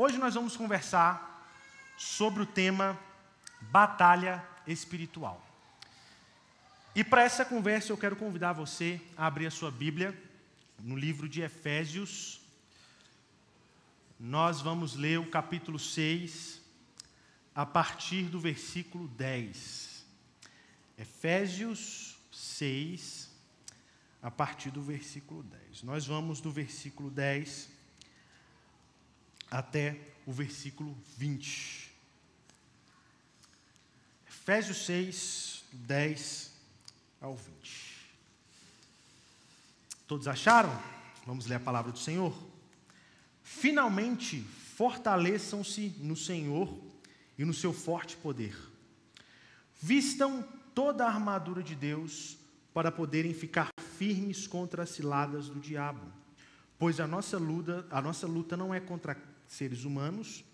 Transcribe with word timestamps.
Hoje 0.00 0.16
nós 0.16 0.34
vamos 0.34 0.56
conversar 0.56 1.44
sobre 1.96 2.44
o 2.44 2.46
tema 2.46 2.96
batalha 3.60 4.46
espiritual. 4.64 5.44
E 6.94 7.02
para 7.02 7.24
essa 7.24 7.44
conversa 7.44 7.90
eu 7.90 7.98
quero 7.98 8.14
convidar 8.14 8.52
você 8.52 9.00
a 9.16 9.26
abrir 9.26 9.48
a 9.48 9.50
sua 9.50 9.72
Bíblia 9.72 10.16
no 10.78 10.94
livro 10.94 11.28
de 11.28 11.42
Efésios. 11.42 12.40
Nós 14.20 14.60
vamos 14.60 14.94
ler 14.94 15.18
o 15.18 15.28
capítulo 15.28 15.80
6 15.80 16.60
a 17.52 17.66
partir 17.66 18.26
do 18.26 18.38
versículo 18.38 19.08
10. 19.08 20.06
Efésios 20.96 22.16
6 22.30 23.32
a 24.22 24.30
partir 24.30 24.70
do 24.70 24.80
versículo 24.80 25.42
10. 25.42 25.82
Nós 25.82 26.06
vamos 26.06 26.40
do 26.40 26.52
versículo 26.52 27.10
10 27.10 27.77
até 29.50 29.98
o 30.26 30.32
versículo 30.32 30.96
20. 31.16 31.90
Efésios 34.28 34.84
6, 34.86 35.64
10 35.72 36.52
ao 37.20 37.36
20. 37.36 37.98
Todos 40.06 40.26
acharam? 40.26 40.70
Vamos 41.26 41.46
ler 41.46 41.56
a 41.56 41.60
palavra 41.60 41.92
do 41.92 41.98
Senhor. 41.98 42.34
Finalmente, 43.42 44.40
fortaleçam-se 44.76 45.94
no 45.98 46.16
Senhor 46.16 46.74
e 47.38 47.44
no 47.44 47.52
seu 47.52 47.72
forte 47.72 48.16
poder. 48.16 48.56
Vistam 49.80 50.42
toda 50.74 51.04
a 51.04 51.08
armadura 51.08 51.62
de 51.62 51.74
Deus 51.74 52.38
para 52.72 52.90
poderem 52.90 53.34
ficar 53.34 53.68
firmes 53.98 54.46
contra 54.46 54.84
as 54.84 54.90
ciladas 54.90 55.48
do 55.48 55.60
diabo. 55.60 56.00
Pois 56.78 57.00
a 57.00 57.06
nossa 57.06 57.36
luta, 57.36 57.86
a 57.90 58.00
nossa 58.00 58.26
luta 58.26 58.56
não 58.56 58.72
é 58.72 58.78
contra 58.78 59.16
seres 59.48 59.84
humanos, 59.84 60.44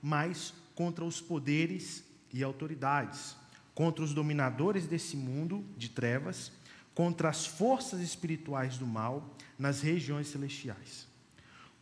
mas 0.00 0.54
contra 0.74 1.04
os 1.04 1.20
poderes 1.20 2.04
e 2.32 2.42
autoridades, 2.42 3.36
contra 3.74 4.04
os 4.04 4.14
dominadores 4.14 4.86
desse 4.86 5.16
mundo 5.16 5.64
de 5.76 5.90
trevas, 5.90 6.52
contra 6.94 7.28
as 7.28 7.44
forças 7.44 8.00
espirituais 8.00 8.78
do 8.78 8.86
mal 8.86 9.36
nas 9.58 9.82
regiões 9.82 10.28
celestiais. 10.28 11.06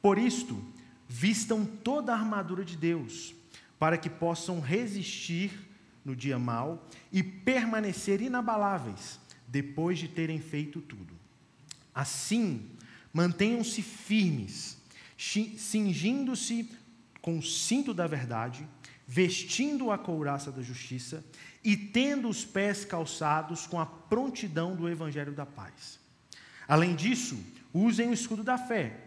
Por 0.03 0.19
isto, 0.19 0.61
vistam 1.09 1.65
toda 1.65 2.13
a 2.13 2.19
armadura 2.19 2.65
de 2.65 2.77
Deus, 2.77 3.35
para 3.79 3.97
que 3.99 4.11
possam 4.11 4.61
resistir 4.61 5.53
no 6.05 6.17
dia 6.17 6.39
mal 6.39 6.89
e 7.13 7.23
permanecer 7.23 8.21
inabaláveis 8.21 9.21
depois 9.47 9.99
de 9.99 10.09
terem 10.09 10.41
feito 10.41 10.81
tudo. 10.81 11.15
Assim, 11.95 12.71
mantenham-se 13.13 13.83
firmes 13.83 14.79
cingindo-se 15.57 16.71
com 17.21 17.39
o 17.39 17.43
cinto 17.43 17.95
da 17.95 18.07
verdade, 18.07 18.67
vestindo 19.07 19.91
a 19.91 19.97
couraça 19.97 20.53
da 20.53 20.63
justiça 20.63 21.25
e 21.63 21.77
tendo 21.77 22.29
os 22.29 22.45
pés 22.45 22.85
calçados 22.85 23.67
com 23.67 23.81
a 23.81 23.87
prontidão 23.87 24.77
do 24.77 24.89
evangelho 24.89 25.33
da 25.33 25.47
paz. 25.47 25.99
Além 26.69 26.95
disso, 26.95 27.39
usem 27.73 28.11
o 28.11 28.13
escudo 28.13 28.45
da 28.45 28.59
fé, 28.59 29.01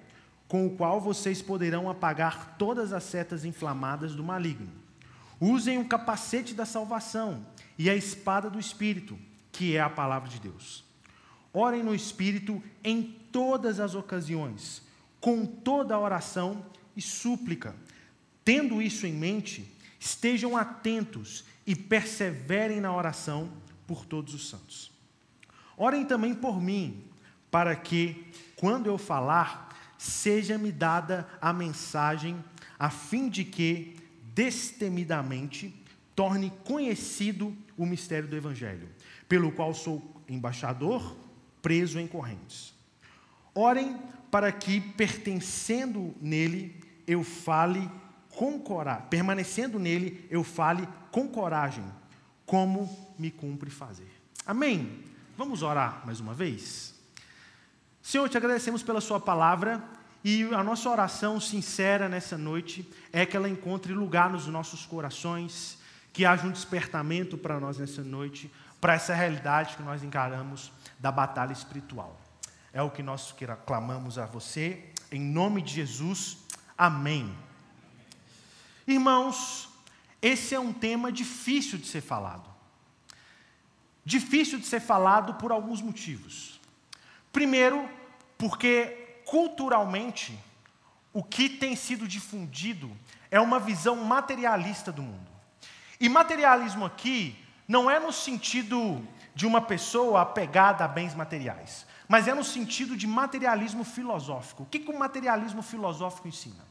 com 0.48 0.66
o 0.66 0.76
qual 0.76 1.00
vocês 1.00 1.42
poderão 1.42 1.90
apagar 1.90 2.56
todas 2.58 2.94
as 2.94 3.04
setas 3.04 3.46
inflamadas 3.46 4.16
do 4.16 4.24
maligno. 4.24 4.72
Usem 5.40 5.78
o 5.78 5.86
capacete 5.86 6.54
da 6.54 6.66
salvação 6.66 7.46
e 7.78 7.90
a 7.90 7.96
espada 7.96 8.50
do 8.50 8.60
espírito, 8.60 9.18
que 9.52 9.76
é 9.76 9.82
a 9.82 9.90
palavra 9.90 10.30
de 10.30 10.40
Deus. 10.40 10.84
Orem 11.54 11.84
no 11.84 11.94
espírito 11.94 12.62
em 12.84 13.04
todas 13.32 13.80
as 13.80 13.94
ocasiões 13.94 14.87
com 15.20 15.46
toda 15.46 15.96
a 15.96 16.00
oração 16.00 16.66
e 16.96 17.02
súplica. 17.02 17.76
Tendo 18.44 18.82
isso 18.82 19.06
em 19.06 19.14
mente, 19.14 19.70
estejam 20.00 20.56
atentos 20.56 21.44
e 21.66 21.76
perseverem 21.76 22.80
na 22.80 22.96
oração 22.96 23.52
por 23.86 24.06
todos 24.06 24.34
os 24.34 24.50
santos. 24.50 24.92
Orem 25.76 26.06
também 26.06 26.34
por 26.34 26.62
mim, 26.62 27.04
para 27.52 27.76
que, 27.76 28.32
quando 28.56 28.88
eu 28.88 28.98
falar, 28.98 29.94
seja-me 29.98 30.72
dada 30.72 31.28
a 31.42 31.52
mensagem, 31.52 32.44
a 32.80 32.90
fim 32.90 33.30
de 33.30 33.44
que, 33.44 33.96
destemidamente, 34.34 35.74
torne 36.16 36.52
conhecido 36.64 37.56
o 37.78 37.86
mistério 37.86 38.28
do 38.28 38.36
Evangelho, 38.36 38.90
pelo 39.30 39.52
qual 39.52 39.74
sou 39.74 40.22
embaixador, 40.28 41.16
preso 41.62 42.00
em 42.00 42.08
correntes. 42.08 42.74
Orem 43.54 43.98
para 44.30 44.52
que, 44.52 44.80
pertencendo 44.82 46.16
nele, 46.20 46.84
eu 47.06 47.24
fale 47.24 47.90
com 48.30 48.60
coragem, 48.60 49.08
permanecendo 49.10 49.80
nele, 49.80 50.26
eu 50.30 50.44
fale 50.44 50.88
com 51.12 51.28
coragem, 51.28 51.84
como 52.46 53.14
me 53.18 53.32
cumpre 53.32 53.70
fazer. 53.70 54.12
Amém? 54.46 55.04
Vamos 55.38 55.64
orar 55.64 56.04
mais 56.06 56.20
uma 56.20 56.34
vez? 56.34 56.94
Senhor, 58.02 58.30
te 58.30 58.38
agradecemos 58.38 58.84
pela 58.84 59.02
Sua 59.02 59.20
palavra 59.20 59.84
e 60.24 60.44
a 60.54 60.64
nossa 60.64 60.90
oração 60.90 61.40
sincera 61.40 62.08
nessa 62.08 62.38
noite 62.38 62.88
é 63.12 63.26
que 63.26 63.36
ela 63.36 63.50
encontre 63.50 63.94
lugar 63.94 64.30
nos 64.30 64.48
nossos 64.48 64.86
corações, 64.86 65.78
que 66.14 66.26
haja 66.26 66.46
um 66.46 66.52
despertamento 66.52 67.38
para 67.38 67.60
nós 67.60 67.78
nessa 67.78 68.04
noite, 68.04 68.52
para 68.80 68.94
essa 68.94 69.14
realidade 69.14 69.76
que 69.76 69.84
nós 69.84 70.04
encaramos 70.04 70.72
da 71.00 71.12
batalha 71.12 71.54
espiritual. 71.54 72.20
É 72.74 72.82
o 72.82 72.92
que 72.92 73.02
nós 73.02 73.34
clamamos 73.66 74.18
a 74.18 74.26
você, 74.26 74.84
em 75.12 75.20
nome 75.20 75.62
de 75.62 75.74
Jesus. 75.74 76.38
Amém. 76.78 77.36
Irmãos, 78.86 79.70
esse 80.22 80.54
é 80.54 80.60
um 80.60 80.74
tema 80.74 81.12
difícil 81.12 81.78
de 81.78 81.88
ser 81.88 82.02
falado. 82.02 82.50
Difícil 84.04 84.60
de 84.60 84.66
ser 84.66 84.80
falado 84.80 85.36
por 85.36 85.52
alguns 85.52 85.82
motivos. 85.82 86.60
Primeiro, 87.32 87.88
porque 88.38 89.22
culturalmente 89.26 90.38
o 91.14 91.24
que 91.24 91.50
tem 91.50 91.76
sido 91.76 92.08
difundido 92.08 92.92
é 93.32 93.40
uma 93.40 93.60
visão 93.60 93.96
materialista 93.98 94.92
do 94.92 95.02
mundo. 95.02 95.28
E 96.00 96.08
materialismo 96.08 96.86
aqui 96.86 97.38
não 97.68 97.90
é 97.90 98.00
no 98.00 98.14
sentido 98.14 99.06
de 99.34 99.46
uma 99.46 99.62
pessoa 99.62 100.22
apegada 100.22 100.86
a 100.86 100.88
bens 100.88 101.14
materiais 101.14 101.86
mas 102.08 102.28
é 102.28 102.34
no 102.34 102.44
sentido 102.44 102.96
de 102.96 103.06
materialismo 103.06 103.84
filosófico. 103.84 104.64
O 104.64 104.66
que, 104.66 104.80
que 104.80 104.92
o 104.92 104.98
materialismo 104.98 105.62
filosófico 105.62 106.28
ensina? 106.28 106.66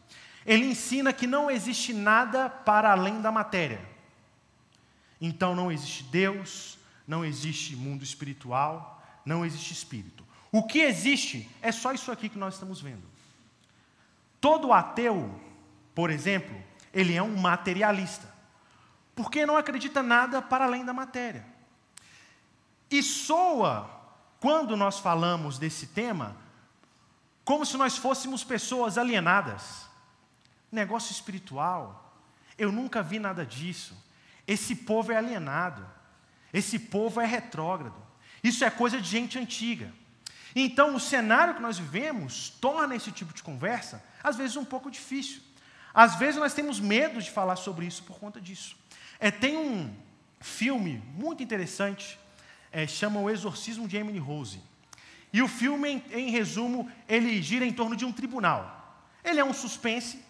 Ele 0.45 0.65
ensina 0.65 1.13
que 1.13 1.27
não 1.27 1.51
existe 1.51 1.93
nada 1.93 2.49
para 2.49 2.93
além 2.93 3.21
da 3.21 3.31
matéria. 3.31 3.81
Então 5.21 5.55
não 5.55 5.71
existe 5.71 6.05
Deus, 6.05 6.79
não 7.07 7.25
existe 7.25 7.77
mundo 7.77 8.03
espiritual, 8.03 9.03
não 9.25 9.45
existe 9.45 9.73
espírito. 9.73 10.25
O 10.53 10.63
que 10.63 10.79
existe 10.79 11.51
é 11.61 11.73
só 11.73 11.93
isso 11.93 12.11
aqui 12.11 12.29
que 12.29 12.39
nós 12.39 12.55
estamos 12.55 12.81
vendo. 12.81 13.03
Todo 14.41 14.73
ateu, 14.73 15.39
por 15.95 16.11
exemplo, 16.11 16.57
ele 16.93 17.15
é 17.15 17.23
um 17.23 17.37
materialista, 17.37 18.33
porque 19.15 19.45
não 19.45 19.57
acredita 19.57 20.03
nada 20.03 20.41
para 20.41 20.65
além 20.65 20.85
da 20.85 20.93
matéria. 20.93 21.45
E 22.91 23.03
soa 23.03 23.96
quando 24.41 24.77
nós 24.77 24.99
falamos 24.99 25.59
desse 25.59 25.89
tema, 25.89 26.37
como 27.45 27.65
se 27.65 27.77
nós 27.77 27.97
fôssemos 27.97 28.43
pessoas 28.43 28.99
alienadas. 28.99 29.87
Negócio 30.71 31.13
espiritual. 31.13 32.13
Eu 32.59 32.73
nunca 32.73 33.03
vi 33.03 33.19
nada 33.19 33.47
disso. 33.47 33.97
Esse 34.47 34.75
povo 34.75 35.13
é 35.13 35.17
alienado. 35.17 35.87
Esse 36.53 36.79
povo 36.79 37.21
é 37.21 37.27
retrógrado. 37.27 37.95
Isso 38.43 38.65
é 38.65 38.71
coisa 38.71 39.01
de 39.01 39.09
gente 39.09 39.39
antiga. 39.39 39.93
Então, 40.55 40.95
o 40.95 41.01
cenário 41.01 41.55
que 41.55 41.61
nós 41.61 41.79
vivemos 41.79 42.51
torna 42.61 42.97
esse 42.97 43.13
tipo 43.13 43.33
de 43.35 43.43
conversa, 43.43 44.03
às 44.23 44.37
vezes, 44.37 44.57
um 44.57 44.65
pouco 44.65 44.91
difícil. 44.91 45.41
Às 45.93 46.17
vezes, 46.17 46.41
nós 46.41 46.55
temos 46.55 46.81
medo 46.81 47.21
de 47.21 47.31
falar 47.31 47.57
sobre 47.57 47.87
isso 47.87 48.03
por 48.03 48.19
conta 48.19 48.41
disso. 48.41 48.77
É, 49.21 49.31
tem 49.31 49.57
um 49.57 49.95
filme 50.41 51.03
muito 51.15 51.43
interessante 51.43 52.19
é, 52.77 52.87
chama 52.87 53.19
O 53.21 53.31
Exorcismo 53.31 53.89
de 53.89 53.97
Emily 53.97 54.19
Rose. 54.19 54.61
E 55.33 55.41
o 55.41 55.49
filme, 55.49 55.89
em, 55.89 56.03
em 56.13 56.31
resumo, 56.31 56.93
ele 57.09 57.41
gira 57.41 57.65
em 57.65 57.73
torno 57.73 57.97
de 57.97 58.05
um 58.05 58.13
tribunal. 58.13 59.01
Ele 59.25 59.41
é 59.41 59.45
um 59.45 59.55
suspense, 59.55 60.23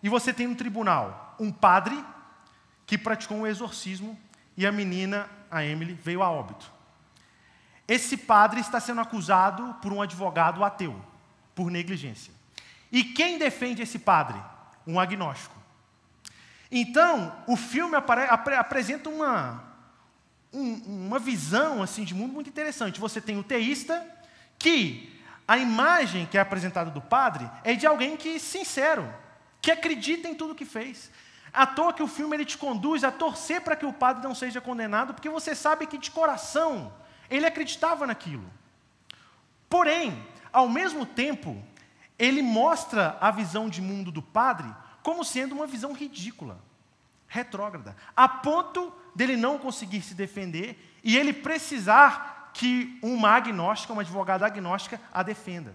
e 0.00 0.08
você 0.08 0.32
tem 0.32 0.46
no 0.46 0.54
tribunal 0.54 1.34
um 1.40 1.50
padre 1.50 1.98
que 2.86 2.96
praticou 2.96 3.38
um 3.38 3.46
exorcismo 3.48 4.16
e 4.56 4.64
a 4.64 4.70
menina, 4.70 5.28
a 5.50 5.64
Emily, 5.64 5.92
veio 5.92 6.22
a 6.22 6.30
óbito. 6.30 6.70
Esse 7.88 8.16
padre 8.16 8.60
está 8.60 8.78
sendo 8.78 9.00
acusado 9.00 9.74
por 9.82 9.92
um 9.92 10.00
advogado 10.00 10.62
ateu, 10.62 10.94
por 11.52 11.68
negligência. 11.68 12.32
E 12.92 13.02
quem 13.02 13.38
defende 13.38 13.82
esse 13.82 13.98
padre? 13.98 14.40
Um 14.86 15.00
agnóstico. 15.00 15.56
Então, 16.70 17.36
o 17.44 17.56
filme 17.56 17.96
apre 17.96 18.54
apresenta 18.54 19.08
uma, 19.10 19.67
um, 20.52 21.06
uma 21.06 21.18
visão 21.18 21.82
assim 21.82 22.04
de 22.04 22.14
mundo 22.14 22.32
muito 22.32 22.50
interessante. 22.50 23.00
Você 23.00 23.20
tem 23.20 23.38
o 23.38 23.42
teísta, 23.42 24.04
que 24.58 25.18
a 25.46 25.56
imagem 25.56 26.26
que 26.26 26.36
é 26.36 26.40
apresentada 26.40 26.90
do 26.90 27.00
padre 27.00 27.48
é 27.64 27.74
de 27.74 27.86
alguém 27.86 28.16
que 28.16 28.38
sincero. 28.38 29.08
que 29.60 29.70
acredita 29.70 30.28
em 30.28 30.34
tudo 30.34 30.54
que 30.54 30.64
fez. 30.64 31.10
À 31.52 31.66
toa 31.66 31.92
que 31.92 32.02
o 32.02 32.06
filme 32.06 32.36
ele 32.36 32.44
te 32.44 32.56
conduz 32.56 33.02
a 33.02 33.10
torcer 33.10 33.60
para 33.60 33.74
que 33.76 33.84
o 33.84 33.92
padre 33.92 34.22
não 34.22 34.34
seja 34.34 34.60
condenado, 34.60 35.14
porque 35.14 35.28
você 35.28 35.54
sabe 35.54 35.86
que 35.86 35.98
de 35.98 36.10
coração 36.10 36.92
ele 37.28 37.46
acreditava 37.46 38.06
naquilo. 38.06 38.48
Porém, 39.68 40.26
ao 40.52 40.68
mesmo 40.68 41.04
tempo, 41.04 41.60
ele 42.18 42.42
mostra 42.42 43.18
a 43.20 43.30
visão 43.30 43.68
de 43.68 43.82
mundo 43.82 44.10
do 44.10 44.22
padre 44.22 44.68
como 45.02 45.24
sendo 45.24 45.54
uma 45.54 45.66
visão 45.66 45.92
ridícula, 45.92 46.60
retrógrada, 47.26 47.96
a 48.16 48.28
ponto 48.28 48.92
dele 49.18 49.36
não 49.36 49.58
conseguir 49.58 50.00
se 50.00 50.14
defender 50.14 50.78
e 51.02 51.18
ele 51.18 51.32
precisar 51.32 52.52
que 52.54 53.00
uma 53.02 53.30
agnóstica, 53.30 53.92
uma 53.92 54.02
advogada 54.02 54.46
agnóstica, 54.46 55.00
a 55.12 55.24
defenda. 55.24 55.74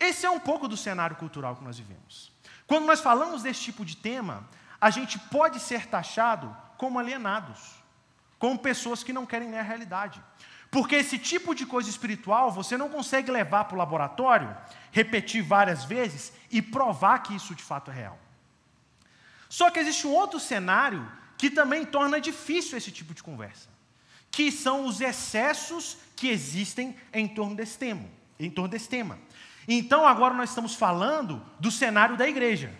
Esse 0.00 0.24
é 0.24 0.30
um 0.30 0.40
pouco 0.40 0.66
do 0.66 0.74
cenário 0.74 1.14
cultural 1.16 1.56
que 1.56 1.62
nós 1.62 1.76
vivemos. 1.76 2.32
Quando 2.66 2.86
nós 2.86 3.00
falamos 3.00 3.42
desse 3.42 3.60
tipo 3.60 3.84
de 3.84 3.98
tema, 3.98 4.48
a 4.80 4.88
gente 4.88 5.18
pode 5.18 5.60
ser 5.60 5.84
taxado 5.86 6.56
como 6.78 6.98
alienados, 6.98 7.60
como 8.38 8.58
pessoas 8.58 9.04
que 9.04 9.12
não 9.12 9.26
querem 9.26 9.50
ler 9.50 9.58
a 9.58 9.62
realidade. 9.62 10.22
Porque 10.70 10.96
esse 10.96 11.18
tipo 11.18 11.54
de 11.54 11.66
coisa 11.66 11.90
espiritual 11.90 12.50
você 12.50 12.78
não 12.78 12.88
consegue 12.88 13.30
levar 13.30 13.64
para 13.64 13.74
o 13.74 13.78
laboratório, 13.78 14.56
repetir 14.90 15.42
várias 15.42 15.84
vezes 15.84 16.32
e 16.50 16.62
provar 16.62 17.18
que 17.18 17.36
isso 17.36 17.54
de 17.54 17.62
fato 17.62 17.90
é 17.90 17.94
real. 17.94 18.18
Só 19.50 19.70
que 19.70 19.78
existe 19.78 20.06
um 20.06 20.14
outro 20.14 20.40
cenário 20.40 21.18
que 21.38 21.48
também 21.48 21.86
torna 21.86 22.20
difícil 22.20 22.76
esse 22.76 22.90
tipo 22.90 23.14
de 23.14 23.22
conversa, 23.22 23.68
que 24.30 24.50
são 24.50 24.84
os 24.84 25.00
excessos 25.00 25.96
que 26.16 26.28
existem 26.28 26.94
em 27.12 27.28
torno 27.28 27.54
desse 27.54 27.78
tema. 27.78 28.04
Em 28.38 28.50
torno 28.50 28.68
desse 28.68 28.88
tema. 28.88 29.18
Então 29.66 30.06
agora 30.06 30.34
nós 30.34 30.50
estamos 30.50 30.74
falando 30.74 31.40
do 31.60 31.70
cenário 31.70 32.16
da 32.16 32.28
igreja. 32.28 32.72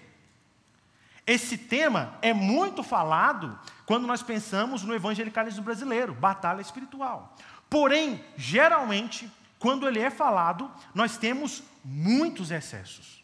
Esse 1.27 1.57
tema 1.57 2.19
é 2.23 2.33
muito 2.33 2.83
falado 2.83 3.59
quando 3.87 4.07
nós 4.07 4.23
pensamos 4.23 4.83
no 4.83 4.95
evangelicalismo 4.95 5.63
brasileiro, 5.63 6.15
batalha 6.15 6.61
espiritual. 6.61 7.37
Porém, 7.69 8.25
geralmente, 8.37 9.31
quando 9.59 9.87
ele 9.87 10.01
é 10.01 10.11
falado, 10.11 10.71
nós 10.95 11.19
temos 11.19 11.63
muitos 11.85 12.51
excessos. 12.51 13.23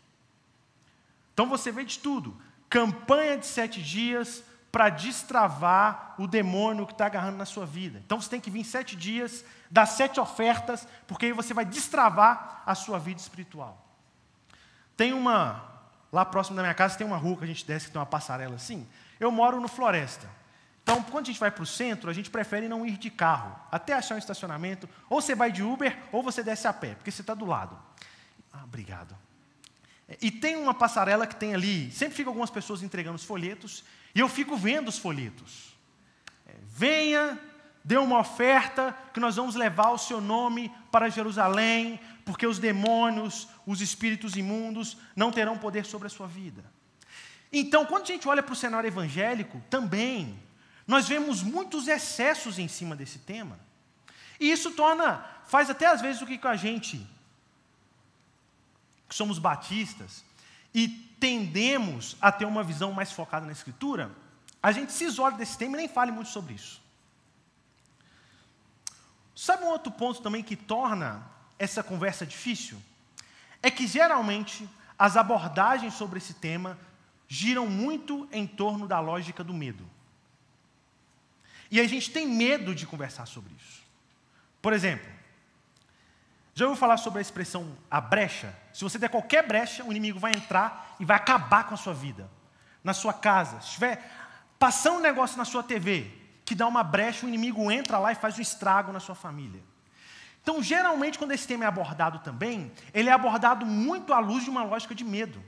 Então 1.32 1.46
você 1.46 1.72
vê 1.72 1.82
de 1.82 1.98
tudo: 1.98 2.36
campanha 2.68 3.38
de 3.38 3.46
sete 3.46 3.82
dias 3.82 4.44
para 4.74 4.88
destravar 4.88 6.16
o 6.18 6.26
demônio 6.26 6.84
que 6.84 6.90
está 6.90 7.06
agarrando 7.06 7.36
na 7.36 7.44
sua 7.44 7.64
vida. 7.64 8.02
Então 8.04 8.20
você 8.20 8.28
tem 8.28 8.40
que 8.40 8.50
vir 8.50 8.64
sete 8.64 8.96
dias, 8.96 9.44
dar 9.70 9.86
sete 9.86 10.18
ofertas, 10.18 10.84
porque 11.06 11.26
aí 11.26 11.32
você 11.32 11.54
vai 11.54 11.64
destravar 11.64 12.60
a 12.66 12.74
sua 12.74 12.98
vida 12.98 13.20
espiritual. 13.20 13.80
Tem 14.96 15.12
uma, 15.12 15.64
lá 16.10 16.24
próximo 16.24 16.56
da 16.56 16.62
minha 16.62 16.74
casa, 16.74 16.98
tem 16.98 17.06
uma 17.06 17.16
rua 17.16 17.36
que 17.36 17.44
a 17.44 17.46
gente 17.46 17.64
desce 17.64 17.86
que 17.86 17.92
tem 17.92 18.00
uma 18.00 18.04
passarela 18.04 18.56
assim. 18.56 18.84
Eu 19.20 19.30
moro 19.30 19.60
no 19.60 19.68
Floresta. 19.68 20.28
Então, 20.82 21.00
quando 21.04 21.26
a 21.26 21.28
gente 21.28 21.38
vai 21.38 21.52
para 21.52 21.62
o 21.62 21.66
centro, 21.66 22.10
a 22.10 22.12
gente 22.12 22.28
prefere 22.28 22.68
não 22.68 22.84
ir 22.84 22.98
de 22.98 23.10
carro, 23.10 23.56
até 23.70 23.92
achar 23.92 24.16
um 24.16 24.18
estacionamento. 24.18 24.88
Ou 25.08 25.22
você 25.22 25.36
vai 25.36 25.52
de 25.52 25.62
Uber, 25.62 25.96
ou 26.10 26.20
você 26.20 26.42
desce 26.42 26.66
a 26.66 26.72
pé, 26.72 26.96
porque 26.96 27.12
você 27.12 27.20
está 27.20 27.32
do 27.32 27.44
lado. 27.44 27.78
Ah, 28.52 28.64
obrigado. 28.64 29.16
E 30.20 30.32
tem 30.32 30.56
uma 30.56 30.74
passarela 30.74 31.28
que 31.28 31.36
tem 31.36 31.54
ali, 31.54 31.92
sempre 31.92 32.16
ficam 32.16 32.32
algumas 32.32 32.50
pessoas 32.50 32.82
entregando 32.82 33.14
os 33.14 33.24
folhetos, 33.24 33.84
e 34.14 34.20
eu 34.20 34.28
fico 34.28 34.56
vendo 34.56 34.88
os 34.88 34.98
folhetos. 34.98 35.74
É, 36.46 36.52
venha, 36.66 37.38
dê 37.82 37.96
uma 37.96 38.20
oferta, 38.20 38.96
que 39.12 39.20
nós 39.20 39.36
vamos 39.36 39.54
levar 39.54 39.90
o 39.90 39.98
seu 39.98 40.20
nome 40.20 40.72
para 40.90 41.08
Jerusalém, 41.08 42.00
porque 42.24 42.46
os 42.46 42.58
demônios, 42.58 43.48
os 43.66 43.80
espíritos 43.80 44.36
imundos, 44.36 44.96
não 45.16 45.32
terão 45.32 45.58
poder 45.58 45.84
sobre 45.84 46.06
a 46.06 46.10
sua 46.10 46.26
vida. 46.26 46.64
Então, 47.52 47.84
quando 47.84 48.02
a 48.02 48.06
gente 48.06 48.28
olha 48.28 48.42
para 48.42 48.52
o 48.52 48.56
cenário 48.56 48.88
evangélico, 48.88 49.62
também 49.68 50.38
nós 50.86 51.08
vemos 51.08 51.42
muitos 51.42 51.88
excessos 51.88 52.58
em 52.58 52.68
cima 52.68 52.94
desse 52.94 53.18
tema. 53.18 53.58
E 54.38 54.50
isso 54.50 54.72
torna, 54.72 55.24
faz 55.46 55.70
até 55.70 55.86
às 55.86 56.00
vezes 56.00 56.20
o 56.22 56.26
que 56.26 56.38
com 56.38 56.48
a 56.48 56.56
gente, 56.56 57.06
que 59.08 59.14
somos 59.14 59.38
batistas, 59.38 60.24
e 60.74 60.88
tendemos 60.88 62.16
a 62.20 62.32
ter 62.32 62.44
uma 62.44 62.64
visão 62.64 62.92
mais 62.92 63.12
focada 63.12 63.46
na 63.46 63.52
Escritura, 63.52 64.10
a 64.62 64.72
gente 64.72 64.92
se 64.92 65.04
isola 65.04 65.32
desse 65.32 65.56
tema 65.56 65.76
e 65.76 65.78
nem 65.78 65.88
fale 65.88 66.10
muito 66.10 66.30
sobre 66.30 66.54
isso. 66.54 66.82
Sabe 69.34 69.64
um 69.64 69.68
outro 69.68 69.92
ponto 69.92 70.20
também 70.20 70.42
que 70.42 70.56
torna 70.56 71.22
essa 71.58 71.82
conversa 71.82 72.26
difícil? 72.26 72.80
É 73.62 73.70
que 73.70 73.86
geralmente 73.86 74.68
as 74.98 75.16
abordagens 75.16 75.94
sobre 75.94 76.18
esse 76.18 76.34
tema 76.34 76.78
giram 77.28 77.66
muito 77.66 78.28
em 78.32 78.46
torno 78.46 78.86
da 78.86 79.00
lógica 79.00 79.42
do 79.42 79.52
medo. 79.52 79.84
E 81.70 81.80
a 81.80 81.86
gente 81.88 82.10
tem 82.10 82.26
medo 82.26 82.74
de 82.74 82.86
conversar 82.86 83.26
sobre 83.26 83.52
isso. 83.54 83.82
Por 84.62 84.72
exemplo, 84.72 85.13
já 86.54 86.66
ouviu 86.66 86.78
falar 86.78 86.96
sobre 86.98 87.18
a 87.18 87.22
expressão 87.22 87.76
a 87.90 88.00
brecha? 88.00 88.54
Se 88.72 88.84
você 88.84 88.98
der 88.98 89.08
qualquer 89.08 89.46
brecha, 89.46 89.82
o 89.82 89.90
inimigo 89.90 90.18
vai 90.20 90.32
entrar 90.32 90.94
e 91.00 91.04
vai 91.04 91.16
acabar 91.16 91.64
com 91.64 91.74
a 91.74 91.76
sua 91.76 91.92
vida. 91.92 92.30
Na 92.82 92.92
sua 92.92 93.12
casa, 93.12 93.60
se 93.60 93.68
estiver 93.68 94.00
passando 94.58 94.98
um 94.98 95.00
negócio 95.00 95.36
na 95.36 95.44
sua 95.44 95.62
TV 95.62 96.10
que 96.44 96.54
dá 96.54 96.66
uma 96.66 96.84
brecha, 96.84 97.26
o 97.26 97.28
inimigo 97.28 97.70
entra 97.72 97.98
lá 97.98 98.12
e 98.12 98.14
faz 98.14 98.38
um 98.38 98.42
estrago 98.42 98.92
na 98.92 99.00
sua 99.00 99.14
família. 99.14 99.62
Então, 100.42 100.62
geralmente, 100.62 101.18
quando 101.18 101.32
esse 101.32 101.48
tema 101.48 101.64
é 101.64 101.66
abordado 101.66 102.18
também, 102.18 102.70
ele 102.92 103.08
é 103.08 103.12
abordado 103.12 103.64
muito 103.64 104.12
à 104.12 104.18
luz 104.18 104.44
de 104.44 104.50
uma 104.50 104.62
lógica 104.62 104.94
de 104.94 105.02
medo, 105.02 105.42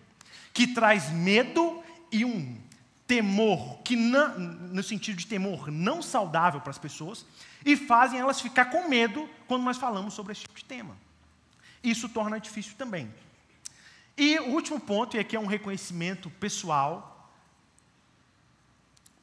que 0.54 0.66
traz 0.68 1.10
medo 1.10 1.82
e 2.10 2.24
um 2.24 2.58
temor, 3.06 3.78
que 3.84 3.94
no 3.94 4.82
sentido 4.82 5.16
de 5.16 5.26
temor 5.26 5.70
não 5.70 6.02
saudável 6.02 6.60
para 6.60 6.70
as 6.70 6.78
pessoas, 6.78 7.24
e 7.64 7.76
fazem 7.76 8.18
elas 8.18 8.40
ficar 8.40 8.66
com 8.66 8.88
medo 8.88 9.28
quando 9.46 9.62
nós 9.62 9.76
falamos 9.76 10.14
sobre 10.14 10.32
esse 10.32 10.42
tipo 10.42 10.58
de 10.58 10.64
tema. 10.64 10.96
Isso 11.82 12.08
torna 12.08 12.40
difícil 12.40 12.74
também. 12.76 13.12
E 14.16 14.38
o 14.40 14.50
último 14.50 14.80
ponto, 14.80 15.16
e 15.16 15.20
aqui 15.20 15.36
é 15.36 15.40
um 15.40 15.46
reconhecimento 15.46 16.30
pessoal, 16.30 17.30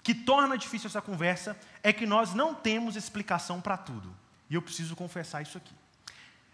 que 0.01 0.13
torna 0.13 0.57
difícil 0.57 0.87
essa 0.87 1.01
conversa, 1.01 1.57
é 1.81 1.91
que 1.91 2.05
nós 2.05 2.33
não 2.33 2.53
temos 2.53 2.95
explicação 2.95 3.59
para 3.59 3.77
tudo. 3.77 4.15
E 4.49 4.55
eu 4.55 4.61
preciso 4.61 4.95
confessar 4.95 5.41
isso 5.41 5.57
aqui. 5.57 5.73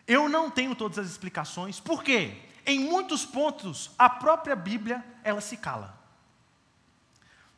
Eu 0.07 0.29
não 0.29 0.49
tenho 0.49 0.73
todas 0.75 0.97
as 0.97 1.07
explicações, 1.07 1.79
porque 1.79 2.37
em 2.65 2.79
muitos 2.79 3.25
pontos 3.25 3.91
a 3.97 4.09
própria 4.09 4.55
Bíblia 4.55 5.03
ela 5.23 5.41
se 5.41 5.57
cala. 5.57 5.98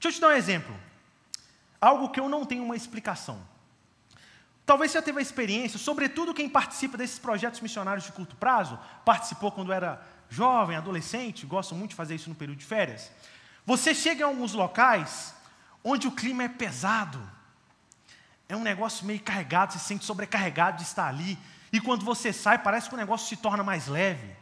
Deixa 0.01 0.07
eu 0.07 0.12
te 0.13 0.21
dar 0.21 0.27
um 0.30 0.31
exemplo. 0.31 0.75
Algo 1.80 2.09
que 2.09 2.19
eu 2.19 2.28
não 2.28 2.44
tenho 2.44 2.64
uma 2.64 2.76
explicação. 2.76 3.40
Talvez 4.66 4.92
você 4.92 4.97
já 4.97 5.02
teve 5.02 5.19
a 5.19 5.21
experiência, 5.21 5.78
sobretudo 5.78 6.33
quem 6.33 6.49
participa 6.49 6.97
desses 6.97 7.19
projetos 7.19 7.61
missionários 7.61 8.06
de 8.06 8.11
curto 8.11 8.35
prazo, 8.35 8.80
participou 9.06 9.52
quando 9.52 9.71
era 9.71 10.02
jovem, 10.28 10.76
adolescente, 10.76 11.45
gosta 11.45 11.76
muito 11.76 11.92
de 11.92 11.95
fazer 11.95 12.16
isso 12.16 12.30
no 12.30 12.35
período 12.35 12.59
de 12.59 12.66
férias. 12.66 13.11
Você 13.66 13.94
chega 13.94 14.21
em 14.21 14.26
alguns 14.26 14.54
locais 14.54 15.35
onde 15.83 16.07
o 16.07 16.11
clima 16.11 16.44
é 16.44 16.49
pesado, 16.49 17.21
é 18.49 18.56
um 18.56 18.64
negócio 18.64 19.06
meio 19.06 19.19
carregado, 19.19 19.73
você 19.73 19.80
se 19.80 19.85
sente 19.85 20.06
sobrecarregado 20.06 20.78
de 20.78 20.83
estar 20.83 21.07
ali, 21.07 21.37
e 21.71 21.80
quando 21.80 22.04
você 22.04 22.33
sai, 22.33 22.57
parece 22.57 22.90
que 22.90 22.95
o 22.95 22.97
negócio 22.97 23.28
se 23.28 23.37
torna 23.37 23.64
mais 23.64 23.87
leve. 23.87 24.35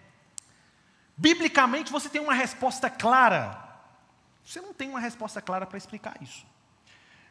Biblicamente, 1.18 1.92
você 1.92 2.08
tem 2.08 2.22
uma 2.22 2.34
resposta 2.34 2.90
clara 2.90 3.69
você 4.50 4.62
não 4.62 4.74
tem 4.74 4.90
uma 4.90 5.00
resposta 5.00 5.40
clara 5.40 5.68
para 5.68 5.78
explicar 5.78 6.18
isso. 6.24 6.44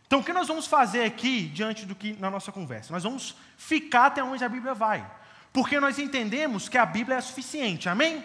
Então, 0.07 0.21
o 0.21 0.25
que 0.25 0.33
nós 0.33 0.47
vamos 0.47 0.69
fazer 0.69 1.03
aqui, 1.03 1.49
diante 1.49 1.85
do 1.85 1.93
que 1.93 2.13
na 2.13 2.31
nossa 2.31 2.53
conversa? 2.53 2.93
Nós 2.93 3.03
vamos 3.03 3.35
ficar 3.57 4.07
até 4.07 4.23
onde 4.23 4.45
a 4.45 4.49
Bíblia 4.49 4.73
vai. 4.73 5.05
Porque 5.53 5.81
nós 5.81 5.99
entendemos 5.99 6.69
que 6.69 6.79
a 6.79 6.87
Bíblia 6.87 7.17
é 7.17 7.21
suficiente, 7.21 7.89
amém? 7.89 8.25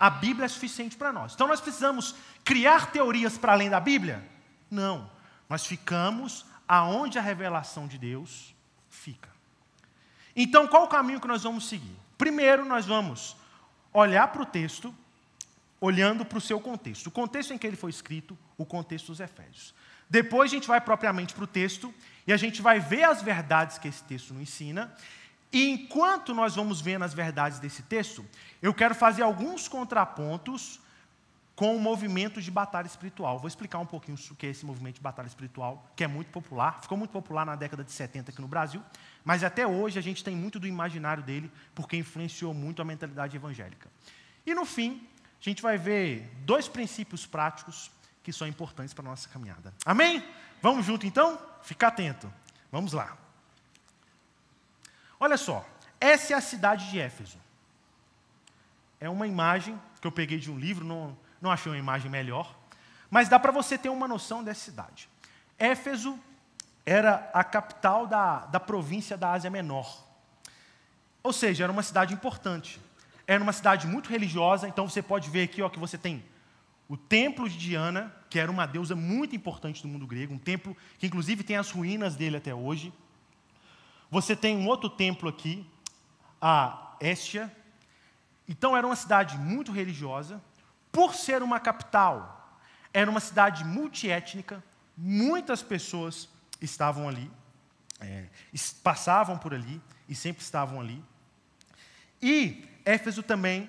A 0.00 0.08
Bíblia 0.08 0.46
é 0.46 0.48
suficiente 0.48 0.96
para 0.96 1.12
nós. 1.12 1.34
Então, 1.34 1.46
nós 1.46 1.60
precisamos 1.60 2.14
criar 2.42 2.90
teorias 2.92 3.36
para 3.36 3.52
além 3.52 3.68
da 3.68 3.78
Bíblia? 3.78 4.26
Não. 4.70 5.10
Nós 5.46 5.66
ficamos 5.66 6.46
aonde 6.66 7.18
a 7.18 7.22
revelação 7.22 7.86
de 7.86 7.98
Deus 7.98 8.54
fica. 8.88 9.28
Então, 10.34 10.66
qual 10.66 10.84
o 10.84 10.88
caminho 10.88 11.20
que 11.20 11.28
nós 11.28 11.42
vamos 11.42 11.68
seguir? 11.68 11.94
Primeiro, 12.16 12.64
nós 12.64 12.86
vamos 12.86 13.36
olhar 13.92 14.28
para 14.28 14.40
o 14.40 14.46
texto 14.46 14.94
olhando 15.80 16.24
para 16.24 16.38
o 16.38 16.40
seu 16.40 16.60
contexto. 16.60 17.08
O 17.08 17.10
contexto 17.10 17.52
em 17.52 17.58
que 17.58 17.66
ele 17.66 17.76
foi 17.76 17.90
escrito, 17.90 18.36
o 18.56 18.64
contexto 18.64 19.08
dos 19.08 19.20
Efésios. 19.20 19.74
Depois 20.08 20.50
a 20.50 20.54
gente 20.54 20.68
vai 20.68 20.80
propriamente 20.80 21.34
para 21.34 21.44
o 21.44 21.46
texto 21.46 21.92
e 22.26 22.32
a 22.32 22.36
gente 22.36 22.62
vai 22.62 22.80
ver 22.80 23.04
as 23.04 23.22
verdades 23.22 23.78
que 23.78 23.88
esse 23.88 24.02
texto 24.04 24.32
nos 24.32 24.42
ensina. 24.42 24.94
E 25.52 25.70
enquanto 25.70 26.34
nós 26.34 26.56
vamos 26.56 26.80
vendo 26.80 27.04
as 27.04 27.14
verdades 27.14 27.58
desse 27.58 27.82
texto, 27.82 28.24
eu 28.60 28.74
quero 28.74 28.94
fazer 28.94 29.22
alguns 29.22 29.68
contrapontos 29.68 30.80
com 31.54 31.76
o 31.76 31.80
movimento 31.80 32.42
de 32.42 32.50
batalha 32.50 32.86
espiritual. 32.86 33.38
Vou 33.38 33.46
explicar 33.46 33.78
um 33.78 33.86
pouquinho 33.86 34.18
o 34.30 34.34
que 34.34 34.46
é 34.46 34.50
esse 34.50 34.66
movimento 34.66 34.96
de 34.96 35.00
batalha 35.00 35.28
espiritual, 35.28 35.88
que 35.94 36.02
é 36.02 36.08
muito 36.08 36.28
popular, 36.32 36.80
ficou 36.82 36.98
muito 36.98 37.12
popular 37.12 37.46
na 37.46 37.54
década 37.54 37.84
de 37.84 37.92
70 37.92 38.32
aqui 38.32 38.40
no 38.40 38.48
Brasil, 38.48 38.82
mas 39.24 39.44
até 39.44 39.66
hoje 39.66 39.98
a 39.98 40.02
gente 40.02 40.24
tem 40.24 40.34
muito 40.34 40.58
do 40.58 40.66
imaginário 40.66 41.22
dele, 41.22 41.50
porque 41.74 41.96
influenciou 41.96 42.52
muito 42.52 42.82
a 42.82 42.84
mentalidade 42.84 43.36
evangélica. 43.36 43.88
E 44.44 44.52
no 44.54 44.64
fim, 44.64 45.06
a 45.40 45.44
gente 45.44 45.62
vai 45.62 45.76
ver 45.76 46.30
dois 46.38 46.68
princípios 46.68 47.26
práticos 47.26 47.90
que 48.22 48.32
são 48.32 48.46
importantes 48.46 48.94
para 48.94 49.04
a 49.04 49.10
nossa 49.10 49.28
caminhada. 49.28 49.72
Amém? 49.84 50.26
Vamos 50.62 50.86
junto 50.86 51.06
então? 51.06 51.38
Fica 51.62 51.88
atento. 51.88 52.32
Vamos 52.72 52.92
lá. 52.92 53.16
Olha 55.20 55.36
só, 55.36 55.66
essa 56.00 56.32
é 56.32 56.36
a 56.36 56.40
cidade 56.40 56.90
de 56.90 56.98
Éfeso. 56.98 57.38
É 58.98 59.08
uma 59.08 59.26
imagem 59.26 59.80
que 60.00 60.06
eu 60.06 60.12
peguei 60.12 60.38
de 60.38 60.50
um 60.50 60.58
livro, 60.58 60.84
não, 60.84 61.16
não 61.40 61.50
achei 61.50 61.70
uma 61.70 61.78
imagem 61.78 62.10
melhor, 62.10 62.54
mas 63.10 63.28
dá 63.28 63.38
para 63.38 63.52
você 63.52 63.76
ter 63.76 63.90
uma 63.90 64.08
noção 64.08 64.42
dessa 64.42 64.60
cidade. 64.60 65.08
Éfeso 65.58 66.18
era 66.86 67.30
a 67.32 67.44
capital 67.44 68.06
da, 68.06 68.46
da 68.46 68.60
província 68.60 69.16
da 69.16 69.32
Ásia 69.32 69.50
Menor. 69.50 70.04
Ou 71.22 71.32
seja, 71.32 71.64
era 71.64 71.72
uma 71.72 71.82
cidade 71.82 72.12
importante. 72.12 72.80
Era 73.26 73.42
uma 73.42 73.52
cidade 73.52 73.86
muito 73.86 74.10
religiosa, 74.10 74.68
então 74.68 74.88
você 74.88 75.02
pode 75.02 75.30
ver 75.30 75.44
aqui 75.44 75.62
ó, 75.62 75.68
que 75.68 75.78
você 75.78 75.96
tem 75.96 76.24
o 76.88 76.96
templo 76.96 77.48
de 77.48 77.56
Diana, 77.56 78.14
que 78.28 78.38
era 78.38 78.50
uma 78.50 78.66
deusa 78.66 78.94
muito 78.94 79.34
importante 79.34 79.80
do 79.80 79.88
mundo 79.88 80.06
grego, 80.06 80.34
um 80.34 80.38
templo 80.38 80.76
que 80.98 81.06
inclusive 81.06 81.42
tem 81.42 81.56
as 81.56 81.70
ruínas 81.70 82.14
dele 82.14 82.36
até 82.36 82.54
hoje. 82.54 82.92
Você 84.10 84.36
tem 84.36 84.56
um 84.56 84.66
outro 84.66 84.90
templo 84.90 85.28
aqui, 85.28 85.66
a 86.40 86.96
Estia. 87.00 87.54
Então 88.46 88.76
era 88.76 88.86
uma 88.86 88.96
cidade 88.96 89.38
muito 89.38 89.72
religiosa. 89.72 90.42
Por 90.92 91.14
ser 91.14 91.42
uma 91.42 91.58
capital, 91.58 92.60
era 92.92 93.10
uma 93.10 93.20
cidade 93.20 93.64
multiétnica, 93.64 94.62
muitas 94.96 95.62
pessoas 95.62 96.28
estavam 96.60 97.08
ali, 97.08 97.30
é, 97.98 98.26
passavam 98.82 99.38
por 99.38 99.54
ali 99.54 99.80
e 100.08 100.14
sempre 100.14 100.42
estavam 100.42 100.80
ali. 100.80 101.02
E 102.22 102.64
Éfeso 102.84 103.22
também 103.22 103.68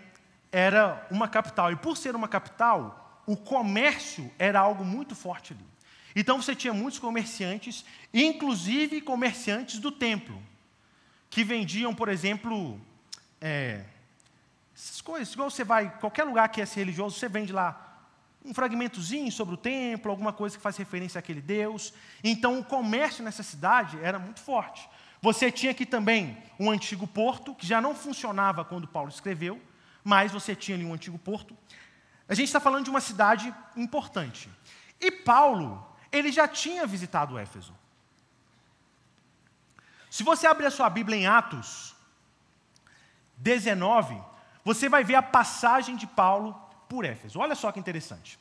era 0.51 1.05
uma 1.11 1.27
capital, 1.27 1.71
e 1.71 1.75
por 1.75 1.97
ser 1.97 2.15
uma 2.15 2.27
capital, 2.27 3.21
o 3.25 3.35
comércio 3.35 4.31
era 4.37 4.59
algo 4.59 4.85
muito 4.85 5.15
forte 5.15 5.53
ali. 5.53 5.65
Então 6.15 6.41
você 6.41 6.55
tinha 6.55 6.73
muitos 6.73 6.99
comerciantes, 6.99 7.85
inclusive 8.13 9.01
comerciantes 9.01 9.79
do 9.79 9.91
templo, 9.91 10.41
que 11.29 11.43
vendiam, 11.43 11.93
por 11.93 12.07
exemplo, 12.07 12.79
é, 13.41 13.83
essas 14.73 15.01
coisas, 15.01 15.33
igual 15.33 15.49
você 15.49 15.63
vai, 15.63 15.89
qualquer 15.99 16.23
lugar 16.23 16.47
que 16.49 16.61
é 16.61 16.65
religioso, 16.65 17.19
você 17.19 17.27
vende 17.27 17.51
lá 17.51 17.81
um 18.45 18.53
fragmentozinho 18.53 19.31
sobre 19.31 19.55
o 19.55 19.57
templo, 19.57 20.11
alguma 20.11 20.31
coisa 20.31 20.55
que 20.55 20.61
faz 20.61 20.77
referência 20.77 21.17
àquele 21.19 21.41
Deus. 21.41 21.93
Então 22.23 22.59
o 22.59 22.63
comércio 22.63 23.23
nessa 23.23 23.41
cidade 23.41 23.97
era 24.01 24.19
muito 24.19 24.39
forte. 24.39 24.87
Você 25.25 25.51
tinha 25.51 25.71
aqui 25.71 25.87
também 25.87 26.37
um 26.59 26.69
antigo 26.69 27.07
porto, 27.07 27.55
que 27.55 27.65
já 27.65 27.81
não 27.81 27.95
funcionava 27.95 28.63
quando 28.63 28.87
Paulo 28.87 29.09
escreveu, 29.09 29.59
mas 30.03 30.31
você 30.31 30.55
tinha 30.55 30.77
ali 30.77 30.85
um 30.85 30.93
antigo 30.93 31.17
porto. 31.17 31.57
A 32.29 32.35
gente 32.35 32.45
está 32.45 32.59
falando 32.59 32.83
de 32.83 32.91
uma 32.91 33.01
cidade 33.01 33.51
importante. 33.75 34.47
E 35.01 35.09
Paulo, 35.09 35.83
ele 36.11 36.31
já 36.31 36.47
tinha 36.47 36.85
visitado 36.85 37.39
Éfeso. 37.39 37.73
Se 40.11 40.21
você 40.21 40.45
abrir 40.45 40.67
a 40.67 40.71
sua 40.77 40.91
Bíblia 40.91 41.17
em 41.17 41.25
Atos 41.25 41.95
19, 43.37 44.21
você 44.63 44.87
vai 44.87 45.03
ver 45.03 45.15
a 45.15 45.23
passagem 45.23 45.95
de 45.95 46.05
Paulo 46.05 46.53
por 46.87 47.03
Éfeso. 47.03 47.39
Olha 47.39 47.55
só 47.55 47.71
que 47.71 47.79
interessante. 47.79 48.37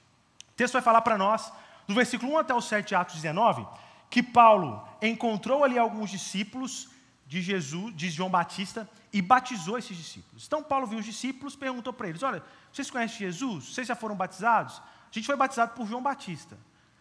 O 0.50 0.54
texto 0.54 0.74
vai 0.74 0.82
falar 0.82 1.00
para 1.00 1.16
nós, 1.16 1.50
do 1.88 1.94
versículo 1.94 2.32
1 2.32 2.38
até 2.40 2.52
o 2.52 2.60
7, 2.60 2.94
Atos 2.94 3.14
19, 3.14 3.66
que 4.14 4.22
Paulo 4.22 4.80
encontrou 5.02 5.64
ali 5.64 5.76
alguns 5.76 6.08
discípulos 6.08 6.88
de 7.26 7.42
Jesus, 7.42 7.92
de 7.96 8.08
João 8.08 8.30
Batista, 8.30 8.88
e 9.12 9.20
batizou 9.20 9.76
esses 9.76 9.96
discípulos. 9.96 10.46
Então 10.46 10.62
Paulo 10.62 10.86
viu 10.86 11.00
os 11.00 11.04
discípulos, 11.04 11.56
perguntou 11.56 11.92
para 11.92 12.08
eles: 12.08 12.22
Olha, 12.22 12.40
vocês 12.72 12.88
conhecem 12.88 13.18
Jesus? 13.18 13.74
Vocês 13.74 13.88
já 13.88 13.96
foram 13.96 14.14
batizados? 14.14 14.76
A 14.78 15.10
gente 15.10 15.26
foi 15.26 15.34
batizado 15.34 15.74
por 15.74 15.88
João 15.88 16.00
Batista, 16.00 16.56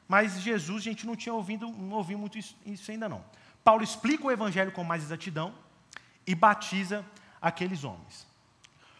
mas 0.08 0.41
Jesus 0.41 0.82
a 0.82 0.86
gente 0.86 1.05
não 1.05 1.15
tinha 1.15 1.36
ouvido, 1.36 1.67
não 1.67 1.98
ouviu 1.98 2.17
muito 2.17 2.36
isso, 2.36 2.58
isso 2.65 2.89
ainda 2.89 3.08
não. 3.08 3.24
Paulo 3.63 3.84
explica 3.84 4.25
o 4.25 4.32
evangelho 4.32 4.72
com 4.72 4.84
mais 4.84 5.03
exatidão 5.03 5.53
e 6.25 6.34
batiza 6.34 7.05
aqueles 7.39 7.84
homens. 7.84 8.25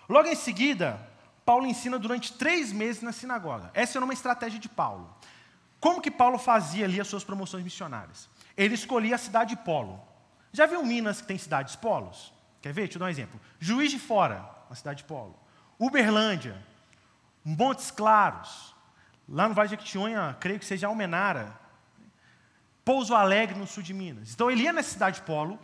Logo 0.08 0.28
em 0.28 0.36
seguida, 0.36 1.02
Paulo 1.44 1.66
ensina 1.66 1.98
durante 1.98 2.34
três 2.34 2.72
meses 2.72 3.02
na 3.02 3.12
sinagoga. 3.12 3.72
Essa 3.74 3.98
era 3.98 4.06
uma 4.06 4.14
estratégia 4.14 4.60
de 4.60 4.70
Paulo. 4.70 5.10
Como 5.84 6.00
que 6.00 6.10
Paulo 6.10 6.38
fazia 6.38 6.86
ali 6.86 7.02
as 7.02 7.10
suas 7.10 7.26
promoções 7.26 7.62
missionárias? 7.62 8.30
Ele 8.56 8.74
escolhia 8.74 9.16
a 9.16 9.18
cidade 9.18 9.50
de 9.54 9.62
polo. 9.64 10.02
Já 10.54 10.66
viu 10.66 10.82
Minas 10.82 11.20
que 11.20 11.28
tem 11.28 11.38
cidades 11.38 11.76
polos? 11.76 12.32
Quer 12.62 12.72
ver? 12.72 12.84
Deixa 12.84 12.96
eu 12.96 13.00
dar 13.02 13.08
um 13.08 13.10
exemplo. 13.10 13.38
Juiz 13.60 13.92
de 13.92 14.00
Fora, 14.00 14.50
uma 14.70 14.78
cidade 14.78 15.00
de 15.00 15.04
polo. 15.04 15.38
Uberlândia, 15.78 16.56
Montes 17.44 17.92
Claros, 17.92 18.74
lá 19.28 19.50
no 19.50 19.54
Vale 19.54 19.68
de 19.68 19.72
Jequitinhonha, 19.72 20.38
creio 20.40 20.58
que 20.58 20.64
seja 20.64 20.88
Almenara. 20.88 21.54
Pouso 22.86 23.14
Alegre, 23.14 23.60
no 23.60 23.68
sul 23.68 23.84
de 23.84 23.94
Minas. 23.94 24.34
Então 24.34 24.50
ele 24.50 24.64
ia 24.64 24.72
na 24.72 24.84
cidade 24.84 25.18
de 25.18 25.24
polo, 25.24 25.60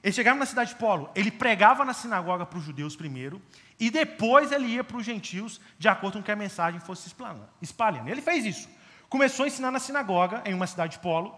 ele 0.00 0.12
chegava 0.12 0.38
na 0.38 0.46
cidade 0.46 0.74
de 0.74 0.76
polo, 0.76 1.10
ele 1.12 1.32
pregava 1.32 1.84
na 1.84 1.92
sinagoga 1.92 2.46
para 2.46 2.56
os 2.60 2.64
judeus 2.64 2.94
primeiro, 2.94 3.42
e 3.80 3.90
depois 3.90 4.52
ele 4.52 4.68
ia 4.68 4.84
para 4.84 4.96
os 4.96 5.04
gentios, 5.04 5.60
de 5.76 5.88
acordo 5.88 6.18
com 6.18 6.22
que 6.22 6.30
a 6.30 6.36
mensagem 6.36 6.78
fosse 6.78 7.12
espalhando. 7.60 8.08
Ele 8.08 8.22
fez 8.22 8.44
isso. 8.44 8.75
Começou 9.08 9.44
a 9.44 9.46
ensinar 9.46 9.70
na 9.70 9.78
sinagoga, 9.78 10.42
em 10.44 10.54
uma 10.54 10.66
cidade 10.66 10.92
de 10.92 10.98
polo, 10.98 11.36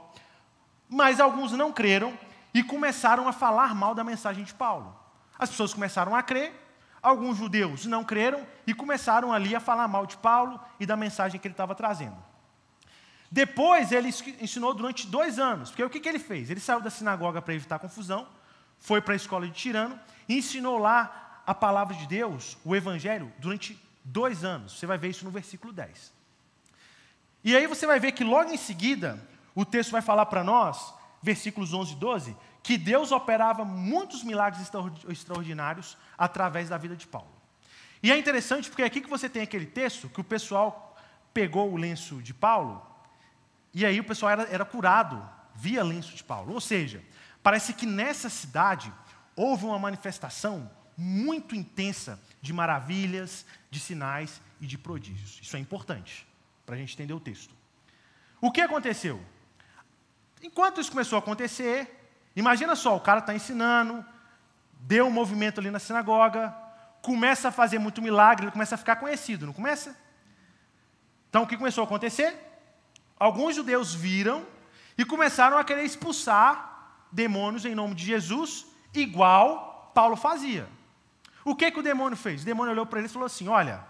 mas 0.88 1.20
alguns 1.20 1.52
não 1.52 1.72
creram 1.72 2.18
e 2.54 2.62
começaram 2.62 3.28
a 3.28 3.32
falar 3.32 3.74
mal 3.74 3.94
da 3.94 4.02
mensagem 4.02 4.44
de 4.44 4.54
Paulo. 4.54 4.98
As 5.38 5.50
pessoas 5.50 5.74
começaram 5.74 6.16
a 6.16 6.22
crer, 6.22 6.52
alguns 7.02 7.36
judeus 7.36 7.84
não 7.86 8.02
creram 8.02 8.46
e 8.66 8.74
começaram 8.74 9.32
ali 9.32 9.54
a 9.54 9.60
falar 9.60 9.86
mal 9.86 10.06
de 10.06 10.16
Paulo 10.16 10.58
e 10.80 10.86
da 10.86 10.96
mensagem 10.96 11.38
que 11.38 11.46
ele 11.46 11.52
estava 11.52 11.74
trazendo. 11.74 12.16
Depois 13.30 13.92
ele 13.92 14.08
ensinou 14.40 14.72
durante 14.72 15.06
dois 15.06 15.38
anos, 15.38 15.68
porque 15.70 15.84
o 15.84 15.90
que, 15.90 16.00
que 16.00 16.08
ele 16.08 16.18
fez? 16.18 16.50
Ele 16.50 16.60
saiu 16.60 16.80
da 16.80 16.88
sinagoga 16.88 17.42
para 17.42 17.54
evitar 17.54 17.78
confusão, 17.78 18.26
foi 18.78 19.00
para 19.02 19.12
a 19.12 19.16
escola 19.16 19.46
de 19.46 19.52
Tirano 19.52 19.98
e 20.26 20.38
ensinou 20.38 20.78
lá 20.78 21.42
a 21.46 21.54
palavra 21.54 21.94
de 21.94 22.06
Deus, 22.06 22.56
o 22.64 22.74
Evangelho, 22.74 23.32
durante 23.38 23.78
dois 24.02 24.44
anos. 24.44 24.78
Você 24.78 24.86
vai 24.86 24.96
ver 24.96 25.08
isso 25.10 25.24
no 25.24 25.30
versículo 25.30 25.72
10. 25.72 26.17
E 27.42 27.56
aí 27.56 27.66
você 27.66 27.86
vai 27.86 28.00
ver 28.00 28.12
que 28.12 28.24
logo 28.24 28.52
em 28.52 28.56
seguida, 28.56 29.18
o 29.54 29.64
texto 29.64 29.90
vai 29.90 30.02
falar 30.02 30.26
para 30.26 30.44
nós, 30.44 30.94
versículos 31.22 31.72
11 31.72 31.92
e 31.92 31.96
12, 31.96 32.36
que 32.62 32.76
Deus 32.76 33.12
operava 33.12 33.64
muitos 33.64 34.22
milagres 34.22 34.70
extraordinários 35.08 35.96
através 36.16 36.68
da 36.68 36.76
vida 36.76 36.94
de 36.94 37.06
Paulo. 37.06 37.32
E 38.02 38.12
é 38.12 38.18
interessante 38.18 38.68
porque 38.68 38.82
é 38.82 38.86
aqui 38.86 39.00
que 39.00 39.08
você 39.08 39.28
tem 39.28 39.42
aquele 39.42 39.66
texto 39.66 40.08
que 40.08 40.20
o 40.20 40.24
pessoal 40.24 40.96
pegou 41.32 41.72
o 41.72 41.76
lenço 41.76 42.22
de 42.22 42.34
Paulo 42.34 42.84
e 43.74 43.84
aí 43.84 43.98
o 43.98 44.04
pessoal 44.04 44.32
era, 44.32 44.42
era 44.44 44.64
curado 44.64 45.28
via 45.54 45.82
lenço 45.82 46.14
de 46.14 46.22
Paulo. 46.22 46.52
Ou 46.52 46.60
seja, 46.60 47.02
parece 47.42 47.72
que 47.72 47.86
nessa 47.86 48.28
cidade 48.28 48.92
houve 49.34 49.64
uma 49.64 49.78
manifestação 49.78 50.70
muito 50.96 51.54
intensa 51.54 52.20
de 52.40 52.52
maravilhas, 52.52 53.46
de 53.70 53.80
sinais 53.80 54.40
e 54.60 54.66
de 54.66 54.76
prodígios. 54.76 55.38
Isso 55.42 55.56
é 55.56 55.60
importante 55.60 56.27
para 56.68 56.76
a 56.76 56.78
gente 56.78 56.92
entender 56.92 57.14
o 57.14 57.18
texto. 57.18 57.54
O 58.42 58.52
que 58.52 58.60
aconteceu? 58.60 59.18
Enquanto 60.42 60.82
isso 60.82 60.90
começou 60.90 61.16
a 61.16 61.18
acontecer, 61.18 62.10
imagina 62.36 62.76
só, 62.76 62.94
o 62.94 63.00
cara 63.00 63.20
está 63.20 63.34
ensinando, 63.34 64.04
deu 64.78 65.06
um 65.06 65.10
movimento 65.10 65.60
ali 65.60 65.70
na 65.70 65.78
sinagoga, 65.78 66.54
começa 67.00 67.48
a 67.48 67.50
fazer 67.50 67.78
muito 67.78 68.02
milagre, 68.02 68.44
ele 68.44 68.52
começa 68.52 68.74
a 68.74 68.78
ficar 68.78 68.96
conhecido, 68.96 69.46
não 69.46 69.54
começa? 69.54 69.96
Então 71.30 71.44
o 71.44 71.46
que 71.46 71.56
começou 71.56 71.80
a 71.80 71.86
acontecer? 71.86 72.36
Alguns 73.18 73.56
judeus 73.56 73.94
viram 73.94 74.46
e 74.98 75.06
começaram 75.06 75.56
a 75.56 75.64
querer 75.64 75.84
expulsar 75.84 77.06
demônios 77.10 77.64
em 77.64 77.74
nome 77.74 77.94
de 77.94 78.04
Jesus, 78.04 78.66
igual 78.92 79.90
Paulo 79.94 80.16
fazia. 80.16 80.68
O 81.46 81.56
que, 81.56 81.70
que 81.70 81.80
o 81.80 81.82
demônio 81.82 82.14
fez? 82.14 82.42
O 82.42 82.44
demônio 82.44 82.72
olhou 82.72 82.84
para 82.84 82.98
ele 82.98 83.08
e 83.08 83.10
falou 83.10 83.24
assim: 83.24 83.48
Olha, 83.48 83.82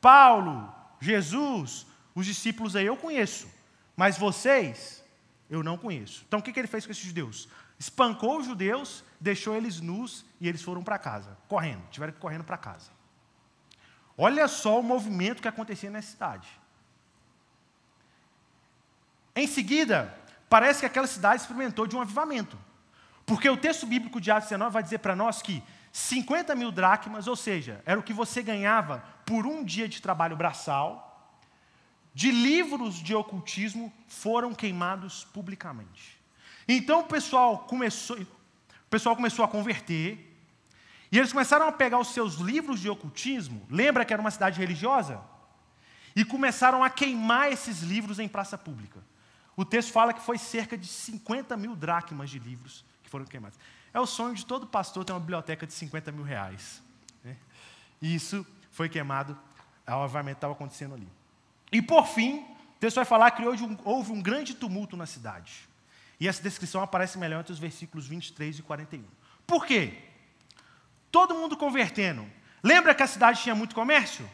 Paulo, 0.00 0.74
Jesus, 1.00 1.86
os 2.18 2.26
discípulos 2.26 2.74
aí 2.74 2.86
eu 2.86 2.96
conheço, 2.96 3.48
mas 3.96 4.18
vocês 4.18 5.04
eu 5.48 5.62
não 5.62 5.78
conheço. 5.78 6.24
Então 6.26 6.40
o 6.40 6.42
que, 6.42 6.52
que 6.52 6.58
ele 6.58 6.66
fez 6.66 6.84
com 6.84 6.90
esses 6.90 7.04
judeus? 7.04 7.48
Espancou 7.78 8.38
os 8.38 8.46
judeus, 8.46 9.04
deixou 9.20 9.54
eles 9.54 9.80
nus 9.80 10.26
e 10.40 10.48
eles 10.48 10.60
foram 10.60 10.82
para 10.82 10.98
casa, 10.98 11.38
correndo, 11.46 11.82
tiveram 11.92 12.12
que 12.12 12.18
ir 12.18 12.20
correndo 12.20 12.42
para 12.42 12.58
casa. 12.58 12.90
Olha 14.16 14.48
só 14.48 14.80
o 14.80 14.82
movimento 14.82 15.40
que 15.40 15.46
acontecia 15.46 15.90
nessa 15.90 16.10
cidade. 16.10 16.48
Em 19.36 19.46
seguida, 19.46 20.12
parece 20.50 20.80
que 20.80 20.86
aquela 20.86 21.06
cidade 21.06 21.42
experimentou 21.42 21.86
de 21.86 21.94
um 21.94 22.00
avivamento. 22.00 22.58
Porque 23.24 23.48
o 23.48 23.56
texto 23.56 23.86
bíblico 23.86 24.20
de 24.20 24.32
Atos 24.32 24.48
19 24.48 24.72
vai 24.72 24.82
dizer 24.82 24.98
para 24.98 25.14
nós 25.14 25.40
que 25.40 25.62
50 25.92 26.56
mil 26.56 26.72
dracmas, 26.72 27.28
ou 27.28 27.36
seja, 27.36 27.80
era 27.86 28.00
o 28.00 28.02
que 28.02 28.12
você 28.12 28.42
ganhava 28.42 29.04
por 29.24 29.46
um 29.46 29.62
dia 29.62 29.86
de 29.88 30.02
trabalho 30.02 30.36
braçal, 30.36 31.07
de 32.18 32.32
livros 32.32 32.96
de 32.96 33.14
ocultismo 33.14 33.92
foram 34.08 34.52
queimados 34.52 35.22
publicamente. 35.32 36.18
Então 36.66 37.02
o 37.02 37.04
pessoal 37.04 37.58
começou, 37.58 38.18
o 38.18 38.90
pessoal 38.90 39.14
começou 39.14 39.44
a 39.44 39.48
converter, 39.48 40.26
E 41.12 41.16
eles 41.16 41.32
começaram 41.32 41.68
a 41.68 41.70
pegar 41.70 42.00
os 42.00 42.08
seus 42.08 42.34
livros 42.34 42.80
de 42.80 42.90
ocultismo, 42.90 43.64
lembra 43.70 44.04
que 44.04 44.12
era 44.12 44.20
uma 44.20 44.32
cidade 44.32 44.58
religiosa? 44.58 45.22
E 46.16 46.24
começaram 46.24 46.82
a 46.82 46.90
queimar 46.90 47.52
esses 47.52 47.82
livros 47.82 48.18
em 48.18 48.26
praça 48.26 48.58
pública. 48.58 49.00
O 49.56 49.64
texto 49.64 49.92
fala 49.92 50.12
que 50.12 50.20
foi 50.20 50.38
cerca 50.38 50.76
de 50.76 50.88
50 50.88 51.56
mil 51.56 51.76
dracmas 51.76 52.30
de 52.30 52.40
livros 52.40 52.84
que 53.04 53.08
foram 53.08 53.26
queimados. 53.26 53.56
É 53.94 54.00
o 54.00 54.06
sonho 54.06 54.34
de 54.34 54.44
todo 54.44 54.66
pastor 54.66 55.04
ter 55.04 55.12
uma 55.12 55.20
biblioteca 55.20 55.64
de 55.64 55.72
50 55.72 56.10
mil 56.10 56.24
reais. 56.24 56.82
Né? 57.22 57.36
E 58.02 58.12
isso 58.12 58.44
foi 58.72 58.88
queimado, 58.88 59.38
obviamente 59.86 60.38
estava 60.38 60.52
acontecendo 60.52 60.94
ali. 60.94 61.17
E 61.70 61.82
por 61.82 62.06
fim, 62.06 62.38
o 62.76 62.78
texto 62.80 62.96
vai 62.96 63.04
falar 63.04 63.30
que 63.32 63.42
um, 63.42 63.78
houve 63.84 64.12
um 64.12 64.22
grande 64.22 64.54
tumulto 64.54 64.96
na 64.96 65.06
cidade. 65.06 65.68
E 66.20 66.26
essa 66.26 66.42
descrição 66.42 66.82
aparece 66.82 67.18
melhor 67.18 67.40
entre 67.40 67.52
os 67.52 67.58
versículos 67.58 68.06
23 68.06 68.58
e 68.58 68.62
41. 68.62 69.04
Por 69.46 69.66
quê? 69.66 69.94
Todo 71.10 71.34
mundo 71.34 71.56
convertendo. 71.56 72.26
Lembra 72.62 72.94
que 72.94 73.02
a 73.02 73.06
cidade 73.06 73.42
tinha 73.42 73.54
muito 73.54 73.74
comércio? 73.74 74.28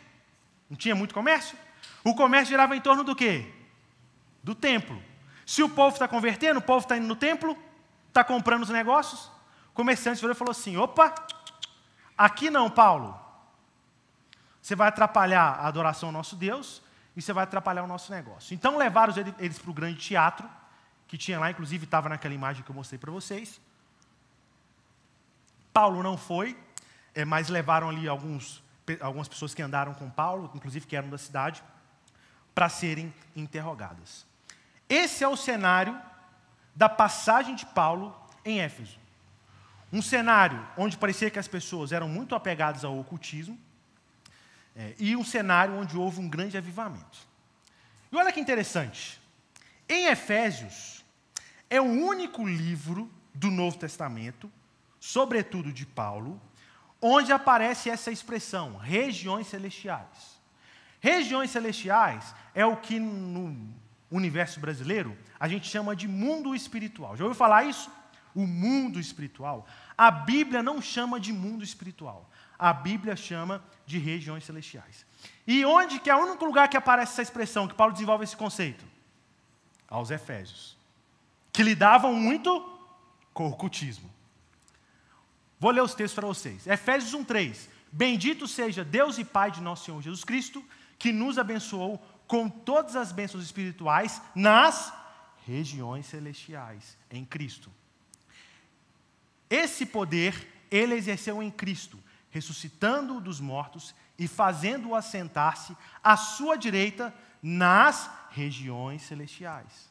Não 0.68 0.76
tinha 0.76 0.94
muito 0.94 1.14
comércio? 1.14 1.56
O 2.02 2.14
comércio 2.14 2.48
girava 2.48 2.76
em 2.76 2.80
torno 2.80 3.04
do 3.04 3.14
quê? 3.14 3.50
Do 4.42 4.54
templo. 4.54 5.00
Se 5.46 5.62
o 5.62 5.68
povo 5.68 5.94
está 5.94 6.08
convertendo, 6.08 6.58
o 6.58 6.62
povo 6.62 6.80
está 6.80 6.96
indo 6.96 7.06
no 7.06 7.16
templo, 7.16 7.56
está 8.08 8.24
comprando 8.24 8.62
os 8.62 8.70
negócios, 8.70 9.30
o 9.70 9.74
comerciante 9.74 10.20
virou 10.20 10.32
e 10.34 10.38
falou 10.38 10.52
assim: 10.52 10.76
opa, 10.76 11.14
aqui 12.16 12.48
não, 12.48 12.70
Paulo. 12.70 13.20
Você 14.60 14.74
vai 14.74 14.88
atrapalhar 14.88 15.58
a 15.60 15.66
adoração 15.66 16.08
ao 16.08 16.12
nosso 16.12 16.36
Deus 16.36 16.82
e 17.16 17.22
você 17.22 17.32
vai 17.32 17.44
atrapalhar 17.44 17.82
o 17.82 17.86
nosso 17.86 18.12
negócio. 18.12 18.54
Então 18.54 18.76
levaram 18.76 19.14
eles 19.38 19.58
para 19.58 19.70
o 19.70 19.74
grande 19.74 19.98
teatro, 19.98 20.48
que 21.06 21.16
tinha 21.16 21.38
lá, 21.38 21.50
inclusive 21.50 21.84
estava 21.84 22.08
naquela 22.08 22.34
imagem 22.34 22.62
que 22.62 22.70
eu 22.70 22.74
mostrei 22.74 22.98
para 22.98 23.10
vocês. 23.10 23.60
Paulo 25.72 26.02
não 26.02 26.16
foi, 26.16 26.56
é, 27.14 27.24
mas 27.24 27.48
levaram 27.48 27.88
ali 27.88 28.08
alguns, 28.08 28.62
algumas 29.00 29.28
pessoas 29.28 29.54
que 29.54 29.62
andaram 29.62 29.94
com 29.94 30.08
Paulo, 30.10 30.50
inclusive 30.54 30.86
que 30.86 30.96
eram 30.96 31.08
da 31.08 31.18
cidade, 31.18 31.62
para 32.54 32.68
serem 32.68 33.12
interrogadas. 33.34 34.26
Esse 34.88 35.24
é 35.24 35.28
o 35.28 35.36
cenário 35.36 36.00
da 36.74 36.88
passagem 36.88 37.54
de 37.54 37.66
Paulo 37.66 38.14
em 38.44 38.60
Éfeso. 38.60 38.98
Um 39.92 40.02
cenário 40.02 40.66
onde 40.76 40.96
parecia 40.96 41.30
que 41.30 41.38
as 41.38 41.48
pessoas 41.48 41.92
eram 41.92 42.08
muito 42.08 42.34
apegadas 42.34 42.84
ao 42.84 42.98
ocultismo, 42.98 43.58
é, 44.76 44.94
e 44.98 45.16
um 45.16 45.24
cenário 45.24 45.74
onde 45.74 45.96
houve 45.96 46.20
um 46.20 46.28
grande 46.28 46.56
avivamento. 46.56 47.18
E 48.10 48.16
olha 48.16 48.32
que 48.32 48.40
interessante, 48.40 49.20
em 49.88 50.06
Efésios, 50.06 51.04
é 51.68 51.80
o 51.80 51.84
único 51.84 52.46
livro 52.46 53.10
do 53.34 53.50
Novo 53.50 53.76
Testamento 53.76 54.50
sobretudo 55.04 55.70
de 55.70 55.84
Paulo, 55.84 56.40
onde 57.00 57.30
aparece 57.30 57.90
essa 57.90 58.10
expressão, 58.10 58.78
regiões 58.78 59.46
celestiais. 59.48 60.40
Regiões 60.98 61.50
celestiais 61.50 62.34
é 62.54 62.64
o 62.64 62.78
que 62.78 62.98
no 62.98 63.54
universo 64.10 64.58
brasileiro 64.58 65.14
a 65.38 65.46
gente 65.46 65.68
chama 65.68 65.94
de 65.94 66.08
mundo 66.08 66.54
espiritual. 66.54 67.18
Já 67.18 67.24
ouviu 67.24 67.36
falar 67.36 67.64
isso? 67.64 67.90
O 68.34 68.46
mundo 68.46 68.98
espiritual. 68.98 69.66
A 69.96 70.10
Bíblia 70.10 70.62
não 70.62 70.80
chama 70.80 71.20
de 71.20 71.34
mundo 71.34 71.62
espiritual. 71.62 72.30
A 72.58 72.72
Bíblia 72.72 73.16
chama 73.16 73.62
de 73.86 73.98
regiões 73.98 74.44
celestiais. 74.44 75.04
E 75.46 75.64
onde 75.64 75.98
que 75.98 76.10
é 76.10 76.14
o 76.14 76.20
único 76.20 76.44
lugar 76.44 76.68
que 76.68 76.76
aparece 76.76 77.12
essa 77.12 77.22
expressão, 77.22 77.68
que 77.68 77.74
Paulo 77.74 77.92
desenvolve 77.92 78.24
esse 78.24 78.36
conceito? 78.36 78.84
Aos 79.88 80.10
Efésios. 80.10 80.76
Que 81.52 81.62
lidavam 81.62 82.14
muito 82.14 82.60
com 83.32 83.46
o 83.46 83.50
ocultismo. 83.50 84.12
Vou 85.58 85.70
ler 85.70 85.82
os 85.82 85.94
textos 85.94 86.14
para 86.14 86.26
vocês. 86.26 86.66
Efésios 86.66 87.14
1:3. 87.14 87.68
Bendito 87.90 88.48
seja 88.48 88.84
Deus 88.84 89.18
e 89.18 89.24
Pai 89.24 89.50
de 89.50 89.60
nosso 89.60 89.84
Senhor 89.84 90.02
Jesus 90.02 90.24
Cristo, 90.24 90.64
que 90.98 91.12
nos 91.12 91.38
abençoou 91.38 91.98
com 92.26 92.48
todas 92.48 92.96
as 92.96 93.12
bênçãos 93.12 93.44
espirituais 93.44 94.20
nas 94.34 94.92
regiões 95.46 96.06
celestiais 96.06 96.96
em 97.10 97.24
Cristo. 97.24 97.70
Esse 99.48 99.86
poder 99.86 100.48
ele 100.70 100.94
exerceu 100.94 101.42
em 101.42 101.50
Cristo, 101.50 102.02
ressuscitando-o 102.34 103.20
dos 103.20 103.38
mortos 103.38 103.94
e 104.18 104.26
fazendo-o 104.26 104.96
assentar-se 104.96 105.76
à 106.02 106.16
sua 106.16 106.56
direita 106.56 107.14
nas 107.40 108.10
regiões 108.32 109.02
celestiais. 109.02 109.88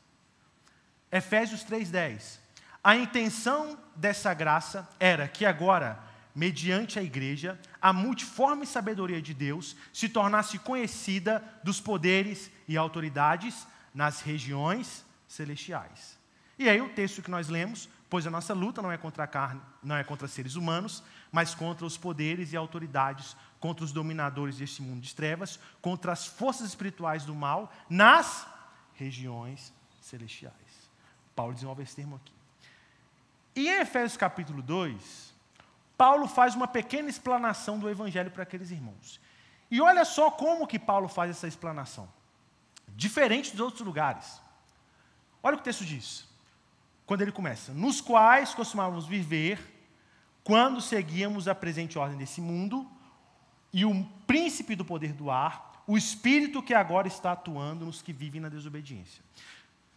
Efésios 1.10 1.63
3:10. 1.63 2.41
A 2.84 2.97
intenção 2.97 3.79
dessa 3.95 4.34
graça 4.34 4.86
era 4.99 5.25
que 5.25 5.45
agora, 5.45 5.97
mediante 6.36 6.99
a 6.99 7.01
igreja, 7.01 7.58
a 7.82 7.93
multiforme 7.93 8.65
sabedoria 8.65 9.21
de 9.21 9.34
Deus 9.34 9.77
se 9.93 10.10
tornasse 10.10 10.60
conhecida 10.60 11.41
dos 11.63 11.79
poderes 11.79 12.51
e 12.67 12.75
autoridades 12.75 13.65
nas 13.93 14.19
regiões 14.19 15.06
celestiais. 15.29 16.19
E 16.60 16.67
aí 16.67 16.82
o 16.82 16.89
texto 16.89 17.21
que 17.21 17.32
nós 17.32 17.47
lemos, 17.47 17.88
pois 18.13 18.28
a 18.28 18.30
nossa 18.30 18.54
luta 18.54 18.80
não 18.80 18.91
é 18.91 18.97
contra 18.99 19.23
a 19.23 19.28
carne, 19.28 19.60
não 19.82 19.95
é 19.95 20.04
contra 20.04 20.28
seres 20.28 20.54
humanos, 20.54 21.02
mas 21.32 21.56
contra 21.56 21.84
os 21.84 21.97
poderes 21.97 22.54
e 22.54 22.56
autoridades, 22.56 23.36
contra 23.60 23.84
os 23.84 23.91
dominadores 23.91 24.58
deste 24.58 24.84
mundo 24.84 25.02
de 25.02 25.15
trevas, 25.15 25.60
contra 25.82 26.12
as 26.12 26.28
forças 26.28 26.67
espirituais 26.67 27.26
do 27.26 27.34
mal 27.34 27.73
nas 27.89 28.45
regiões 28.93 29.73
celestiais. 29.99 30.54
Paulo 31.36 31.56
desenvolve 31.56 31.82
esse 31.82 31.95
termo 31.95 32.17
aqui. 32.17 32.32
E 33.56 33.67
em 33.67 33.82
Efésios 33.82 34.15
capítulo 34.15 34.62
2, 34.62 35.34
Paulo 35.97 36.28
faz 36.28 36.54
uma 36.54 36.67
pequena 36.67 37.10
explanação 37.10 37.80
do 37.80 37.89
evangelho 37.89 38.30
para 38.30 38.43
aqueles 38.43 38.69
irmãos. 38.69 39.19
E 39.71 39.82
olha 39.82 40.06
só 40.06 40.30
como 40.30 40.67
que 40.67 40.78
Paulo 40.78 41.08
faz 41.08 41.32
essa 41.32 41.47
explanação. 41.47 42.08
Diferente 42.89 43.49
dos 43.49 43.60
outros 43.60 43.82
lugares. 43.82 44.39
Olha 45.41 45.56
o 45.56 45.58
que 45.58 45.62
o 45.62 45.65
texto 45.65 45.84
diz. 45.84 46.32
Quando 47.05 47.21
ele 47.21 47.31
começa: 47.31 47.73
Nos 47.73 48.01
quais 48.01 48.53
costumávamos 48.53 49.05
viver 49.05 49.59
quando 50.43 50.81
seguíamos 50.81 51.47
a 51.47 51.55
presente 51.55 51.97
ordem 51.97 52.17
desse 52.17 52.41
mundo 52.41 52.89
e 53.71 53.85
o 53.85 54.05
príncipe 54.27 54.75
do 54.75 54.83
poder 54.83 55.13
do 55.13 55.31
ar, 55.31 55.83
o 55.87 55.97
espírito 55.97 56.61
que 56.61 56.73
agora 56.73 57.07
está 57.07 57.31
atuando 57.31 57.85
nos 57.85 58.01
que 58.01 58.13
vivem 58.13 58.41
na 58.41 58.49
desobediência. 58.49 59.23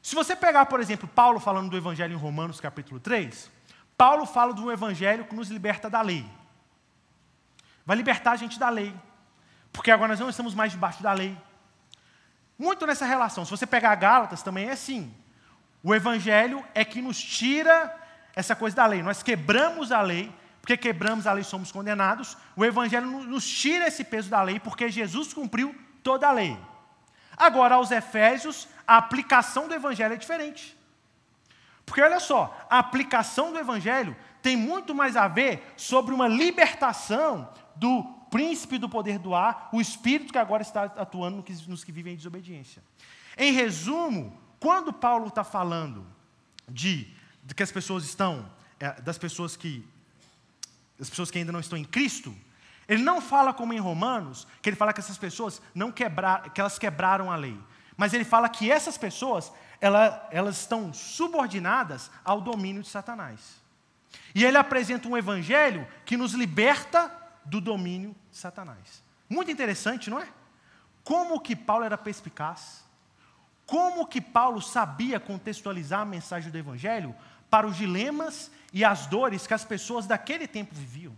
Se 0.01 0.15
você 0.15 0.37
pegar, 0.37 0.67
por 0.67 0.81
exemplo, 0.81 1.09
Paulo 1.09 1.41
falando 1.41 1.69
do 1.69 1.77
Evangelho 1.77 2.13
em 2.15 2.17
Romanos, 2.17 2.61
capítulo 2.61 3.01
3, 3.01 3.51
Paulo 3.97 4.25
fala 4.25 4.55
de 4.55 4.61
um 4.61 4.71
Evangelho 4.71 5.25
que 5.25 5.35
nos 5.35 5.49
liberta 5.49 5.91
da 5.91 6.01
lei. 6.01 6.25
Vai 7.85 7.97
libertar 7.97 8.33
a 8.33 8.37
gente 8.37 8.59
da 8.59 8.69
lei. 8.69 8.95
Porque 9.73 9.91
agora 9.91 10.09
nós 10.09 10.21
não 10.21 10.31
estamos 10.31 10.55
mais 10.55 10.73
debaixo 10.73 11.03
da 11.03 11.13
lei. 11.13 11.37
Muito 12.59 12.87
nessa 12.87 13.05
relação. 13.05 13.45
Se 13.45 13.51
você 13.51 13.67
pegar 13.67 13.95
Gálatas, 13.97 14.43
também 14.43 14.69
é 14.69 14.73
assim. 14.73 15.15
O 15.87 15.95
Evangelho 15.95 16.65
é 16.75 16.85
que 16.85 17.01
nos 17.01 17.17
tira 17.23 17.97
essa 18.35 18.57
coisa 18.57 18.75
da 18.75 18.87
lei. 18.87 19.05
Nós 19.05 19.23
quebramos 19.23 19.93
a 19.93 20.03
lei, 20.03 20.35
porque 20.61 20.77
quebramos 20.77 21.29
a 21.29 21.33
lei 21.33 21.45
somos 21.45 21.71
condenados. 21.71 22.37
O 22.57 22.65
Evangelho 22.65 23.07
nos 23.07 23.47
tira 23.49 23.87
esse 23.87 24.03
peso 24.03 24.29
da 24.29 24.43
lei, 24.43 24.59
porque 24.59 24.89
Jesus 24.89 25.33
cumpriu 25.33 25.73
toda 26.03 26.27
a 26.27 26.33
lei. 26.33 26.59
Agora, 27.37 27.77
aos 27.77 27.93
Efésios, 27.93 28.67
a 28.85 28.97
aplicação 28.97 29.69
do 29.69 29.75
Evangelho 29.75 30.15
é 30.15 30.17
diferente. 30.17 30.77
Porque 31.85 32.03
olha 32.03 32.19
só, 32.19 32.67
a 32.69 32.81
aplicação 32.81 33.53
do 33.53 33.59
Evangelho 33.61 34.17
tem 34.43 34.57
muito 34.57 34.93
mais 34.93 35.17
a 35.17 35.29
ver 35.29 35.73
sobre 35.77 36.13
uma 36.13 36.27
libertação 36.27 37.49
do 37.77 38.03
príncipe 38.29 38.77
do 38.77 38.89
poder 38.89 39.21
do 39.21 39.37
ar, 39.37 39.69
o 39.73 39.81
espírito 39.81 40.33
que 40.33 40.39
agora 40.39 40.63
está 40.63 40.83
atuando 40.83 41.45
nos 41.69 41.85
que 41.85 41.93
vivem 41.93 42.15
em 42.15 42.17
desobediência. 42.17 42.83
Em 43.39 43.53
resumo, 43.53 44.37
quando 44.59 44.93
Paulo 44.93 45.29
está 45.29 45.45
falando 45.45 46.07
de, 46.69 47.09
de, 47.45 47.55
que 47.55 47.63
as 47.63 47.71
pessoas 47.71 48.05
estão, 48.05 48.51
é, 48.81 49.01
das 49.01 49.19
pessoas 49.19 49.57
que, 49.57 49.87
das 50.99 51.09
pessoas 51.11 51.31
que 51.31 51.39
ainda 51.39 51.53
não 51.53 51.61
estão 51.61 51.79
em 51.79 51.85
Cristo, 51.85 52.35
ele 52.89 53.03
não 53.03 53.21
fala 53.21 53.53
como 53.53 53.73
em 53.73 53.79
Romanos, 53.79 54.47
que 54.63 54.69
ele 54.69 54.77
fala 54.77 54.93
que 54.93 55.01
essas 55.01 55.19
pessoas 55.19 55.61
não 55.75 55.91
quebrar, 55.91 56.51
que 56.51 56.61
elas 56.61 56.79
quebraram 56.79 57.31
a 57.31 57.37
lei. 57.37 57.59
Mas 57.97 58.13
ele 58.13 58.25
fala 58.25 58.49
que 58.49 58.71
essas 58.71 58.97
pessoas, 58.97 59.53
ela, 59.81 60.29
elas 60.31 60.61
estão 60.61 60.93
subordinadas 60.93 62.11
ao 62.25 62.41
domínio 62.41 62.83
de 62.83 62.89
Satanás. 62.89 63.41
E 64.35 64.45
ele 64.45 64.57
apresenta 64.57 65.09
um 65.09 65.17
evangelho 65.17 65.87
que 66.05 66.17
nos 66.17 66.33
liberta 66.33 67.11
do 67.45 67.61
domínio 67.61 68.15
de 68.31 68.37
Satanás. 68.37 69.03
Muito 69.29 69.51
interessante, 69.51 70.11
não 70.11 70.21
é? 70.21 70.29
Como 71.03 71.41
que 71.41 71.57
Paulo 71.57 71.85
era 71.85 71.99
perspicaz? 71.99 72.86
Como 73.67 74.07
que 74.07 74.21
Paulo 74.21 74.63
sabia 74.63 75.19
contextualizar 75.19 76.01
a 76.01 76.07
mensagem 76.07 76.51
do 76.51 76.57
evangelho 76.57 77.15
para 77.51 77.67
os 77.67 77.77
dilemas 77.77 78.51
e 78.73 78.85
as 78.85 79.07
dores 79.07 79.47
que 79.47 79.55
as 79.55 79.65
pessoas 79.65 80.07
daquele 80.07 80.47
tempo 80.47 80.75
viviam, 80.75 81.15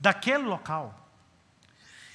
daquele 0.00 0.44
local? 0.44 1.06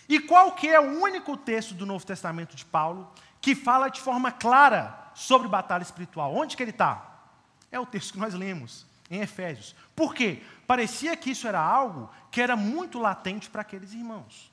E 0.09 0.19
qual 0.19 0.53
que 0.53 0.67
é 0.67 0.79
o 0.79 0.99
único 0.99 1.37
texto 1.37 1.73
do 1.73 1.85
Novo 1.85 2.05
Testamento 2.05 2.55
de 2.55 2.65
Paulo 2.65 3.09
que 3.43 3.53
fala 3.53 3.89
de 3.89 3.99
forma 3.99 4.31
clara 4.31 5.03
sobre 5.13 5.49
batalha 5.49 5.83
espiritual. 5.83 6.33
Onde 6.33 6.55
que 6.55 6.63
ele 6.63 6.71
está? 6.71 7.27
É 7.69 7.77
o 7.77 7.85
texto 7.85 8.13
que 8.13 8.19
nós 8.19 8.33
lemos, 8.33 8.85
em 9.09 9.19
Efésios. 9.19 9.75
Por 9.93 10.15
quê? 10.15 10.41
Parecia 10.65 11.15
que 11.17 11.31
isso 11.31 11.45
era 11.45 11.59
algo 11.59 12.09
que 12.31 12.41
era 12.41 12.55
muito 12.55 12.99
latente 12.99 13.49
para 13.49 13.61
aqueles 13.61 13.91
irmãos. 13.91 14.49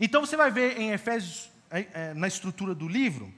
Então 0.00 0.24
você 0.24 0.34
vai 0.34 0.50
ver 0.50 0.78
em 0.78 0.92
Efésios, 0.92 1.50
na 2.14 2.28
estrutura 2.28 2.74
do 2.74 2.88
livro, 2.88 3.32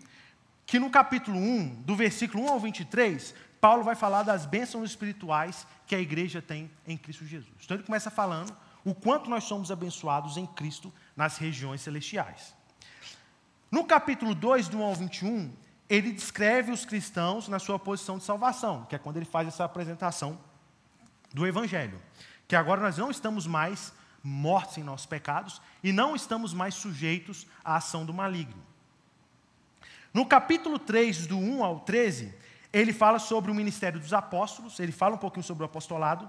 que 0.66 0.78
no 0.78 0.90
capítulo 0.90 1.38
1, 1.38 1.82
do 1.82 1.94
versículo 1.94 2.44
1 2.44 2.48
ao 2.48 2.60
23, 2.60 3.34
Paulo 3.60 3.82
vai 3.82 3.94
falar 3.94 4.22
das 4.22 4.44
bênçãos 4.44 4.90
espirituais 4.90 5.66
que 5.86 5.94
a 5.94 6.00
igreja 6.00 6.42
tem 6.42 6.70
em 6.86 6.96
Cristo 6.96 7.24
Jesus. 7.24 7.54
Então 7.64 7.76
ele 7.76 7.84
começa 7.84 8.10
falando 8.10 8.54
o 8.84 8.94
quanto 8.94 9.30
nós 9.30 9.44
somos 9.44 9.70
abençoados 9.70 10.36
em 10.36 10.46
Cristo 10.46 10.92
nas 11.16 11.38
regiões 11.38 11.80
celestiais. 11.80 12.54
No 13.70 13.84
capítulo 13.84 14.34
2, 14.34 14.68
do 14.68 14.78
1 14.78 14.82
ao 14.82 14.94
21, 14.94 15.52
ele 15.88 16.12
descreve 16.12 16.70
os 16.70 16.84
cristãos 16.84 17.48
na 17.48 17.58
sua 17.58 17.78
posição 17.78 18.18
de 18.18 18.24
salvação, 18.24 18.84
que 18.84 18.94
é 18.94 18.98
quando 18.98 19.16
ele 19.16 19.26
faz 19.26 19.48
essa 19.48 19.64
apresentação 19.64 20.38
do 21.32 21.46
Evangelho. 21.46 22.00
Que 22.46 22.54
agora 22.54 22.80
nós 22.80 22.96
não 22.96 23.10
estamos 23.10 23.46
mais 23.46 23.92
mortos 24.26 24.76
em 24.76 24.82
nossos 24.82 25.06
pecados 25.06 25.60
e 25.82 25.92
não 25.92 26.16
estamos 26.16 26.52
mais 26.52 26.74
sujeitos 26.74 27.46
à 27.64 27.76
ação 27.76 28.04
do 28.04 28.12
maligno. 28.12 28.62
No 30.12 30.26
capítulo 30.26 30.78
3, 30.78 31.26
do 31.26 31.38
1 31.38 31.62
ao 31.62 31.80
13, 31.80 32.34
ele 32.72 32.92
fala 32.92 33.18
sobre 33.18 33.50
o 33.50 33.54
ministério 33.54 34.00
dos 34.00 34.12
apóstolos, 34.12 34.80
ele 34.80 34.92
fala 34.92 35.14
um 35.14 35.18
pouquinho 35.18 35.44
sobre 35.44 35.62
o 35.62 35.66
apostolado. 35.66 36.28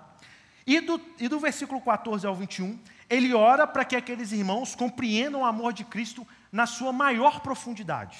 E 0.66 0.80
do, 0.82 1.02
e 1.18 1.28
do 1.28 1.40
versículo 1.40 1.82
14 1.82 2.28
ao 2.28 2.36
21, 2.36 2.78
ele 3.10 3.34
ora 3.34 3.66
para 3.66 3.86
que 3.86 3.96
aqueles 3.96 4.32
irmãos 4.32 4.76
compreendam 4.76 5.42
o 5.42 5.46
amor 5.46 5.74
de 5.74 5.84
Cristo 5.84 6.28
na 6.52 6.66
sua 6.66 6.92
maior 6.92 7.40
profundidade. 7.40 8.18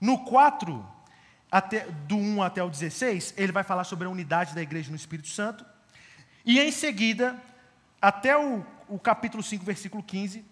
No 0.00 0.24
4, 0.24 0.84
até, 1.50 1.86
do 2.06 2.16
1 2.16 2.42
até 2.42 2.62
o 2.62 2.68
16, 2.68 3.34
ele 3.36 3.52
vai 3.52 3.62
falar 3.62 3.84
sobre 3.84 4.06
a 4.06 4.10
unidade 4.10 4.54
da 4.54 4.62
igreja 4.62 4.90
no 4.90 4.96
Espírito 4.96 5.28
Santo. 5.28 5.64
E 6.44 6.58
em 6.58 6.72
seguida, 6.72 7.40
até 8.02 8.36
o, 8.36 8.64
o 8.90 8.98
capítulo 8.98 9.42
5, 9.42 9.64
versículo 9.64 10.02
15, 10.02 10.44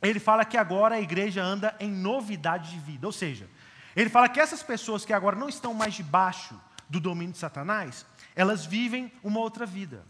ele 0.00 0.20
fala 0.20 0.44
que 0.44 0.56
agora 0.56 0.94
a 0.94 1.00
igreja 1.00 1.42
anda 1.42 1.74
em 1.80 1.90
novidade 1.90 2.70
de 2.70 2.78
vida. 2.78 3.06
Ou 3.06 3.12
seja, 3.12 3.48
ele 3.96 4.10
fala 4.10 4.28
que 4.28 4.38
essas 4.38 4.62
pessoas 4.62 5.04
que 5.04 5.12
agora 5.12 5.34
não 5.34 5.48
estão 5.48 5.74
mais 5.74 5.94
debaixo 5.94 6.54
do 6.88 7.00
domínio 7.00 7.32
de 7.32 7.38
Satanás, 7.38 8.06
elas 8.36 8.64
vivem 8.64 9.10
uma 9.22 9.40
outra 9.40 9.66
vida. 9.66 10.04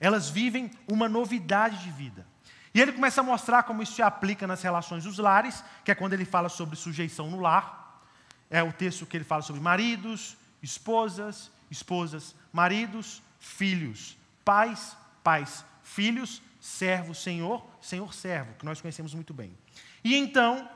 Elas 0.00 0.30
vivem 0.30 0.70
uma 0.88 1.08
novidade 1.08 1.82
de 1.82 1.90
vida. 1.90 2.26
E 2.72 2.80
ele 2.80 2.92
começa 2.92 3.20
a 3.20 3.24
mostrar 3.24 3.62
como 3.64 3.82
isso 3.82 3.94
se 3.94 4.02
aplica 4.02 4.46
nas 4.46 4.62
relações 4.62 5.04
dos 5.04 5.18
lares, 5.18 5.62
que 5.84 5.90
é 5.90 5.94
quando 5.94 6.12
ele 6.12 6.24
fala 6.24 6.48
sobre 6.48 6.76
sujeição 6.76 7.30
no 7.30 7.40
lar. 7.40 8.02
É 8.50 8.62
o 8.62 8.72
texto 8.72 9.06
que 9.06 9.16
ele 9.16 9.24
fala 9.24 9.42
sobre 9.42 9.60
maridos, 9.60 10.36
esposas, 10.62 11.50
esposas, 11.70 12.34
maridos, 12.52 13.22
filhos, 13.38 14.16
pais, 14.44 14.96
pais, 15.22 15.64
filhos, 15.82 16.42
servo, 16.64 17.14
senhor, 17.14 17.62
senhor, 17.78 18.14
servo, 18.14 18.54
que 18.54 18.64
nós 18.64 18.80
conhecemos 18.80 19.12
muito 19.12 19.34
bem. 19.34 19.54
E 20.02 20.16
então, 20.16 20.66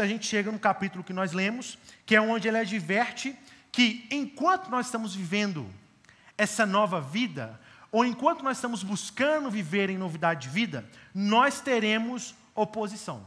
a 0.00 0.04
gente 0.04 0.26
chega 0.26 0.50
no 0.50 0.58
capítulo 0.58 1.04
que 1.04 1.12
nós 1.12 1.30
lemos, 1.30 1.78
que 2.04 2.16
é 2.16 2.20
onde 2.20 2.48
ele 2.48 2.58
adverte 2.58 3.38
que 3.70 4.04
enquanto 4.10 4.68
nós 4.68 4.86
estamos 4.86 5.14
vivendo 5.14 5.72
essa 6.36 6.66
nova 6.66 7.00
vida, 7.00 7.58
ou 7.92 8.04
enquanto 8.04 8.42
nós 8.42 8.56
estamos 8.56 8.82
buscando 8.82 9.48
viver 9.48 9.90
em 9.90 9.96
novidade 9.96 10.48
de 10.48 10.48
vida, 10.48 10.84
nós 11.14 11.60
teremos 11.60 12.34
oposição. 12.52 13.24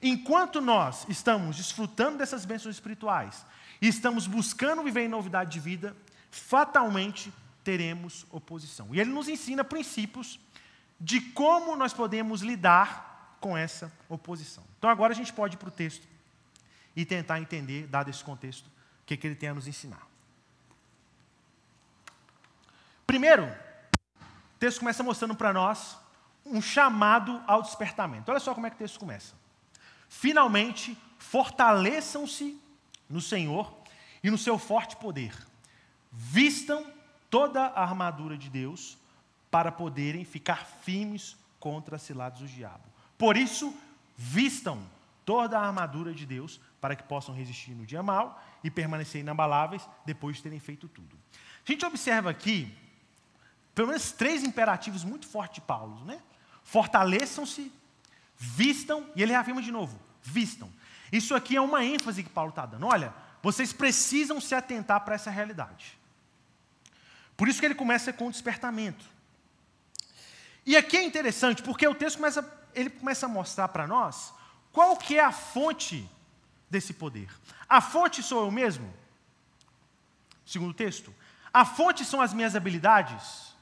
Enquanto 0.00 0.62
nós 0.62 1.04
estamos 1.10 1.58
desfrutando 1.58 2.16
dessas 2.16 2.46
bênçãos 2.46 2.74
espirituais 2.74 3.44
e 3.82 3.86
estamos 3.86 4.26
buscando 4.26 4.82
viver 4.82 5.02
em 5.02 5.08
novidade 5.08 5.52
de 5.52 5.60
vida, 5.60 5.94
fatalmente 6.30 7.30
teremos 7.64 8.26
oposição. 8.30 8.94
E 8.94 9.00
ele 9.00 9.10
nos 9.10 9.26
ensina 9.26 9.64
princípios 9.64 10.38
de 11.00 11.20
como 11.20 11.74
nós 11.74 11.92
podemos 11.92 12.42
lidar 12.42 13.38
com 13.40 13.56
essa 13.56 13.92
oposição. 14.08 14.62
Então 14.78 14.88
agora 14.88 15.12
a 15.12 15.16
gente 15.16 15.32
pode 15.32 15.56
ir 15.56 15.58
para 15.58 15.68
o 15.68 15.72
texto 15.72 16.06
e 16.94 17.04
tentar 17.04 17.40
entender, 17.40 17.86
dado 17.86 18.10
esse 18.10 18.22
contexto, 18.22 18.66
o 18.66 19.06
que, 19.06 19.16
que 19.16 19.26
ele 19.26 19.34
tem 19.34 19.48
a 19.48 19.54
nos 19.54 19.66
ensinar. 19.66 20.06
Primeiro, 23.06 23.44
o 23.44 24.58
texto 24.58 24.78
começa 24.78 25.02
mostrando 25.02 25.34
para 25.34 25.52
nós 25.52 25.98
um 26.44 26.60
chamado 26.60 27.42
ao 27.46 27.62
despertamento. 27.62 28.30
Olha 28.30 28.40
só 28.40 28.54
como 28.54 28.66
é 28.66 28.70
que 28.70 28.76
o 28.76 28.78
texto 28.78 28.98
começa. 28.98 29.34
Finalmente, 30.08 30.96
fortaleçam-se 31.18 32.60
no 33.08 33.20
Senhor 33.20 33.74
e 34.22 34.30
no 34.30 34.38
seu 34.38 34.58
forte 34.58 34.96
poder. 34.96 35.34
Vistam 36.10 36.93
toda 37.34 37.62
a 37.66 37.82
armadura 37.82 38.38
de 38.38 38.48
Deus 38.48 38.96
para 39.50 39.72
poderem 39.72 40.24
ficar 40.24 40.64
firmes 40.64 41.36
contra 41.58 41.96
as 41.96 42.02
ciladas 42.02 42.38
do 42.38 42.46
diabo. 42.46 42.84
Por 43.18 43.36
isso, 43.36 43.74
vistam 44.16 44.80
toda 45.24 45.58
a 45.58 45.66
armadura 45.66 46.14
de 46.14 46.24
Deus 46.24 46.60
para 46.80 46.94
que 46.94 47.02
possam 47.02 47.34
resistir 47.34 47.72
no 47.72 47.84
dia 47.84 48.04
mal 48.04 48.40
e 48.62 48.70
permanecer 48.70 49.20
inabaláveis 49.20 49.84
depois 50.06 50.36
de 50.36 50.44
terem 50.44 50.60
feito 50.60 50.86
tudo. 50.86 51.18
A 51.66 51.72
gente 51.72 51.84
observa 51.84 52.30
aqui 52.30 52.72
pelo 53.74 53.88
menos 53.88 54.12
três 54.12 54.44
imperativos 54.44 55.02
muito 55.02 55.26
fortes 55.26 55.56
de 55.56 55.62
Paulo, 55.62 56.04
né? 56.04 56.22
Fortaleçam-se, 56.62 57.72
vistam, 58.36 59.10
e 59.16 59.24
ele 59.24 59.34
afirma 59.34 59.60
de 59.60 59.72
novo: 59.72 59.98
vistam. 60.22 60.70
Isso 61.10 61.34
aqui 61.34 61.56
é 61.56 61.60
uma 61.60 61.84
ênfase 61.84 62.22
que 62.22 62.30
Paulo 62.30 62.50
está 62.50 62.64
dando. 62.64 62.86
Olha, 62.86 63.12
vocês 63.42 63.72
precisam 63.72 64.40
se 64.40 64.54
atentar 64.54 65.00
para 65.04 65.16
essa 65.16 65.32
realidade. 65.32 65.98
Por 67.36 67.48
isso 67.48 67.60
que 67.60 67.66
ele 67.66 67.74
começa 67.74 68.12
com 68.12 68.28
o 68.28 68.30
despertamento. 68.30 69.04
E 70.66 70.76
aqui 70.76 70.96
é 70.96 71.02
interessante, 71.02 71.62
porque 71.62 71.86
o 71.86 71.94
texto 71.94 72.16
começa, 72.16 72.68
ele 72.74 72.90
começa 72.90 73.26
a 73.26 73.28
mostrar 73.28 73.68
para 73.68 73.86
nós 73.86 74.32
qual 74.72 74.96
que 74.96 75.18
é 75.18 75.24
a 75.24 75.32
fonte 75.32 76.08
desse 76.70 76.94
poder. 76.94 77.28
A 77.68 77.80
fonte 77.80 78.22
sou 78.22 78.44
eu 78.44 78.50
mesmo? 78.50 78.92
Segundo 80.46 80.70
o 80.70 80.74
texto. 80.74 81.14
A 81.52 81.64
fonte 81.64 82.04
são 82.04 82.20
as 82.20 82.32
minhas 82.32 82.56
habilidades? 82.56 83.54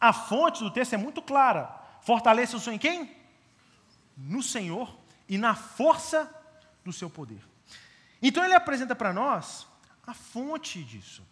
A 0.00 0.12
fonte 0.12 0.62
do 0.62 0.70
texto 0.70 0.92
é 0.92 0.96
muito 0.96 1.22
clara. 1.22 1.74
Fortaleça-se 2.02 2.68
em 2.70 2.78
quem? 2.78 3.16
No 4.16 4.42
Senhor 4.42 4.94
e 5.28 5.38
na 5.38 5.54
força 5.54 6.30
do 6.84 6.92
seu 6.92 7.08
poder. 7.08 7.42
Então 8.20 8.44
ele 8.44 8.54
apresenta 8.54 8.94
para 8.94 9.12
nós 9.12 9.66
a 10.06 10.12
fonte 10.12 10.82
disso. 10.82 11.22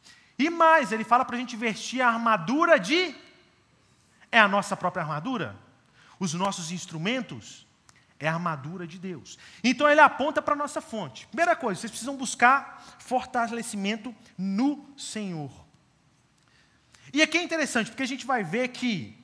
E 0.40 0.48
mais, 0.48 0.90
ele 0.90 1.05
fala 1.05 1.22
para 1.22 1.37
a 1.37 1.38
gente 1.38 1.55
vestir 1.55 2.00
a 2.00 2.09
armadura 2.09 2.81
de. 2.81 3.14
É 4.33 4.38
a 4.38 4.48
nossa 4.48 4.74
própria 4.74 5.03
armadura? 5.03 5.55
Os 6.18 6.33
nossos 6.33 6.72
instrumentos? 6.72 7.66
É 8.18 8.26
a 8.26 8.33
armadura 8.33 8.87
de 8.87 8.98
Deus. 8.98 9.38
Então 9.62 9.87
ele 9.87 10.00
aponta 10.00 10.40
para 10.40 10.55
a 10.55 10.57
nossa 10.57 10.81
fonte. 10.81 11.26
Primeira 11.26 11.55
coisa, 11.55 11.79
vocês 11.79 11.90
precisam 11.90 12.16
buscar 12.16 12.83
fortalecimento 13.00 14.14
no 14.38 14.88
Senhor. 14.96 15.53
E 17.12 17.20
aqui 17.20 17.37
é 17.37 17.42
interessante, 17.42 17.90
porque 17.90 18.03
a 18.03 18.07
gente 18.07 18.24
vai 18.24 18.42
ver 18.42 18.68
que, 18.68 19.14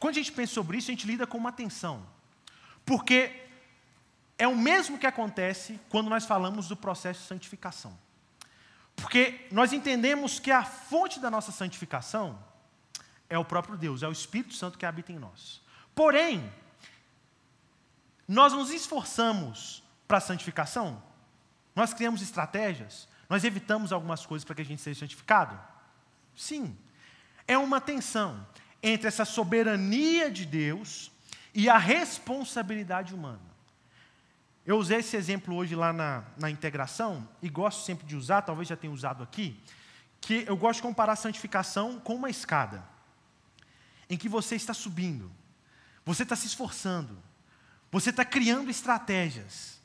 quando 0.00 0.14
a 0.14 0.18
gente 0.18 0.32
pensa 0.32 0.54
sobre 0.54 0.78
isso, 0.78 0.90
a 0.90 0.94
gente 0.94 1.06
lida 1.06 1.28
com 1.28 1.38
uma 1.38 1.52
tensão. 1.52 2.04
Porque 2.84 3.46
é 4.36 4.48
o 4.48 4.56
mesmo 4.56 4.98
que 4.98 5.06
acontece 5.06 5.78
quando 5.88 6.10
nós 6.10 6.24
falamos 6.24 6.66
do 6.66 6.76
processo 6.76 7.20
de 7.20 7.26
santificação. 7.28 7.96
Porque 9.02 9.46
nós 9.50 9.72
entendemos 9.72 10.38
que 10.38 10.50
a 10.50 10.64
fonte 10.64 11.18
da 11.18 11.30
nossa 11.30 11.50
santificação 11.50 12.38
é 13.28 13.36
o 13.36 13.44
próprio 13.44 13.76
Deus, 13.76 14.02
é 14.02 14.08
o 14.08 14.12
Espírito 14.12 14.54
Santo 14.54 14.78
que 14.78 14.86
habita 14.86 15.12
em 15.12 15.18
nós. 15.18 15.60
Porém, 15.94 16.50
nós 18.28 18.52
nos 18.52 18.70
esforçamos 18.70 19.82
para 20.06 20.18
a 20.18 20.20
santificação, 20.20 21.02
nós 21.74 21.92
criamos 21.92 22.22
estratégias, 22.22 23.08
nós 23.28 23.44
evitamos 23.44 23.92
algumas 23.92 24.24
coisas 24.24 24.44
para 24.44 24.54
que 24.54 24.62
a 24.62 24.64
gente 24.64 24.80
seja 24.80 25.00
santificado. 25.00 25.58
Sim, 26.36 26.78
é 27.46 27.58
uma 27.58 27.80
tensão 27.80 28.46
entre 28.82 29.08
essa 29.08 29.24
soberania 29.24 30.30
de 30.30 30.46
Deus 30.46 31.10
e 31.52 31.68
a 31.68 31.76
responsabilidade 31.76 33.14
humana. 33.14 33.51
Eu 34.64 34.78
usei 34.78 34.98
esse 34.98 35.16
exemplo 35.16 35.56
hoje 35.56 35.74
lá 35.74 35.92
na, 35.92 36.22
na 36.38 36.48
integração 36.48 37.28
e 37.42 37.48
gosto 37.48 37.84
sempre 37.84 38.06
de 38.06 38.14
usar, 38.14 38.42
talvez 38.42 38.68
já 38.68 38.76
tenha 38.76 38.92
usado 38.92 39.22
aqui, 39.22 39.60
que 40.20 40.44
eu 40.46 40.56
gosto 40.56 40.76
de 40.76 40.82
comparar 40.82 41.14
a 41.14 41.16
santificação 41.16 41.98
com 41.98 42.14
uma 42.14 42.30
escada, 42.30 42.84
em 44.08 44.16
que 44.16 44.28
você 44.28 44.54
está 44.54 44.72
subindo, 44.72 45.30
você 46.04 46.22
está 46.22 46.36
se 46.36 46.46
esforçando, 46.46 47.18
você 47.90 48.10
está 48.10 48.24
criando 48.24 48.70
estratégias 48.70 49.80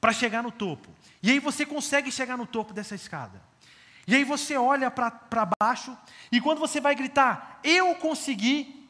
para 0.00 0.12
chegar 0.12 0.42
no 0.42 0.50
topo. 0.50 0.90
E 1.22 1.30
aí 1.30 1.38
você 1.38 1.66
consegue 1.66 2.10
chegar 2.10 2.38
no 2.38 2.46
topo 2.46 2.72
dessa 2.72 2.94
escada. 2.94 3.42
E 4.06 4.14
aí 4.14 4.24
você 4.24 4.56
olha 4.56 4.90
para 4.90 5.50
baixo, 5.60 5.96
e 6.32 6.40
quando 6.40 6.60
você 6.60 6.80
vai 6.80 6.94
gritar, 6.94 7.60
eu 7.62 7.94
consegui, 7.96 8.88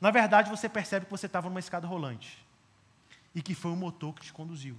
na 0.00 0.12
verdade 0.12 0.50
você 0.50 0.68
percebe 0.68 1.06
que 1.06 1.10
você 1.10 1.26
estava 1.26 1.48
numa 1.48 1.60
escada 1.60 1.86
rolante. 1.88 2.39
E 3.34 3.42
que 3.42 3.54
foi 3.54 3.70
o 3.70 3.76
motor 3.76 4.14
que 4.14 4.22
te 4.22 4.32
conduziu, 4.32 4.76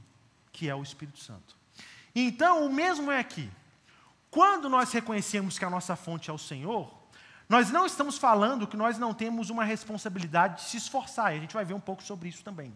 que 0.52 0.70
é 0.70 0.76
o 0.76 0.84
Espírito 0.84 1.20
Santo. 1.20 1.56
Então, 2.14 2.66
o 2.66 2.74
mesmo 2.74 3.12
é 3.12 3.20
aqui. 3.20 3.50
Quando 4.30 4.70
nós 4.70 4.92
reconhecemos 4.92 5.58
que 5.58 5.66
a 5.66 5.70
nossa 5.70 5.96
fonte 5.96 6.30
é 6.30 6.34
o 6.34 6.38
Senhor, 6.38 6.94
nós 7.48 7.70
não 7.70 7.86
estamos 7.86 8.18
falando 8.18 8.66
que 8.66 8.78
nós 8.78 8.98
não 8.98 9.14
temos 9.14 9.50
uma 9.50 9.64
responsabilidade 9.64 10.64
de 10.64 10.70
se 10.70 10.78
esforçar, 10.78 11.34
e 11.34 11.38
a 11.38 11.42
gente 11.42 11.54
vai 11.54 11.66
ver 11.66 11.74
um 11.74 11.80
pouco 11.80 12.02
sobre 12.02 12.30
isso 12.30 12.44
também. 12.44 12.74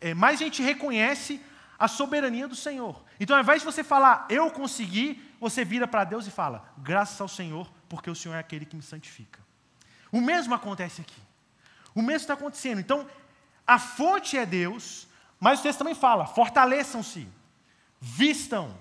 É, 0.00 0.12
mas 0.12 0.40
a 0.40 0.44
gente 0.44 0.62
reconhece 0.62 1.40
a 1.78 1.88
soberania 1.88 2.46
do 2.46 2.54
Senhor. 2.54 3.02
Então, 3.18 3.36
ao 3.36 3.42
invés 3.42 3.62
de 3.62 3.64
você 3.64 3.82
falar, 3.82 4.26
eu 4.28 4.50
consegui, 4.50 5.22
você 5.40 5.64
vira 5.64 5.88
para 5.88 6.04
Deus 6.04 6.26
e 6.26 6.30
fala, 6.30 6.70
graças 6.78 7.20
ao 7.20 7.28
Senhor, 7.28 7.70
porque 7.88 8.10
o 8.10 8.14
Senhor 8.14 8.34
é 8.34 8.38
aquele 8.38 8.64
que 8.64 8.76
me 8.76 8.82
santifica. 8.82 9.40
O 10.12 10.20
mesmo 10.20 10.54
acontece 10.54 11.00
aqui. 11.00 11.20
O 11.94 12.02
mesmo 12.02 12.22
está 12.22 12.34
acontecendo. 12.34 12.80
Então, 12.80 13.06
a 13.66 13.78
fonte 13.78 14.36
é 14.36 14.44
Deus, 14.44 15.06
mas 15.40 15.60
o 15.60 15.62
texto 15.62 15.78
também 15.78 15.94
fala: 15.94 16.26
fortaleçam-se, 16.26 17.26
vistam, 18.00 18.76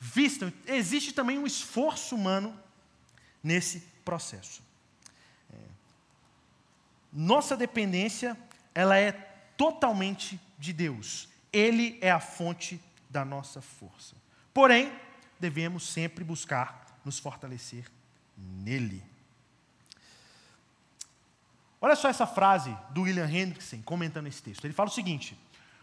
vistam. 0.00 0.52
Existe 0.66 1.12
também 1.12 1.38
um 1.38 1.46
esforço 1.46 2.14
humano 2.14 2.58
nesse 3.42 3.80
processo. 4.04 4.62
É. 5.52 5.56
Nossa 7.12 7.56
dependência, 7.56 8.36
ela 8.74 8.96
é 8.96 9.12
totalmente 9.56 10.40
de 10.58 10.72
Deus. 10.72 11.28
Ele 11.52 11.98
é 12.00 12.10
a 12.10 12.20
fonte 12.20 12.80
da 13.08 13.24
nossa 13.24 13.60
força. 13.60 14.16
Porém, 14.52 14.92
devemos 15.38 15.88
sempre 15.88 16.24
buscar 16.24 16.98
nos 17.04 17.18
fortalecer 17.18 17.84
nele. 18.36 19.02
Olha 21.84 21.94
só 21.94 22.08
essa 22.08 22.26
frase 22.26 22.74
do 22.92 23.02
William 23.02 23.28
Hendrickson 23.28 23.82
comentando 23.82 24.26
esse 24.26 24.42
texto. 24.42 24.64
Ele 24.64 24.72
fala 24.72 24.88
o 24.88 24.92
seguinte: 24.92 25.38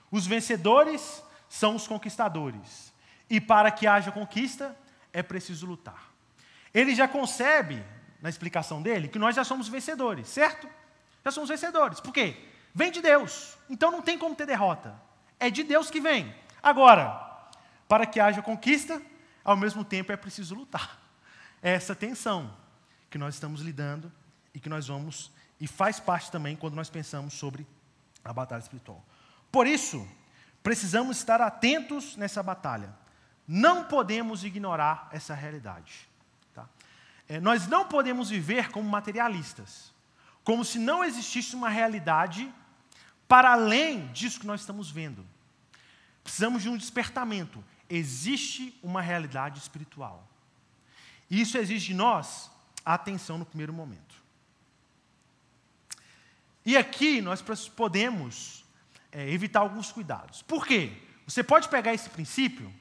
os 0.09 0.25
vencedores 0.25 1.23
são 1.47 1.75
os 1.75 1.87
conquistadores, 1.87 2.91
e 3.29 3.39
para 3.39 3.69
que 3.69 3.85
haja 3.85 4.11
conquista 4.11 4.75
é 5.13 5.21
preciso 5.21 5.67
lutar. 5.67 6.09
Ele 6.73 6.95
já 6.95 7.07
concebe, 7.07 7.83
na 8.19 8.29
explicação 8.29 8.81
dele, 8.81 9.09
que 9.09 9.19
nós 9.19 9.35
já 9.35 9.43
somos 9.43 9.67
vencedores, 9.67 10.27
certo? 10.27 10.67
Já 11.23 11.29
somos 11.29 11.49
vencedores. 11.49 11.99
Por 11.99 12.11
quê? 12.11 12.47
Vem 12.73 12.91
de 12.91 12.99
Deus, 12.99 13.55
então 13.69 13.91
não 13.91 14.01
tem 14.01 14.17
como 14.17 14.33
ter 14.33 14.47
derrota. 14.47 14.99
É 15.39 15.51
de 15.51 15.61
Deus 15.61 15.91
que 15.91 16.01
vem. 16.01 16.33
Agora, 16.63 17.11
para 17.87 18.07
que 18.07 18.19
haja 18.19 18.41
conquista, 18.41 18.99
ao 19.45 19.55
mesmo 19.55 19.85
tempo 19.85 20.11
é 20.11 20.17
preciso 20.17 20.55
lutar. 20.55 20.99
É 21.61 21.73
essa 21.73 21.93
tensão 21.93 22.51
que 23.07 23.19
nós 23.19 23.35
estamos 23.35 23.61
lidando 23.61 24.11
e 24.51 24.59
que 24.59 24.67
nós 24.67 24.87
vamos 24.87 25.31
e 25.61 25.67
faz 25.67 25.99
parte 25.99 26.31
também 26.31 26.55
quando 26.55 26.73
nós 26.73 26.89
pensamos 26.89 27.35
sobre 27.35 27.67
a 28.25 28.33
batalha 28.33 28.61
espiritual. 28.61 29.05
Por 29.51 29.67
isso, 29.67 30.07
precisamos 30.63 31.17
estar 31.17 31.39
atentos 31.39 32.15
nessa 32.15 32.41
batalha. 32.41 32.91
Não 33.47 33.83
podemos 33.83 34.43
ignorar 34.43 35.07
essa 35.11 35.35
realidade. 35.35 36.09
Tá? 36.51 36.67
É, 37.29 37.39
nós 37.39 37.67
não 37.67 37.87
podemos 37.87 38.31
viver 38.31 38.71
como 38.71 38.89
materialistas, 38.89 39.93
como 40.43 40.65
se 40.65 40.79
não 40.79 41.03
existisse 41.03 41.55
uma 41.55 41.69
realidade 41.69 42.51
para 43.27 43.51
além 43.51 44.07
disso 44.07 44.39
que 44.39 44.47
nós 44.47 44.61
estamos 44.61 44.89
vendo. 44.89 45.23
Precisamos 46.23 46.63
de 46.63 46.69
um 46.69 46.77
despertamento. 46.77 47.63
Existe 47.87 48.77
uma 48.81 49.01
realidade 49.01 49.59
espiritual. 49.59 50.27
Isso 51.29 51.55
exige 51.55 51.87
de 51.87 51.93
nós 51.93 52.49
a 52.83 52.95
atenção 52.95 53.37
no 53.37 53.45
primeiro 53.45 53.71
momento. 53.71 54.20
E 56.65 56.77
aqui 56.77 57.21
nós 57.21 57.41
podemos 57.69 58.63
é, 59.11 59.29
evitar 59.29 59.61
alguns 59.61 59.91
cuidados. 59.91 60.41
Por 60.41 60.65
quê? 60.65 60.93
Você 61.25 61.43
pode 61.43 61.69
pegar 61.69 61.93
esse 61.93 62.09
princípio 62.09 62.73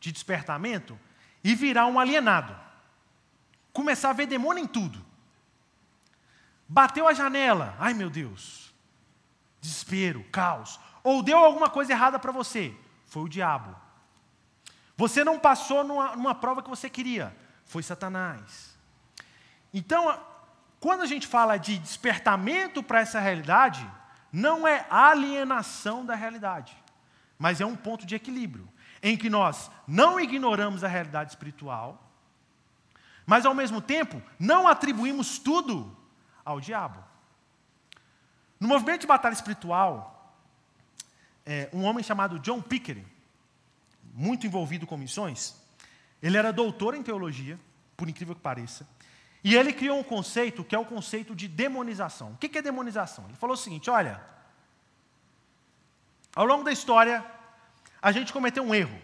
de 0.00 0.12
despertamento 0.12 0.98
e 1.42 1.54
virar 1.54 1.86
um 1.86 1.98
alienado. 1.98 2.54
Começar 3.72 4.10
a 4.10 4.14
ver 4.14 4.26
demônio 4.26 4.62
em 4.62 4.66
tudo. 4.66 5.04
Bateu 6.68 7.06
a 7.08 7.14
janela, 7.14 7.76
ai 7.78 7.94
meu 7.94 8.10
Deus. 8.10 8.72
Desespero, 9.60 10.24
caos. 10.30 10.78
Ou 11.02 11.22
deu 11.22 11.38
alguma 11.38 11.68
coisa 11.68 11.92
errada 11.92 12.18
para 12.18 12.32
você, 12.32 12.74
foi 13.06 13.22
o 13.22 13.28
diabo. 13.28 13.74
Você 14.96 15.24
não 15.24 15.38
passou 15.38 15.82
numa, 15.82 16.14
numa 16.16 16.34
prova 16.34 16.62
que 16.62 16.68
você 16.68 16.88
queria, 16.88 17.34
foi 17.64 17.82
Satanás. 17.82 18.76
Então, 19.72 20.18
quando 20.82 21.02
a 21.02 21.06
gente 21.06 21.28
fala 21.28 21.56
de 21.56 21.78
despertamento 21.78 22.82
para 22.82 22.98
essa 22.98 23.20
realidade, 23.20 23.88
não 24.32 24.66
é 24.66 24.84
alienação 24.90 26.04
da 26.04 26.16
realidade, 26.16 26.76
mas 27.38 27.60
é 27.60 27.64
um 27.64 27.76
ponto 27.76 28.04
de 28.04 28.16
equilíbrio, 28.16 28.68
em 29.00 29.16
que 29.16 29.30
nós 29.30 29.70
não 29.86 30.18
ignoramos 30.18 30.82
a 30.82 30.88
realidade 30.88 31.30
espiritual, 31.30 32.12
mas 33.24 33.46
ao 33.46 33.54
mesmo 33.54 33.80
tempo 33.80 34.20
não 34.40 34.66
atribuímos 34.66 35.38
tudo 35.38 35.96
ao 36.44 36.60
diabo. 36.60 36.98
No 38.58 38.66
movimento 38.66 39.02
de 39.02 39.06
batalha 39.06 39.34
espiritual, 39.34 40.36
é, 41.46 41.70
um 41.72 41.84
homem 41.84 42.02
chamado 42.02 42.40
John 42.40 42.60
Pickering, 42.60 43.06
muito 44.12 44.48
envolvido 44.48 44.84
com 44.84 44.96
missões, 44.96 45.54
ele 46.20 46.36
era 46.36 46.52
doutor 46.52 46.96
em 46.96 47.04
teologia, 47.04 47.56
por 47.96 48.08
incrível 48.08 48.34
que 48.34 48.40
pareça, 48.40 48.84
e 49.44 49.56
ele 49.56 49.72
criou 49.72 49.98
um 49.98 50.04
conceito 50.04 50.62
que 50.62 50.74
é 50.74 50.78
o 50.78 50.84
conceito 50.84 51.34
de 51.34 51.48
demonização. 51.48 52.32
O 52.32 52.36
que 52.36 52.56
é 52.56 52.62
demonização? 52.62 53.24
Ele 53.26 53.36
falou 53.36 53.54
o 53.54 53.58
seguinte: 53.58 53.90
olha, 53.90 54.22
ao 56.34 56.46
longo 56.46 56.62
da 56.62 56.72
história, 56.72 57.24
a 58.00 58.12
gente 58.12 58.32
cometeu 58.32 58.62
um 58.62 58.74
erro. 58.74 59.00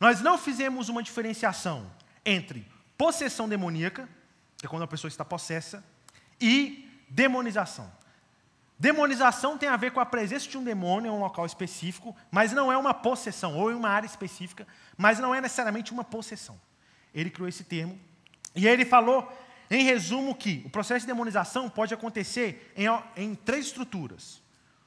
Nós 0.00 0.20
não 0.20 0.38
fizemos 0.38 0.88
uma 0.88 1.02
diferenciação 1.02 1.90
entre 2.24 2.66
possessão 2.96 3.48
demoníaca, 3.48 4.08
que 4.56 4.66
é 4.66 4.68
quando 4.68 4.82
a 4.82 4.88
pessoa 4.88 5.08
está 5.08 5.24
possessa, 5.24 5.84
e 6.40 6.88
demonização. 7.08 7.92
Demonização 8.78 9.58
tem 9.58 9.68
a 9.68 9.76
ver 9.76 9.90
com 9.90 9.98
a 9.98 10.06
presença 10.06 10.48
de 10.48 10.56
um 10.56 10.62
demônio 10.62 11.10
em 11.10 11.14
um 11.14 11.18
local 11.18 11.44
específico, 11.44 12.16
mas 12.30 12.52
não 12.52 12.70
é 12.70 12.76
uma 12.76 12.94
possessão, 12.94 13.56
ou 13.56 13.72
em 13.72 13.74
uma 13.74 13.88
área 13.88 14.06
específica, 14.06 14.66
mas 14.96 15.18
não 15.18 15.34
é 15.34 15.40
necessariamente 15.40 15.92
uma 15.92 16.04
possessão. 16.04 16.58
Ele 17.12 17.28
criou 17.28 17.48
esse 17.48 17.64
termo 17.64 17.98
e 18.54 18.66
aí 18.66 18.72
ele 18.72 18.84
falou, 18.84 19.30
em 19.70 19.84
resumo, 19.84 20.34
que 20.34 20.62
o 20.64 20.70
processo 20.70 21.00
de 21.00 21.06
demonização 21.06 21.68
pode 21.68 21.92
acontecer 21.92 22.72
em, 22.76 22.86
em 23.16 23.34
três 23.34 23.66
estruturas: 23.66 24.42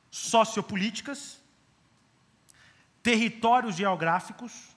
sociopolíticas, 0.09 1.39
territórios 3.03 3.75
geográficos, 3.75 4.75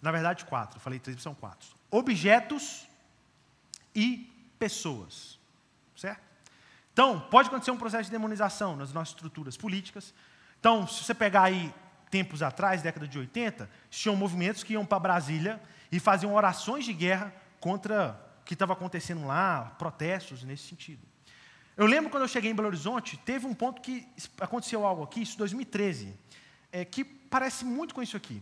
na 0.00 0.12
verdade, 0.12 0.44
quatro, 0.44 0.78
falei 0.78 0.98
três, 0.98 1.20
são 1.20 1.34
quatro. 1.34 1.68
Objetos 1.90 2.86
e 3.94 4.30
pessoas. 4.58 5.38
Certo? 5.96 6.20
Então, 6.92 7.20
pode 7.20 7.48
acontecer 7.48 7.70
um 7.70 7.76
processo 7.76 8.04
de 8.04 8.10
demonização 8.10 8.76
nas 8.76 8.92
nossas 8.92 9.14
estruturas 9.14 9.56
políticas. 9.56 10.14
Então, 10.60 10.86
se 10.86 11.04
você 11.04 11.14
pegar 11.14 11.44
aí 11.44 11.74
tempos 12.10 12.42
atrás, 12.42 12.82
década 12.82 13.08
de 13.08 13.18
80, 13.18 13.68
tinham 13.90 14.16
movimentos 14.16 14.62
que 14.62 14.74
iam 14.74 14.86
para 14.86 15.00
Brasília 15.00 15.60
e 15.90 15.98
faziam 15.98 16.34
orações 16.34 16.84
de 16.84 16.92
guerra 16.92 17.32
contra 17.66 18.16
o 18.42 18.44
que 18.44 18.54
estava 18.54 18.74
acontecendo 18.74 19.26
lá, 19.26 19.74
protestos 19.76 20.44
nesse 20.44 20.68
sentido. 20.68 21.04
Eu 21.76 21.84
lembro 21.84 22.08
quando 22.08 22.22
eu 22.22 22.28
cheguei 22.28 22.48
em 22.48 22.54
Belo 22.54 22.68
Horizonte, 22.68 23.16
teve 23.16 23.44
um 23.44 23.52
ponto 23.52 23.82
que 23.82 24.06
aconteceu 24.40 24.86
algo 24.86 25.02
aqui, 25.02 25.22
isso 25.22 25.34
em 25.34 25.38
2013, 25.38 26.16
é, 26.70 26.84
que 26.84 27.04
parece 27.04 27.64
muito 27.64 27.92
com 27.92 28.00
isso 28.00 28.16
aqui. 28.16 28.40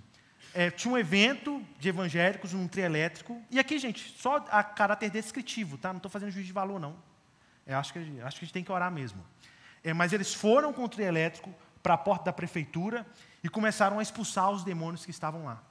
É, 0.53 0.71
tinha 0.71 0.93
um 0.93 0.99
evento 0.99 1.65
de 1.81 1.89
evangélicos 1.89 2.53
num 2.53 2.69
trio 2.69 2.85
elétrico, 2.85 3.41
e 3.51 3.59
aqui, 3.59 3.79
gente, 3.79 4.15
só 4.19 4.45
a 4.51 4.63
caráter 4.63 5.09
descritivo, 5.09 5.79
tá? 5.79 5.89
não 5.89 5.97
estou 5.97 6.11
fazendo 6.11 6.31
juízo 6.31 6.49
de 6.49 6.53
valor, 6.53 6.79
não. 6.79 6.95
É, 7.67 7.75
acho, 7.75 7.95
que, 7.95 7.99
acho 7.99 8.39
que 8.39 8.45
a 8.45 8.47
gente 8.47 8.53
tem 8.53 8.63
que 8.63 8.71
orar 8.71 8.93
mesmo. 8.93 9.25
É, 9.83 9.95
mas 9.95 10.13
eles 10.13 10.35
foram 10.35 10.71
com 10.71 10.85
o 10.85 10.89
trio 10.89 11.07
elétrico 11.07 11.51
para 11.83 11.95
a 11.95 11.99
porta 11.99 12.27
da 12.27 12.33
prefeitura 12.35 13.07
e 13.43 13.49
começaram 13.49 13.99
a 13.99 14.03
expulsar 14.03 14.51
os 14.51 14.63
demônios 14.63 15.03
que 15.03 15.11
estavam 15.11 15.47
lá. 15.47 15.63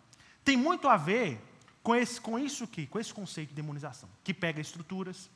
Tem 0.44 0.58
muito 0.58 0.90
a 0.90 0.98
ver 0.98 1.40
com, 1.84 1.94
esse, 1.94 2.20
com 2.20 2.40
isso 2.40 2.64
aqui, 2.64 2.88
com 2.88 2.98
esse 2.98 3.14
conceito 3.14 3.50
de 3.50 3.56
demonização, 3.56 4.10
que 4.24 4.34
pega 4.34 4.62
estruturas, 4.62 5.30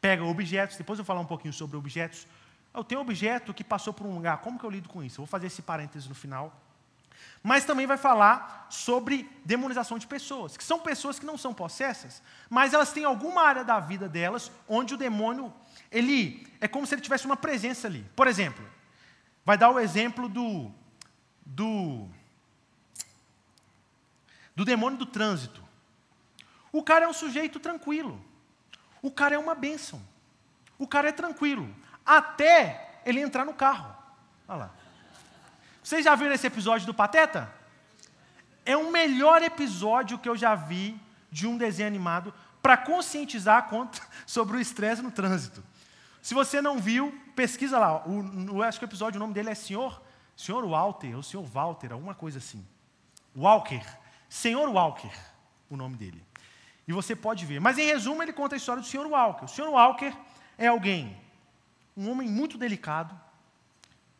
pega 0.00 0.24
objetos, 0.24 0.76
depois 0.76 0.98
eu 0.98 1.04
vou 1.04 1.06
falar 1.06 1.20
um 1.20 1.26
pouquinho 1.26 1.54
sobre 1.54 1.76
objetos. 1.76 2.26
Eu 2.74 2.82
tenho 2.82 3.00
objeto 3.00 3.54
que 3.54 3.62
passou 3.62 3.94
por 3.94 4.04
um 4.04 4.14
lugar, 4.14 4.38
como 4.38 4.58
que 4.58 4.64
eu 4.64 4.70
lido 4.70 4.88
com 4.88 5.02
isso? 5.02 5.20
Eu 5.20 5.24
vou 5.24 5.30
fazer 5.30 5.46
esse 5.46 5.62
parênteses 5.62 6.08
no 6.08 6.14
final. 6.14 6.60
Mas 7.42 7.64
também 7.64 7.86
vai 7.86 7.96
falar 7.96 8.66
sobre 8.68 9.30
demonização 9.44 9.98
de 9.98 10.06
pessoas, 10.06 10.56
que 10.56 10.64
são 10.64 10.80
pessoas 10.80 11.18
que 11.18 11.24
não 11.24 11.38
são 11.38 11.54
possessas, 11.54 12.22
mas 12.50 12.74
elas 12.74 12.92
têm 12.92 13.04
alguma 13.04 13.42
área 13.42 13.62
da 13.62 13.78
vida 13.78 14.08
delas 14.08 14.50
onde 14.68 14.94
o 14.94 14.96
demônio, 14.96 15.52
ele 15.92 16.46
é 16.60 16.66
como 16.66 16.86
se 16.86 16.94
ele 16.94 17.02
tivesse 17.02 17.26
uma 17.26 17.36
presença 17.36 17.86
ali. 17.86 18.04
Por 18.16 18.26
exemplo, 18.26 18.64
vai 19.44 19.56
dar 19.56 19.70
o 19.70 19.78
exemplo 19.78 20.28
do 20.28 20.72
do 21.46 22.08
do 24.56 24.64
demônio 24.64 24.98
do 24.98 25.06
trânsito. 25.06 25.63
O 26.74 26.82
cara 26.82 27.04
é 27.04 27.08
um 27.08 27.12
sujeito 27.12 27.58
tranquilo. 27.60 28.14
O 29.00 29.10
cara 29.10 29.34
é 29.36 29.38
uma 29.38 29.54
bênção. 29.54 30.02
O 30.78 30.86
cara 30.86 31.08
é 31.08 31.12
tranquilo. 31.12 31.66
Até 32.04 33.00
ele 33.06 33.20
entrar 33.20 33.44
no 33.44 33.54
carro. 33.54 33.94
Olha 34.48 34.58
lá. 34.58 34.70
Vocês 35.82 36.04
já 36.04 36.14
viram 36.14 36.34
esse 36.34 36.46
episódio 36.46 36.86
do 36.86 36.94
Pateta? 36.94 37.50
é 38.64 38.76
o 38.76 38.90
melhor 38.90 39.42
episódio 39.42 40.18
que 40.18 40.28
eu 40.28 40.36
já 40.36 40.54
vi 40.54 40.98
de 41.30 41.46
um 41.46 41.56
desenho 41.56 41.88
animado 41.88 42.32
para 42.62 42.76
conscientizar 42.76 43.68
contra, 43.68 44.02
sobre 44.26 44.56
o 44.56 44.60
estresse 44.60 45.02
no 45.02 45.10
trânsito. 45.10 45.62
Se 46.22 46.32
você 46.32 46.62
não 46.62 46.78
viu, 46.78 47.12
pesquisa 47.36 47.78
lá. 47.78 48.06
O, 48.06 48.54
o, 48.56 48.62
acho 48.62 48.78
que 48.78 48.84
o 48.84 48.88
episódio, 48.88 49.18
o 49.18 49.20
nome 49.20 49.34
dele 49.34 49.50
é 49.50 49.54
Senhor, 49.54 50.00
Senhor 50.34 50.66
Walter, 50.66 51.14
ou 51.14 51.22
Senhor 51.22 51.44
Walter, 51.44 51.92
alguma 51.92 52.14
coisa 52.14 52.38
assim. 52.38 52.66
Walker. 53.36 53.84
Senhor 54.28 54.68
Walker, 54.70 55.12
o 55.68 55.76
nome 55.76 55.96
dele. 55.96 56.24
E 56.86 56.92
você 56.92 57.16
pode 57.16 57.46
ver. 57.46 57.60
Mas 57.60 57.78
em 57.78 57.86
resumo, 57.86 58.22
ele 58.22 58.32
conta 58.32 58.54
a 58.54 58.58
história 58.58 58.82
do 58.82 58.88
Senhor 58.88 59.06
Walker. 59.06 59.44
O 59.44 59.48
Senhor 59.48 59.70
Walker 59.70 60.12
é 60.58 60.66
alguém, 60.66 61.16
um 61.96 62.10
homem 62.10 62.28
muito 62.28 62.58
delicado, 62.58 63.18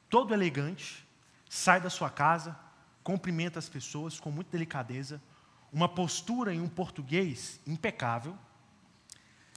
todo 0.09 0.33
elegante, 0.33 1.07
sai 1.49 1.81
da 1.81 1.91
sua 1.91 2.11
casa, 2.11 2.59
cumprimenta 3.03 3.59
as 3.59 3.69
pessoas 3.69 4.19
com 4.19 4.31
muita 4.31 4.51
delicadeza, 4.53 5.21
uma 5.73 5.89
postura 5.89 6.55
em 6.55 6.61
um 6.61 6.69
português 6.69 7.61
impecável. 7.67 8.37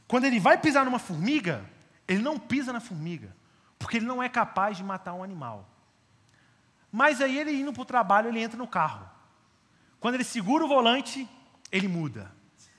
Quando 0.07 0.25
ele 0.25 0.39
vai 0.39 0.57
pisar 0.57 0.85
numa 0.85 0.99
formiga, 0.99 1.65
ele 2.07 2.21
não 2.21 2.39
pisa 2.39 2.73
na 2.73 2.79
formiga, 2.79 3.35
porque 3.77 3.97
ele 3.97 4.05
não 4.05 4.21
é 4.21 4.29
capaz 4.29 4.77
de 4.77 4.83
matar 4.83 5.13
um 5.13 5.23
animal. 5.23 5.69
Mas 6.91 7.21
aí 7.21 7.37
ele 7.37 7.51
indo 7.51 7.73
para 7.73 7.81
o 7.81 7.85
trabalho, 7.85 8.29
ele 8.29 8.41
entra 8.41 8.57
no 8.57 8.67
carro. 8.67 9.07
Quando 9.99 10.15
ele 10.15 10.23
segura 10.23 10.65
o 10.65 10.67
volante, 10.67 11.27
ele 11.71 11.87
muda. 11.87 12.31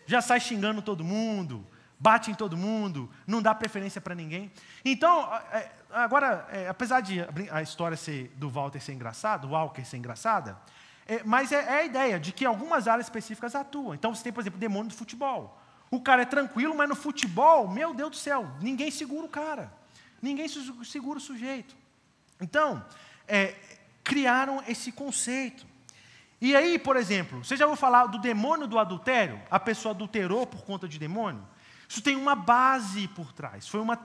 Já 0.09 0.23
sai 0.23 0.41
xingando 0.41 0.81
todo 0.81 1.05
mundo, 1.05 1.67
bate 2.01 2.31
em 2.31 2.35
todo 2.35 2.57
mundo, 2.57 3.11
não 3.27 3.43
dá 3.43 3.55
preferência 3.55 4.01
para 4.01 4.15
ninguém. 4.15 4.51
Então, 4.83 5.31
é, 5.53 5.71
agora, 5.91 6.49
é, 6.51 6.67
apesar 6.67 7.03
de 7.03 7.21
a 7.51 7.61
história 7.61 7.95
ser, 7.95 8.33
do 8.37 8.49
Walter 8.49 8.81
ser 8.81 8.95
engraçado, 8.95 9.47
o 9.47 9.51
Walker 9.51 9.85
ser 9.85 9.99
engraçada, 9.99 10.59
é, 11.07 11.23
mas 11.25 11.53
é, 11.53 11.57
é, 11.57 11.79
a 11.81 11.85
ideia 11.85 12.19
de 12.19 12.33
que 12.33 12.47
algumas 12.47 12.89
áreas 12.89 13.05
específicas 13.05 13.55
atuam. 13.55 13.93
Então, 13.93 14.15
você 14.15 14.25
tem, 14.25 14.33
por 14.33 14.41
exemplo, 14.41 14.57
o 14.57 14.61
demônio 14.61 14.89
do 14.89 14.95
futebol. 14.95 15.61
O 15.91 16.01
cara 16.01 16.23
é 16.23 16.25
tranquilo, 16.25 16.75
mas 16.75 16.89
no 16.89 16.97
futebol, 16.97 17.69
meu 17.69 17.93
Deus 17.93 18.11
do 18.13 18.17
céu, 18.17 18.51
ninguém 18.63 18.91
segura 18.91 19.27
o 19.27 19.29
cara. 19.29 19.71
Ninguém 20.23 20.47
segura 20.85 21.19
o 21.19 21.21
sujeito. 21.21 21.77
Então, 22.41 22.83
é, 23.27 23.55
criaram 24.03 24.65
esse 24.67 24.91
conceito. 24.91 25.67
E 26.41 26.55
aí, 26.55 26.79
por 26.79 26.97
exemplo, 26.97 27.45
você 27.45 27.57
já 27.57 27.67
ouviu 27.67 27.81
falar 27.81 28.07
do 28.07 28.19
demônio 28.19 28.67
do 28.67 28.79
adultério? 28.79 29.41
A 29.51 29.59
pessoa 29.59 29.93
adulterou 29.93 30.47
por 30.47 30.65
conta 30.65 30.87
de 30.87 30.99
demônio? 30.99 31.45
Isso 31.89 32.01
tem 32.01 32.15
uma 32.15 32.35
base 32.35 33.09
por 33.09 33.33
trás. 33.33 33.67
Foi 33.67 33.81
uma, 33.81 33.99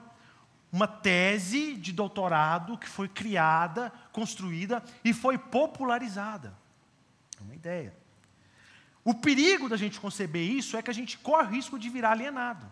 uma 0.72 0.88
tese 0.88 1.74
de 1.74 1.92
doutorado 1.92 2.76
que 2.76 2.88
foi 2.88 3.08
criada, 3.08 3.92
construída 4.10 4.82
e 5.04 5.12
foi 5.12 5.38
popularizada. 5.38 6.56
É 7.38 7.42
uma 7.42 7.54
ideia. 7.54 7.96
O 9.04 9.14
perigo 9.14 9.68
da 9.68 9.76
gente 9.76 10.00
conceber 10.00 10.50
isso 10.50 10.76
é 10.76 10.82
que 10.82 10.90
a 10.90 10.94
gente 10.94 11.18
corre 11.18 11.54
risco 11.54 11.78
de 11.78 11.88
virar 11.88 12.12
alienado. 12.12 12.66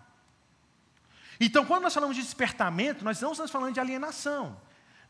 Então, 1.38 1.64
quando 1.64 1.82
nós 1.82 1.94
falamos 1.94 2.16
de 2.16 2.22
despertamento, 2.22 3.04
nós 3.04 3.20
não 3.20 3.32
estamos 3.32 3.50
falando 3.50 3.74
de 3.74 3.80
alienação. 3.80 4.56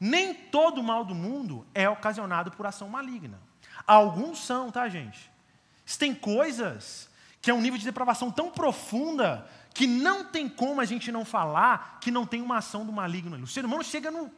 Nem 0.00 0.34
todo 0.34 0.82
mal 0.82 1.04
do 1.04 1.14
mundo 1.14 1.66
é 1.72 1.88
ocasionado 1.88 2.50
por 2.50 2.66
ação 2.66 2.88
maligna. 2.88 3.38
Alguns 3.86 4.38
são, 4.38 4.70
tá, 4.70 4.88
gente? 4.88 5.30
Tem 5.98 6.14
coisas 6.14 7.08
que 7.40 7.50
é 7.50 7.54
um 7.54 7.60
nível 7.60 7.78
de 7.78 7.84
depravação 7.84 8.30
tão 8.30 8.50
profunda 8.50 9.48
que 9.74 9.86
não 9.86 10.24
tem 10.24 10.48
como 10.48 10.80
a 10.80 10.84
gente 10.84 11.10
não 11.10 11.24
falar 11.24 11.98
que 12.00 12.10
não 12.10 12.26
tem 12.26 12.40
uma 12.40 12.58
ação 12.58 12.84
do 12.84 12.92
maligno 12.92 13.34
ali. 13.34 13.42
O 13.42 13.46
ser 13.46 13.64
humano 13.64 13.82
chega 13.82 14.10
no, 14.10 14.30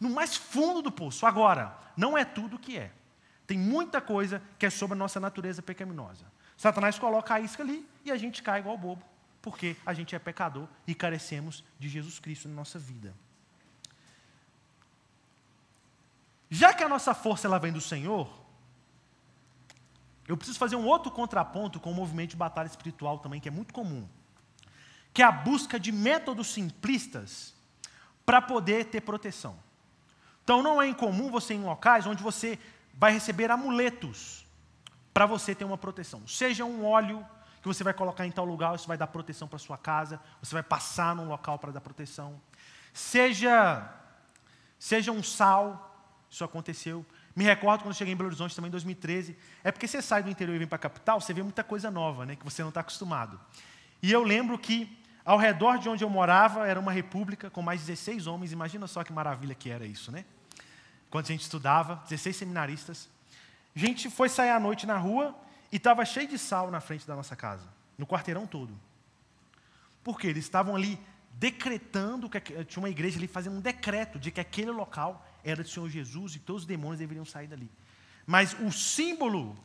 no 0.00 0.10
mais 0.10 0.36
fundo 0.36 0.80
do 0.80 0.90
poço. 0.90 1.26
Agora, 1.26 1.76
não 1.96 2.16
é 2.16 2.24
tudo 2.24 2.56
o 2.56 2.58
que 2.58 2.78
é. 2.78 2.90
Tem 3.46 3.58
muita 3.58 4.00
coisa 4.00 4.42
que 4.58 4.66
é 4.66 4.70
sobre 4.70 4.94
a 4.94 4.98
nossa 4.98 5.20
natureza 5.20 5.62
pecaminosa. 5.62 6.24
Satanás 6.56 6.98
coloca 6.98 7.34
a 7.34 7.40
isca 7.40 7.62
ali 7.62 7.86
e 8.04 8.10
a 8.10 8.16
gente 8.16 8.42
cai 8.42 8.60
igual 8.60 8.78
bobo, 8.78 9.02
porque 9.42 9.76
a 9.84 9.92
gente 9.92 10.14
é 10.14 10.18
pecador 10.18 10.66
e 10.86 10.94
carecemos 10.94 11.62
de 11.78 11.88
Jesus 11.88 12.18
Cristo 12.18 12.48
na 12.48 12.54
nossa 12.54 12.78
vida. 12.78 13.14
Já 16.48 16.72
que 16.72 16.82
a 16.82 16.88
nossa 16.88 17.12
força 17.12 17.46
ela 17.46 17.58
vem 17.58 17.72
do 17.72 17.80
Senhor, 17.80 18.45
eu 20.26 20.36
preciso 20.36 20.58
fazer 20.58 20.76
um 20.76 20.86
outro 20.86 21.10
contraponto 21.10 21.78
com 21.78 21.90
o 21.90 21.94
movimento 21.94 22.30
de 22.30 22.36
batalha 22.36 22.66
espiritual 22.66 23.18
também, 23.18 23.40
que 23.40 23.48
é 23.48 23.50
muito 23.50 23.72
comum, 23.72 24.08
que 25.12 25.22
é 25.22 25.24
a 25.24 25.32
busca 25.32 25.78
de 25.78 25.92
métodos 25.92 26.48
simplistas 26.48 27.54
para 28.24 28.42
poder 28.42 28.86
ter 28.86 29.00
proteção. 29.00 29.56
Então 30.42 30.62
não 30.62 30.82
é 30.82 30.88
incomum 30.88 31.30
você 31.30 31.54
ir 31.54 31.58
em 31.58 31.64
locais 31.64 32.06
onde 32.06 32.22
você 32.22 32.58
vai 32.94 33.12
receber 33.12 33.50
amuletos 33.50 34.44
para 35.12 35.26
você 35.26 35.54
ter 35.54 35.64
uma 35.64 35.78
proteção. 35.78 36.26
Seja 36.26 36.64
um 36.64 36.84
óleo 36.84 37.24
que 37.62 37.68
você 37.68 37.82
vai 37.82 37.94
colocar 37.94 38.26
em 38.26 38.30
tal 38.30 38.44
lugar, 38.44 38.74
isso 38.74 38.86
vai 38.86 38.96
dar 38.96 39.06
proteção 39.06 39.48
para 39.48 39.58
sua 39.58 39.78
casa, 39.78 40.20
você 40.40 40.54
vai 40.54 40.62
passar 40.62 41.14
num 41.14 41.28
local 41.28 41.58
para 41.58 41.72
dar 41.72 41.80
proteção. 41.80 42.40
Seja 42.92 43.92
seja 44.78 45.10
um 45.10 45.22
sal, 45.22 45.96
isso 46.30 46.44
aconteceu. 46.44 47.04
Me 47.36 47.44
recordo 47.44 47.82
quando 47.82 47.94
cheguei 47.94 48.14
em 48.14 48.16
Belo 48.16 48.28
Horizonte 48.28 48.56
também 48.56 48.68
em 48.68 48.72
2013. 48.72 49.36
É 49.62 49.70
porque 49.70 49.86
você 49.86 50.02
sai 50.02 50.22
do 50.22 50.30
interior 50.30 50.56
e 50.56 50.58
vem 50.58 50.66
para 50.66 50.76
a 50.76 50.80
capital, 50.80 51.20
você 51.20 51.32
vê 51.32 51.42
muita 51.42 51.62
coisa 51.62 51.90
nova, 51.90 52.26
né, 52.26 52.34
que 52.34 52.44
você 52.44 52.62
não 52.62 52.70
está 52.70 52.80
acostumado. 52.80 53.38
E 54.02 54.10
eu 54.10 54.22
lembro 54.22 54.58
que 54.58 54.98
ao 55.24 55.36
redor 55.36 55.78
de 55.78 55.88
onde 55.88 56.02
eu 56.02 56.08
morava 56.08 56.66
era 56.66 56.80
uma 56.80 56.92
república 56.92 57.50
com 57.50 57.60
mais 57.60 57.82
16 57.82 58.26
homens. 58.26 58.52
Imagina 58.52 58.86
só 58.86 59.04
que 59.04 59.12
maravilha 59.12 59.54
que 59.54 59.70
era 59.70 59.84
isso, 59.84 60.10
né? 60.10 60.24
quando 61.10 61.26
a 61.26 61.28
gente 61.28 61.42
estudava, 61.42 62.02
16 62.08 62.36
seminaristas. 62.36 63.08
A 63.74 63.78
gente 63.78 64.10
foi 64.10 64.28
sair 64.28 64.50
à 64.50 64.60
noite 64.60 64.86
na 64.86 64.96
rua 64.96 65.34
e 65.72 65.76
estava 65.76 66.04
cheio 66.04 66.28
de 66.28 66.38
sal 66.38 66.70
na 66.70 66.80
frente 66.80 67.06
da 67.06 67.14
nossa 67.14 67.36
casa, 67.36 67.66
no 67.96 68.06
quarteirão 68.06 68.46
todo. 68.46 68.78
Por 70.02 70.18
quê? 70.18 70.28
Eles 70.28 70.44
estavam 70.44 70.76
ali 70.76 70.98
decretando, 71.32 72.28
que 72.28 72.40
tinha 72.64 72.82
uma 72.82 72.88
igreja 72.88 73.18
ali 73.18 73.26
fazendo 73.26 73.56
um 73.56 73.60
decreto 73.60 74.18
de 74.18 74.30
que 74.30 74.40
aquele 74.40 74.70
local 74.70 75.26
era 75.46 75.62
do 75.62 75.68
Senhor 75.68 75.88
Jesus 75.88 76.34
e 76.34 76.40
todos 76.40 76.62
os 76.62 76.66
demônios 76.66 76.98
deveriam 76.98 77.24
sair 77.24 77.46
dali. 77.46 77.70
Mas 78.26 78.54
o 78.60 78.72
símbolo, 78.72 79.56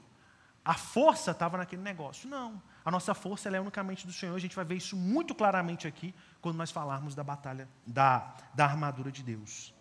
a 0.63 0.75
força 0.75 1.31
estava 1.31 1.57
naquele 1.57 1.81
negócio. 1.81 2.29
Não. 2.29 2.61
A 2.85 2.91
nossa 2.91 3.15
força 3.15 3.49
é 3.49 3.59
unicamente 3.59 4.05
do 4.05 4.13
Senhor. 4.13 4.35
A 4.35 4.39
gente 4.39 4.55
vai 4.55 4.63
ver 4.63 4.75
isso 4.75 4.95
muito 4.95 5.33
claramente 5.33 5.87
aqui 5.87 6.13
quando 6.39 6.55
nós 6.55 6.69
falarmos 6.69 7.15
da 7.15 7.23
batalha 7.23 7.67
da, 7.85 8.35
da 8.53 8.65
armadura 8.65 9.11
de 9.11 9.23
Deus. 9.23 9.73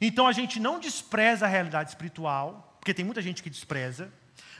Então 0.00 0.26
a 0.26 0.32
gente 0.32 0.58
não 0.58 0.80
despreza 0.80 1.46
a 1.46 1.48
realidade 1.48 1.90
espiritual, 1.90 2.76
porque 2.80 2.92
tem 2.92 3.04
muita 3.04 3.22
gente 3.22 3.40
que 3.40 3.48
despreza, 3.48 4.12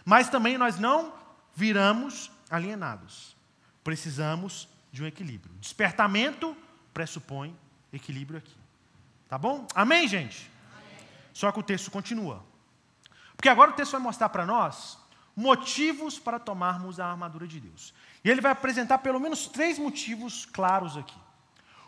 mas 0.04 0.28
também 0.28 0.56
nós 0.56 0.78
não 0.78 1.12
viramos 1.54 2.30
alienados. 2.48 3.36
Precisamos 3.82 4.68
de 4.92 5.02
um 5.02 5.06
equilíbrio. 5.06 5.52
Despertamento 5.56 6.56
pressupõe 6.92 7.56
equilíbrio 7.92 8.38
aqui. 8.38 8.56
Tá 9.28 9.36
bom? 9.36 9.66
Amém, 9.74 10.06
gente? 10.06 10.53
Só 11.34 11.52
que 11.52 11.58
o 11.58 11.62
texto 11.62 11.90
continua. 11.90 12.42
Porque 13.36 13.48
agora 13.50 13.72
o 13.72 13.74
texto 13.74 13.92
vai 13.92 14.00
mostrar 14.00 14.30
para 14.30 14.46
nós 14.46 14.96
motivos 15.36 16.18
para 16.18 16.38
tomarmos 16.38 17.00
a 17.00 17.06
armadura 17.06 17.46
de 17.46 17.58
Deus. 17.58 17.92
E 18.22 18.30
ele 18.30 18.40
vai 18.40 18.52
apresentar 18.52 18.98
pelo 18.98 19.20
menos 19.20 19.48
três 19.48 19.78
motivos 19.78 20.46
claros 20.46 20.96
aqui. 20.96 21.18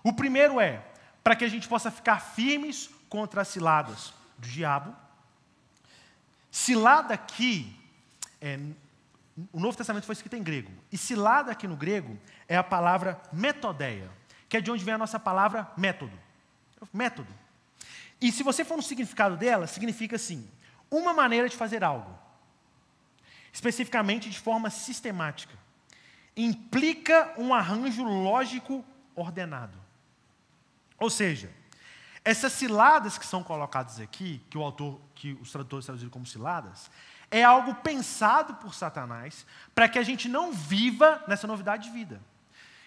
O 0.03 0.13
primeiro 0.13 0.61
é 0.61 0.85
para 1.23 1.37
que 1.37 1.45
a 1.45 1.49
gente 1.49 1.69
possa 1.69 1.91
ficar 1.91 2.21
firmes 2.21 2.91
contra 3.09 3.43
as 3.43 3.49
ciladas 3.49 4.13
do 4.37 4.49
diabo. 4.49 4.95
Cilada 6.51 7.15
aqui, 7.15 7.75
é, 8.41 8.59
o 9.53 9.61
Novo 9.61 9.77
Testamento 9.77 10.07
foi 10.07 10.15
escrito 10.15 10.35
em 10.35 10.43
grego. 10.43 10.73
E 10.91 10.99
cilada 10.99 11.53
aqui 11.53 11.69
no 11.69 11.77
grego 11.77 12.19
é 12.49 12.57
a 12.57 12.65
palavra 12.65 13.21
metodeia, 13.33 14.11
que 14.49 14.57
é 14.57 14.61
de 14.61 14.71
onde 14.71 14.85
vem 14.85 14.95
a 14.95 14.99
nossa 14.99 15.21
palavra 15.21 15.71
método. 15.77 16.19
Método. 16.93 17.33
E 18.27 18.33
se 18.33 18.43
você 18.43 18.65
for 18.65 18.77
no 18.77 18.83
significado 18.83 19.37
dela, 19.37 19.69
significa 19.69 20.17
assim: 20.17 20.51
uma 20.91 21.15
maneira 21.15 21.49
de 21.49 21.57
fazer 21.57 21.85
algo, 21.85 22.13
especificamente 23.53 24.29
de 24.29 24.41
forma 24.41 24.69
sistemática, 24.69 25.55
implica 26.37 27.33
um 27.39 27.55
arranjo 27.55 28.03
lógico 28.03 28.85
ordenado. 29.15 29.79
Ou 30.99 31.09
seja, 31.09 31.53
essas 32.25 32.53
ciladas 32.53 33.17
que 33.17 33.25
são 33.25 33.45
colocadas 33.45 34.01
aqui, 34.01 34.43
que 34.51 34.59
o 34.59 34.63
autor, 34.65 35.01
que 35.15 35.35
os 35.35 35.53
tradutores 35.53 35.87
traduziram 35.87 36.11
como 36.11 36.27
ciladas, 36.27 36.91
é 37.31 37.45
algo 37.45 37.77
pensado 37.77 38.55
por 38.55 38.75
Satanás 38.75 39.47
para 39.73 39.89
que 39.89 40.01
a 40.01 40.03
gente 40.03 40.29
não 40.29 40.53
viva 40.53 41.23
nessa 41.29 41.47
novidade 41.47 41.85
de 41.85 41.91
vida. 41.91 42.21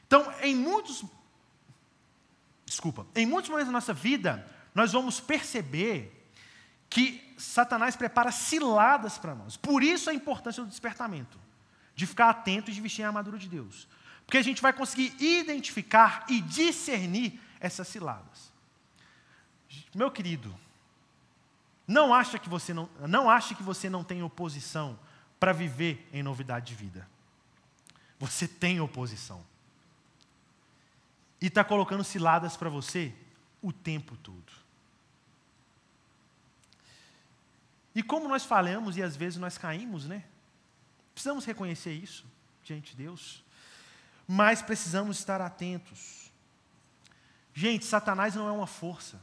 Então, 0.06 0.34
em 0.42 0.54
muitos 0.54 1.06
desculpa, 2.66 3.08
em 3.16 3.26
muitos 3.26 3.50
momentos 3.50 3.70
da 3.70 3.74
nossa 3.74 3.94
vida, 3.94 4.46
nós 4.80 4.94
vamos 4.94 5.20
perceber 5.20 6.16
que 6.90 7.34
Satanás 7.38 7.96
prepara 7.96 8.32
ciladas 8.32 9.18
para 9.18 9.36
nós. 9.36 9.56
Por 9.56 9.84
isso 9.84 10.10
a 10.10 10.14
importância 10.14 10.64
do 10.64 10.70
despertamento, 10.70 11.38
de 11.94 12.08
ficar 12.08 12.30
atento 12.30 12.72
e 12.72 12.74
de 12.74 12.82
vestir 12.82 13.04
a 13.04 13.08
armadura 13.08 13.38
de 13.38 13.48
Deus. 13.48 13.88
Porque 14.26 14.38
a 14.38 14.42
gente 14.42 14.62
vai 14.62 14.72
conseguir 14.72 15.14
identificar 15.20 16.26
e 16.30 16.42
discernir 16.42 17.40
essas 17.60 17.88
ciladas. 17.88 18.54
Meu 19.94 20.10
querido, 20.10 20.56
não 21.88 22.14
acha 22.14 22.40
que 22.40 22.48
você 22.48 22.74
não, 22.74 22.90
não 23.08 23.30
acha 23.30 23.54
que 23.54 23.64
você 23.64 23.90
não 23.90 24.04
tem 24.04 24.24
oposição 24.24 24.98
para 25.40 25.52
viver 25.52 26.08
em 26.14 26.24
novidade 26.24 26.68
de 26.68 26.76
vida. 26.76 27.08
Você 28.20 28.48
tem 28.48 28.80
oposição. 28.80 29.44
E 31.42 31.48
está 31.48 31.64
colocando 31.64 32.04
ciladas 32.04 32.56
para 32.56 32.70
você 32.70 33.14
o 33.62 33.72
tempo 33.72 34.16
todo. 34.18 34.59
E 37.94 38.04
como 38.04 38.28
nós 38.28 38.46
falhamos 38.46 38.98
e 38.98 39.04
às 39.04 39.16
vezes 39.16 39.40
nós 39.40 39.58
caímos, 39.58 40.06
né? 40.06 40.24
Precisamos 41.14 41.46
reconhecer 41.46 41.94
isso 41.94 42.26
diante 42.64 42.92
de 42.92 43.04
Deus. 43.04 43.44
Mas 44.28 44.62
precisamos 44.62 45.18
estar 45.18 45.42
atentos. 45.42 46.32
Gente, 47.54 47.86
Satanás 47.86 48.36
não 48.36 48.48
é 48.48 48.52
uma 48.52 48.68
força. 48.68 49.20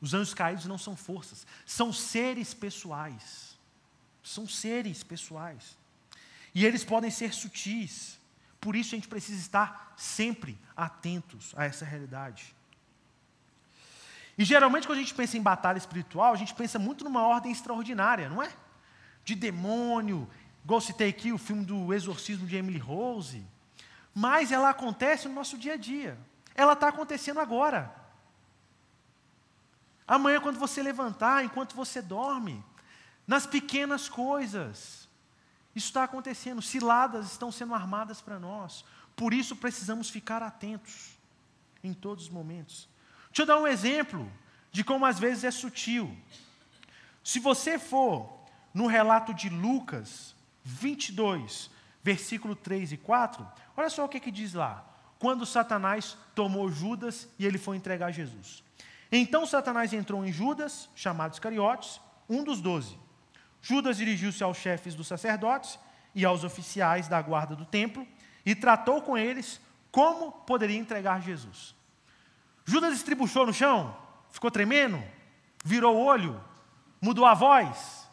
Os 0.00 0.12
anjos 0.12 0.34
caídos 0.34 0.66
não 0.66 0.76
são 0.76 0.96
forças, 0.96 1.46
são 1.64 1.92
seres 1.92 2.52
pessoais. 2.52 3.56
São 4.22 4.48
seres 4.48 5.02
pessoais. 5.02 5.76
E 6.54 6.64
eles 6.64 6.84
podem 6.84 7.10
ser 7.10 7.32
sutis. 7.32 8.18
Por 8.60 8.74
isso 8.74 8.94
a 8.94 8.98
gente 8.98 9.08
precisa 9.08 9.40
estar 9.40 9.94
sempre 9.96 10.58
atentos 10.76 11.52
a 11.56 11.64
essa 11.64 11.84
realidade. 11.84 12.53
E 14.36 14.44
geralmente, 14.44 14.86
quando 14.86 14.98
a 14.98 15.02
gente 15.02 15.14
pensa 15.14 15.36
em 15.36 15.42
batalha 15.42 15.78
espiritual, 15.78 16.32
a 16.32 16.36
gente 16.36 16.54
pensa 16.54 16.78
muito 16.78 17.04
numa 17.04 17.26
ordem 17.26 17.52
extraordinária, 17.52 18.28
não 18.28 18.42
é? 18.42 18.52
De 19.24 19.34
demônio, 19.34 20.28
igual 20.64 20.80
citei 20.80 21.08
aqui 21.08 21.32
o 21.32 21.38
filme 21.38 21.64
do 21.64 21.94
Exorcismo 21.94 22.46
de 22.46 22.56
Emily 22.56 22.78
Rose. 22.78 23.46
Mas 24.14 24.50
ela 24.50 24.70
acontece 24.70 25.28
no 25.28 25.34
nosso 25.34 25.56
dia 25.56 25.74
a 25.74 25.76
dia. 25.76 26.18
Ela 26.54 26.72
está 26.72 26.88
acontecendo 26.88 27.40
agora. 27.40 27.94
Amanhã, 30.06 30.40
quando 30.40 30.58
você 30.58 30.82
levantar, 30.82 31.44
enquanto 31.44 31.74
você 31.74 32.02
dorme, 32.02 32.62
nas 33.26 33.46
pequenas 33.46 34.08
coisas, 34.08 35.08
isso 35.74 35.86
está 35.86 36.04
acontecendo. 36.04 36.60
Ciladas 36.60 37.32
estão 37.32 37.50
sendo 37.50 37.74
armadas 37.74 38.20
para 38.20 38.38
nós. 38.38 38.84
Por 39.16 39.32
isso 39.32 39.56
precisamos 39.56 40.10
ficar 40.10 40.42
atentos 40.42 41.16
em 41.82 41.92
todos 41.92 42.24
os 42.24 42.30
momentos. 42.30 42.88
Deixa 43.34 43.42
eu 43.42 43.46
dar 43.46 43.58
um 43.58 43.66
exemplo 43.66 44.30
de 44.70 44.84
como 44.84 45.04
às 45.04 45.18
vezes 45.18 45.42
é 45.42 45.50
sutil. 45.50 46.16
Se 47.24 47.40
você 47.40 47.80
for 47.80 48.32
no 48.72 48.86
relato 48.86 49.34
de 49.34 49.48
Lucas 49.48 50.36
22, 50.62 51.68
versículo 52.00 52.54
3 52.54 52.92
e 52.92 52.96
4, 52.96 53.44
olha 53.76 53.90
só 53.90 54.04
o 54.04 54.08
que, 54.08 54.20
que 54.20 54.30
diz 54.30 54.54
lá. 54.54 54.88
Quando 55.18 55.44
Satanás 55.44 56.16
tomou 56.32 56.70
Judas 56.70 57.28
e 57.36 57.44
ele 57.44 57.58
foi 57.58 57.76
entregar 57.76 58.12
Jesus. 58.12 58.62
Então 59.10 59.44
Satanás 59.44 59.92
entrou 59.92 60.24
em 60.24 60.32
Judas, 60.32 60.88
chamado 60.94 61.32
Iscariotes, 61.32 62.00
um 62.30 62.44
dos 62.44 62.60
doze. 62.60 62.96
Judas 63.60 63.96
dirigiu-se 63.96 64.44
aos 64.44 64.58
chefes 64.58 64.94
dos 64.94 65.08
sacerdotes 65.08 65.76
e 66.14 66.24
aos 66.24 66.44
oficiais 66.44 67.08
da 67.08 67.20
guarda 67.20 67.56
do 67.56 67.66
templo 67.66 68.06
e 68.46 68.54
tratou 68.54 69.02
com 69.02 69.18
eles 69.18 69.60
como 69.90 70.30
poderia 70.30 70.78
entregar 70.78 71.20
Jesus. 71.20 71.74
Judas 72.64 72.94
estribuchou 72.94 73.46
no 73.46 73.52
chão? 73.52 73.96
Ficou 74.30 74.50
tremendo? 74.50 75.02
Virou 75.64 75.96
o 75.96 76.04
olho? 76.04 76.42
Mudou 77.00 77.26
a 77.26 77.34
voz? 77.34 78.08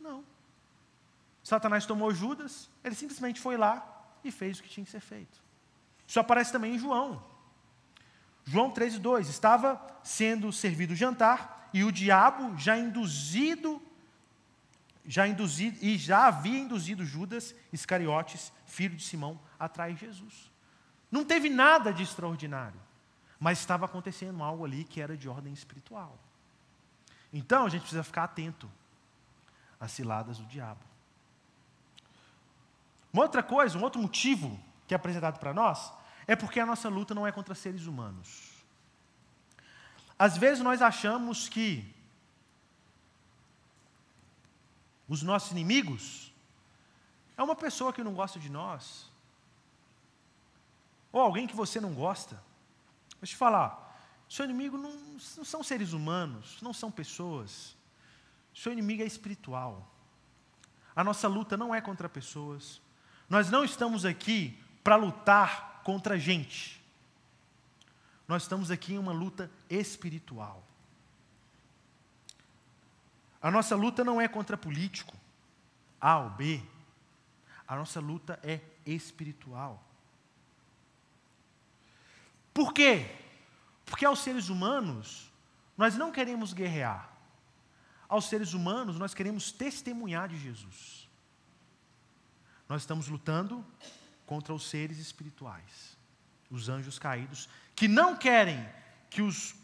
Não. 0.00 0.24
Satanás 1.42 1.86
tomou 1.86 2.12
Judas, 2.12 2.70
ele 2.82 2.94
simplesmente 2.94 3.40
foi 3.40 3.56
lá 3.56 3.86
e 4.24 4.30
fez 4.30 4.58
o 4.58 4.62
que 4.62 4.68
tinha 4.68 4.84
que 4.84 4.90
ser 4.90 5.00
feito. 5.00 5.40
Isso 6.06 6.18
aparece 6.18 6.52
também 6.52 6.74
em 6.74 6.78
João. 6.78 7.22
João 8.44 8.70
13, 8.70 8.98
2. 8.98 9.28
Estava 9.28 9.80
sendo 10.02 10.52
servido 10.52 10.92
o 10.92 10.96
jantar 10.96 11.68
e 11.72 11.84
o 11.84 11.92
diabo 11.92 12.56
já 12.56 12.78
induzido, 12.78 13.82
já 15.04 15.26
induzido, 15.26 15.76
e 15.82 15.98
já 15.98 16.26
havia 16.26 16.58
induzido 16.58 17.04
Judas 17.04 17.54
Iscariotes, 17.72 18.52
filho 18.64 18.96
de 18.96 19.04
Simão, 19.04 19.38
a 19.58 19.68
trair 19.68 19.96
Jesus. 19.96 20.50
Não 21.10 21.24
teve 21.24 21.50
nada 21.50 21.92
de 21.92 22.02
extraordinário. 22.02 22.85
Mas 23.38 23.58
estava 23.58 23.84
acontecendo 23.84 24.42
algo 24.42 24.64
ali 24.64 24.84
que 24.84 25.00
era 25.00 25.16
de 25.16 25.28
ordem 25.28 25.52
espiritual. 25.52 26.18
Então 27.32 27.66
a 27.66 27.68
gente 27.68 27.82
precisa 27.82 28.02
ficar 28.02 28.24
atento 28.24 28.70
às 29.78 29.92
ciladas 29.92 30.38
do 30.38 30.46
diabo. 30.46 30.80
Uma 33.12 33.22
outra 33.22 33.42
coisa, 33.42 33.78
um 33.78 33.82
outro 33.82 34.00
motivo 34.00 34.58
que 34.86 34.94
é 34.94 34.96
apresentado 34.96 35.38
para 35.38 35.52
nós 35.52 35.92
é 36.26 36.34
porque 36.34 36.60
a 36.60 36.66
nossa 36.66 36.88
luta 36.88 37.14
não 37.14 37.26
é 37.26 37.32
contra 37.32 37.54
seres 37.54 37.86
humanos. 37.86 38.52
Às 40.18 40.36
vezes 40.36 40.62
nós 40.62 40.80
achamos 40.80 41.48
que 41.48 41.94
os 45.08 45.22
nossos 45.22 45.50
inimigos 45.52 46.32
é 47.36 47.42
uma 47.42 47.54
pessoa 47.54 47.92
que 47.92 48.02
não 48.02 48.14
gosta 48.14 48.38
de 48.38 48.50
nós, 48.50 49.10
ou 51.12 51.20
alguém 51.20 51.46
que 51.46 51.54
você 51.54 51.80
não 51.80 51.94
gosta. 51.94 52.42
Deixa 53.20 53.32
eu 53.32 53.36
te 53.36 53.36
falar, 53.36 53.86
seu 54.28 54.44
inimigo 54.44 54.76
não, 54.76 54.92
não 55.36 55.44
são 55.44 55.62
seres 55.62 55.92
humanos, 55.92 56.60
não 56.60 56.72
são 56.72 56.90
pessoas. 56.90 57.76
Seu 58.54 58.72
inimigo 58.72 59.02
é 59.02 59.06
espiritual. 59.06 59.90
A 60.94 61.04
nossa 61.04 61.28
luta 61.28 61.56
não 61.56 61.74
é 61.74 61.80
contra 61.80 62.08
pessoas. 62.08 62.80
Nós 63.28 63.50
não 63.50 63.64
estamos 63.64 64.04
aqui 64.04 64.58
para 64.82 64.96
lutar 64.96 65.82
contra 65.84 66.18
gente. 66.18 66.82
Nós 68.26 68.42
estamos 68.42 68.70
aqui 68.70 68.94
em 68.94 68.98
uma 68.98 69.12
luta 69.12 69.50
espiritual. 69.68 70.64
A 73.40 73.50
nossa 73.50 73.76
luta 73.76 74.02
não 74.02 74.20
é 74.20 74.26
contra 74.26 74.56
político, 74.56 75.14
A 76.00 76.18
ou 76.18 76.30
B. 76.30 76.62
A 77.68 77.76
nossa 77.76 78.00
luta 78.00 78.40
é 78.42 78.60
espiritual. 78.84 79.85
Por 82.56 82.72
quê? 82.72 83.04
Porque 83.84 84.06
aos 84.06 84.20
seres 84.20 84.48
humanos, 84.48 85.30
nós 85.76 85.94
não 85.94 86.10
queremos 86.10 86.54
guerrear. 86.54 87.06
Aos 88.08 88.30
seres 88.30 88.54
humanos, 88.54 88.98
nós 88.98 89.12
queremos 89.12 89.52
testemunhar 89.52 90.26
de 90.26 90.38
Jesus. 90.38 91.06
Nós 92.66 92.80
estamos 92.80 93.08
lutando 93.08 93.62
contra 94.24 94.54
os 94.54 94.70
seres 94.70 94.96
espirituais, 94.96 95.98
os 96.50 96.70
anjos 96.70 96.98
caídos, 96.98 97.46
que 97.74 97.86
não 97.86 98.16
querem 98.16 98.66
que 99.10 99.20
os, 99.20 99.54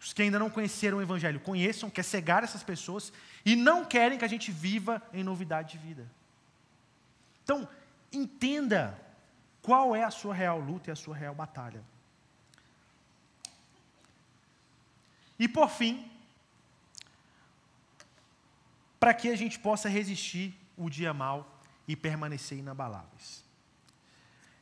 os 0.00 0.12
que 0.12 0.22
ainda 0.22 0.40
não 0.40 0.50
conheceram 0.50 0.98
o 0.98 1.02
Evangelho 1.02 1.38
conheçam, 1.38 1.88
quer 1.88 2.02
cegar 2.02 2.42
essas 2.42 2.64
pessoas, 2.64 3.12
e 3.46 3.54
não 3.54 3.84
querem 3.84 4.18
que 4.18 4.24
a 4.24 4.28
gente 4.28 4.50
viva 4.50 5.00
em 5.12 5.22
novidade 5.22 5.78
de 5.78 5.86
vida. 5.86 6.10
Então, 7.44 7.68
entenda 8.12 9.00
qual 9.64 9.96
é 9.96 10.04
a 10.04 10.10
sua 10.10 10.34
real 10.34 10.60
luta 10.60 10.90
e 10.90 10.92
a 10.92 10.96
sua 10.96 11.16
real 11.16 11.34
batalha? 11.34 11.82
E 15.38 15.48
por 15.48 15.70
fim, 15.70 16.10
para 19.00 19.14
que 19.14 19.30
a 19.30 19.36
gente 19.36 19.58
possa 19.58 19.88
resistir 19.88 20.54
o 20.76 20.90
dia 20.90 21.14
mal 21.14 21.62
e 21.88 21.96
permanecer 21.96 22.58
inabaláveis. 22.58 23.42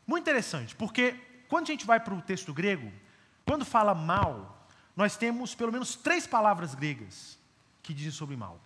Muito 0.06 0.22
interessante, 0.22 0.76
porque 0.76 1.16
quando 1.48 1.64
a 1.64 1.72
gente 1.72 1.84
vai 1.84 1.98
para 1.98 2.14
o 2.14 2.22
texto 2.22 2.54
grego, 2.54 2.92
quando 3.44 3.64
fala 3.64 3.96
mal, 3.96 4.68
nós 4.94 5.16
temos 5.16 5.52
pelo 5.52 5.72
menos 5.72 5.96
três 5.96 6.28
palavras 6.28 6.76
gregas 6.76 7.36
que 7.82 7.92
dizem 7.92 8.12
sobre 8.12 8.36
mal. 8.36 8.60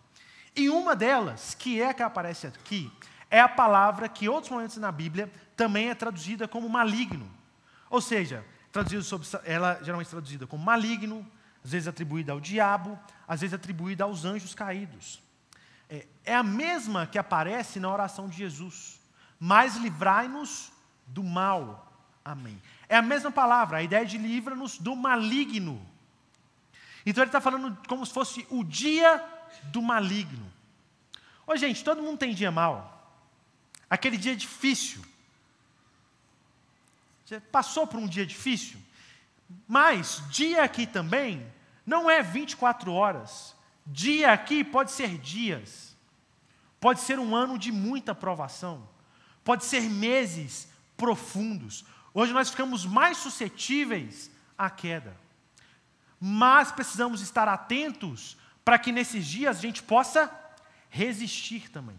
E 0.54 0.68
uma 0.68 0.94
delas, 0.94 1.54
que 1.54 1.80
é 1.80 1.88
a 1.88 1.94
que 1.94 2.02
aparece 2.02 2.46
aqui, 2.46 2.92
é 3.30 3.40
a 3.40 3.48
palavra 3.48 4.08
que 4.08 4.26
em 4.26 4.28
outros 4.28 4.50
momentos 4.50 4.76
na 4.76 4.92
Bíblia 4.92 5.30
também 5.56 5.88
é 5.88 5.94
traduzida 5.94 6.46
como 6.46 6.68
maligno. 6.68 7.28
Ou 7.90 8.00
seja, 8.00 8.44
traduzido 8.72 9.02
sobre, 9.02 9.26
ela 9.44 9.78
geralmente 9.82 10.08
é 10.08 10.10
traduzida 10.10 10.46
como 10.46 10.64
maligno, 10.64 11.26
às 11.64 11.70
vezes 11.70 11.88
atribuída 11.88 12.32
ao 12.32 12.40
diabo, 12.40 12.98
às 13.26 13.40
vezes 13.40 13.54
atribuída 13.54 14.04
aos 14.04 14.24
anjos 14.24 14.54
caídos. 14.54 15.20
É, 15.88 16.06
é 16.24 16.34
a 16.34 16.42
mesma 16.42 17.06
que 17.06 17.18
aparece 17.18 17.80
na 17.80 17.90
oração 17.90 18.28
de 18.28 18.36
Jesus. 18.36 19.00
Mas 19.38 19.76
livrai-nos 19.76 20.72
do 21.06 21.22
mal. 21.22 21.92
Amém. 22.24 22.60
É 22.88 22.96
a 22.96 23.02
mesma 23.02 23.30
palavra, 23.30 23.78
a 23.78 23.82
ideia 23.82 24.04
de 24.04 24.18
livra-nos 24.18 24.78
do 24.78 24.96
maligno. 24.96 25.80
Então 27.04 27.22
ele 27.22 27.28
está 27.28 27.40
falando 27.40 27.76
como 27.86 28.04
se 28.04 28.12
fosse 28.12 28.46
o 28.50 28.64
dia 28.64 29.24
do 29.64 29.80
maligno. 29.80 30.52
Ô 31.46 31.56
gente, 31.56 31.84
todo 31.84 32.02
mundo 32.02 32.18
tem 32.18 32.34
dia 32.34 32.50
mal. 32.50 32.95
Aquele 33.88 34.16
dia 34.16 34.34
difícil. 34.34 35.04
Você 37.24 37.40
passou 37.40 37.86
por 37.86 37.98
um 37.98 38.06
dia 38.06 38.26
difícil? 38.26 38.80
Mas 39.66 40.22
dia 40.30 40.62
aqui 40.62 40.86
também 40.86 41.46
não 41.84 42.10
é 42.10 42.22
24 42.22 42.92
horas. 42.92 43.54
Dia 43.86 44.32
aqui 44.32 44.64
pode 44.64 44.90
ser 44.90 45.18
dias. 45.18 45.96
Pode 46.80 47.00
ser 47.00 47.18
um 47.18 47.34
ano 47.34 47.58
de 47.58 47.70
muita 47.70 48.14
provação. 48.14 48.88
Pode 49.44 49.64
ser 49.64 49.82
meses 49.82 50.68
profundos. 50.96 51.84
Hoje 52.12 52.32
nós 52.32 52.50
ficamos 52.50 52.84
mais 52.84 53.18
suscetíveis 53.18 54.30
à 54.56 54.68
queda. 54.68 55.16
Mas 56.20 56.72
precisamos 56.72 57.20
estar 57.20 57.46
atentos 57.46 58.36
para 58.64 58.78
que 58.78 58.90
nesses 58.90 59.26
dias 59.26 59.58
a 59.58 59.60
gente 59.60 59.82
possa 59.82 60.32
resistir 60.90 61.70
também. 61.70 61.96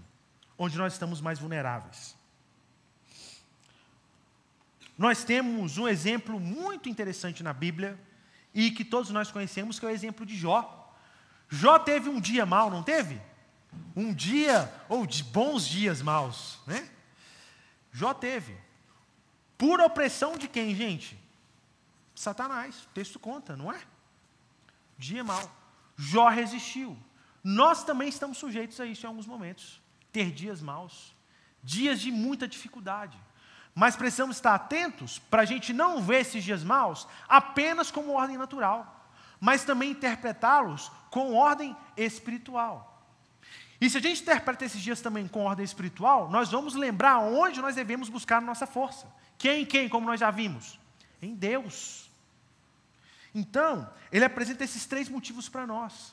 Onde 0.57 0.77
nós 0.77 0.93
estamos 0.93 1.21
mais 1.21 1.39
vulneráveis. 1.39 2.15
Nós 4.97 5.23
temos 5.23 5.77
um 5.77 5.87
exemplo 5.87 6.39
muito 6.39 6.89
interessante 6.89 7.43
na 7.43 7.53
Bíblia 7.53 7.99
e 8.53 8.71
que 8.71 8.83
todos 8.83 9.11
nós 9.11 9.31
conhecemos, 9.31 9.79
que 9.79 9.85
é 9.85 9.89
o 9.89 9.91
exemplo 9.91 10.25
de 10.25 10.35
Jó. 10.35 10.91
Jó 11.47 11.77
teve 11.77 12.09
um 12.09 12.19
dia 12.19 12.45
mal, 12.45 12.71
não 12.71 12.81
teve? 12.81 13.21
Um 13.95 14.13
dia, 14.13 14.73
ou 14.89 15.05
de 15.05 15.23
bons 15.23 15.67
dias 15.67 16.01
maus, 16.01 16.59
né? 16.65 16.89
Jó 17.91 18.13
teve. 18.13 18.57
Por 19.57 19.79
opressão 19.79 20.37
de 20.37 20.47
quem, 20.47 20.75
gente? 20.75 21.17
Satanás. 22.15 22.83
O 22.83 22.87
texto 22.87 23.19
conta, 23.19 23.55
não 23.55 23.71
é? 23.71 23.79
Dia 24.97 25.23
mal. 25.23 25.51
Jó 25.95 26.27
resistiu. 26.29 26.97
Nós 27.43 27.83
também 27.83 28.09
estamos 28.09 28.39
sujeitos 28.39 28.79
a 28.79 28.85
isso 28.85 29.05
em 29.05 29.09
alguns 29.09 29.27
momentos. 29.27 29.79
Ter 30.17 30.31
dias 30.31 30.63
maus. 30.63 31.15
Dias 31.63 32.01
de 32.01 32.11
muita 32.11 32.47
dificuldade. 32.47 33.15
Mas 33.75 33.95
precisamos 33.95 34.37
estar 34.37 34.55
atentos 34.55 35.19
para 35.19 35.43
a 35.43 35.45
gente 35.45 35.71
não 35.71 36.01
ver 36.01 36.21
esses 36.21 36.43
dias 36.43 36.63
maus 36.63 37.07
apenas 37.29 37.91
como 37.91 38.13
ordem 38.13 38.35
natural, 38.35 39.07
mas 39.39 39.63
também 39.63 39.91
interpretá-los 39.91 40.91
com 41.11 41.35
ordem 41.35 41.77
espiritual. 41.95 43.05
E 43.79 43.87
se 43.87 43.99
a 43.99 44.01
gente 44.01 44.23
interpreta 44.23 44.65
esses 44.65 44.81
dias 44.81 45.01
também 45.01 45.27
com 45.27 45.43
ordem 45.43 45.63
espiritual, 45.63 46.31
nós 46.31 46.49
vamos 46.49 46.73
lembrar 46.73 47.19
onde 47.19 47.61
nós 47.61 47.75
devemos 47.75 48.09
buscar 48.09 48.41
nossa 48.41 48.65
força. 48.65 49.05
Quem, 49.37 49.67
quem, 49.67 49.87
como 49.87 50.07
nós 50.07 50.19
já 50.19 50.31
vimos? 50.31 50.79
Em 51.21 51.35
Deus. 51.35 52.09
Então, 53.35 53.87
ele 54.11 54.25
apresenta 54.25 54.63
esses 54.63 54.87
três 54.87 55.09
motivos 55.09 55.47
para 55.47 55.67
nós. 55.67 56.11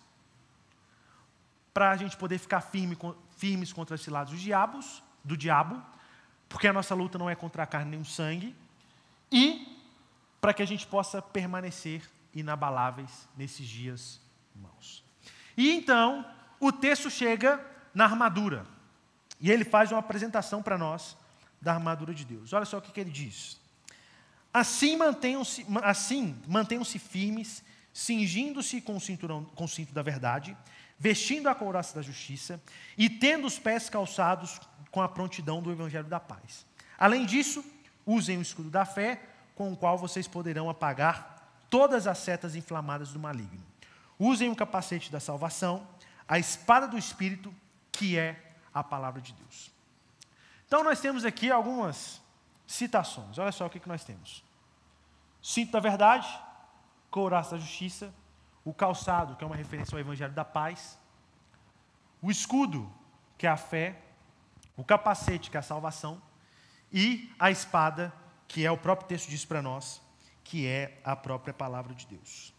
Para 1.73 1.91
a 1.93 1.97
gente 1.97 2.19
poder 2.19 2.37
ficar 2.37 2.61
firme, 2.61 2.99
firmes 3.37 3.73
contra 3.73 3.95
os 3.95 4.07
lados 4.07 4.33
dos 4.33 4.43
diabos, 4.43 5.03
do 5.23 5.37
diabo, 5.37 5.83
porque 6.49 6.69
a 6.69 6.73
nossa 6.73 6.95
luta 6.95 7.19
não 7.19 7.29
é 7.29 7.35
contra 7.35 7.63
a 7.63 7.67
carne 7.67 7.93
nem 7.93 8.01
o 8.01 8.05
sangue, 8.05 8.55
e 9.31 9.67
para 10.41 10.53
que 10.53 10.63
a 10.63 10.67
gente 10.67 10.87
possa 10.87 11.21
permanecer 11.21 12.09
inabaláveis 12.35 13.29
nesses 13.37 13.67
dias 13.67 14.21
maus. 14.55 15.03
E 15.57 15.71
então, 15.71 16.25
o 16.61 16.71
texto 16.71 17.11
chega 17.11 17.65
na 17.95 18.05
armadura, 18.05 18.67
e 19.41 19.51
ele 19.51 19.65
faz 19.65 19.91
uma 19.91 20.01
apresentação 20.01 20.63
para 20.63 20.79
nós 20.79 21.17
da 21.61 21.73
armadura 21.73 22.15
de 22.15 22.25
Deus. 22.25 22.53
Olha 22.53 22.65
só 22.65 22.79
o 22.79 22.83
que, 22.83 22.93
que 22.93 23.01
ele 23.01 23.11
diz. 23.11 23.59
Assim 24.53 24.97
mantenham-se 24.97 25.67
assim, 25.83 26.41
mantenham 26.47 26.85
firmes, 26.85 27.65
cingindo-se 27.93 28.81
com 28.81 28.99
com 29.55 29.65
o 29.65 29.69
cinto 29.69 29.93
da 29.93 30.03
verdade, 30.03 30.57
vestindo 31.05 31.51
a 31.51 31.55
couraça 31.55 31.95
da 31.95 32.01
justiça 32.01 32.59
e 32.97 33.11
tendo 33.11 33.47
os 33.47 33.59
pés 33.59 33.91
calçados 33.91 34.59
com 34.91 35.03
a 35.03 35.09
prontidão 35.09 35.61
do 35.61 35.71
evangelho 35.71 36.09
da 36.09 36.19
paz. 36.19 36.65
Além 36.99 37.27
disso, 37.27 37.63
usem 38.07 38.39
o 38.39 38.41
escudo 38.41 38.71
da 38.71 38.87
fé, 38.87 39.21
com 39.55 39.71
o 39.71 39.77
qual 39.77 39.99
vocês 39.99 40.27
poderão 40.27 40.71
apagar 40.71 41.47
todas 41.69 42.07
as 42.07 42.17
setas 42.17 42.57
inflamadas 42.57 43.13
do 43.13 43.19
maligno. 43.19 43.63
Usem 44.19 44.51
o 44.51 44.57
capacete 44.57 45.13
da 45.13 45.21
salvação, 45.21 45.87
a 46.27 46.39
espada 46.39 46.89
do 46.89 46.97
espírito, 46.97 47.55
que 47.93 48.17
é 48.17 48.55
a 48.73 48.83
palavra 48.83 49.21
de 49.21 49.35
Deus. 49.35 49.71
Então 50.67 50.83
nós 50.83 51.03
temos 51.03 51.27
aqui 51.27 51.51
algumas 51.51 52.19
citações. 52.67 53.37
Olha 53.37 53.53
só 53.53 53.67
o 53.67 53.71
que, 53.71 53.79
que 53.79 53.89
nós 53.91 54.05
temos: 54.05 54.43
cinto 55.43 55.73
da 55.73 55.81
verdade, 55.81 56.27
couraça 57.11 57.57
da 57.57 57.59
justiça, 57.59 58.11
o 58.65 58.73
calçado, 58.73 59.37
que 59.37 59.45
é 59.45 59.47
uma 59.47 59.57
referência 59.57 59.95
ao 59.95 60.01
evangelho 60.01 60.33
da 60.33 60.45
paz, 60.45 60.99
o 62.23 62.31
escudo, 62.31 62.91
que 63.37 63.47
é 63.47 63.51
a 63.51 63.57
fé, 63.57 64.01
o 64.77 64.85
capacete, 64.85 65.51
que 65.51 65.57
é 65.57 65.61
a 65.61 65.63
salvação, 65.63 66.21
e 66.93 67.31
a 67.39 67.51
espada, 67.51 68.13
que 68.49 68.65
é 68.65 68.71
o 68.71 68.79
próprio 68.79 69.09
texto 69.09 69.29
diz 69.29 69.45
para 69.45 69.61
nós, 69.61 70.01
que 70.43 70.67
é 70.67 71.01
a 71.05 71.15
própria 71.15 71.53
palavra 71.53 71.95
de 71.95 72.07
Deus. 72.07 72.55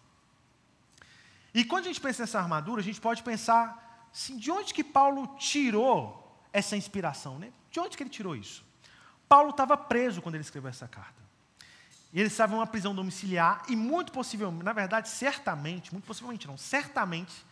E 1.54 1.64
quando 1.64 1.86
a 1.86 1.88
gente 1.88 2.02
pensa 2.02 2.24
nessa 2.24 2.40
armadura, 2.40 2.82
a 2.82 2.84
gente 2.84 3.00
pode 3.00 3.24
pensar 3.24 4.08
assim, 4.12 4.38
de 4.38 4.52
onde 4.52 4.74
que 4.74 4.84
Paulo 4.84 5.36
tirou 5.38 6.38
essa 6.52 6.76
inspiração, 6.76 7.40
né? 7.40 7.52
De 7.72 7.80
onde 7.80 7.96
que 7.96 8.04
ele 8.04 8.10
tirou 8.10 8.36
isso? 8.36 8.64
Paulo 9.28 9.50
estava 9.50 9.76
preso 9.78 10.22
quando 10.22 10.36
ele 10.36 10.44
escreveu 10.44 10.70
essa 10.70 10.88
carta. 10.88 11.25
E 12.16 12.20
ele 12.22 12.30
estava 12.30 12.54
em 12.54 12.56
uma 12.56 12.66
prisão 12.66 12.96
domiciliar 12.96 13.62
e 13.68 13.76
muito 13.76 14.14
possivelmente, 14.14 14.64
na 14.64 14.72
verdade, 14.72 15.10
certamente, 15.10 15.92
muito 15.92 16.06
possivelmente 16.06 16.48
não, 16.48 16.58
certamente, 16.58 17.46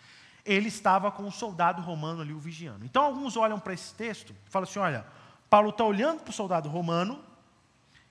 ele 0.45 0.69
estava 0.69 1.11
com 1.11 1.23
um 1.23 1.31
soldado 1.31 1.81
romano 1.81 2.21
ali 2.21 2.31
o 2.31 2.39
vigiando. 2.39 2.85
Então, 2.85 3.03
alguns 3.03 3.35
olham 3.35 3.59
para 3.59 3.73
esse 3.73 3.93
texto 3.93 4.29
e 4.29 4.49
falam 4.49 4.63
assim: 4.63 4.79
olha, 4.79 5.05
Paulo 5.49 5.69
está 5.71 5.83
olhando 5.83 6.21
para 6.21 6.29
o 6.29 6.33
soldado 6.33 6.69
romano 6.69 7.21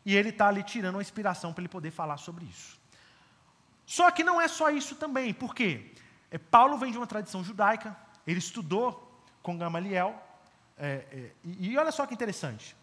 e 0.05 0.15
ele 0.15 0.29
está 0.29 0.49
ali 0.49 0.63
tirando 0.63 0.97
uma 0.97 1.01
inspiração 1.01 1.55
para 1.55 1.63
ele 1.63 1.71
poder 1.71 1.91
falar 1.91 2.19
sobre 2.19 2.45
isso. 2.45 2.79
Só 3.87 4.11
que 4.11 4.23
não 4.23 4.39
é 4.39 4.47
só 4.47 4.69
isso 4.69 4.95
também, 4.97 5.33
por 5.33 5.55
quê? 5.55 5.91
É, 6.31 6.37
Paulo 6.37 6.77
vem 6.77 6.93
de 6.93 6.99
uma 6.99 7.07
tradição 7.07 7.43
judaica, 7.43 7.97
ele 8.27 8.41
estudou 8.41 9.25
com 9.43 9.57
Gamaliel, 9.57 10.23
é, 10.77 11.07
é, 11.11 11.33
e, 11.43 11.71
e 11.71 11.79
olha 11.79 11.91
só 11.91 12.05
que 12.05 12.13
interessante. 12.13 12.77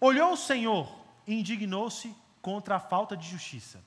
Olhou 0.00 0.34
o 0.34 0.36
Senhor 0.36 0.88
e 1.26 1.34
indignou-se 1.34 2.14
contra 2.42 2.76
a 2.76 2.80
falta 2.80 3.16
de 3.16 3.28
justiça. 3.28 3.82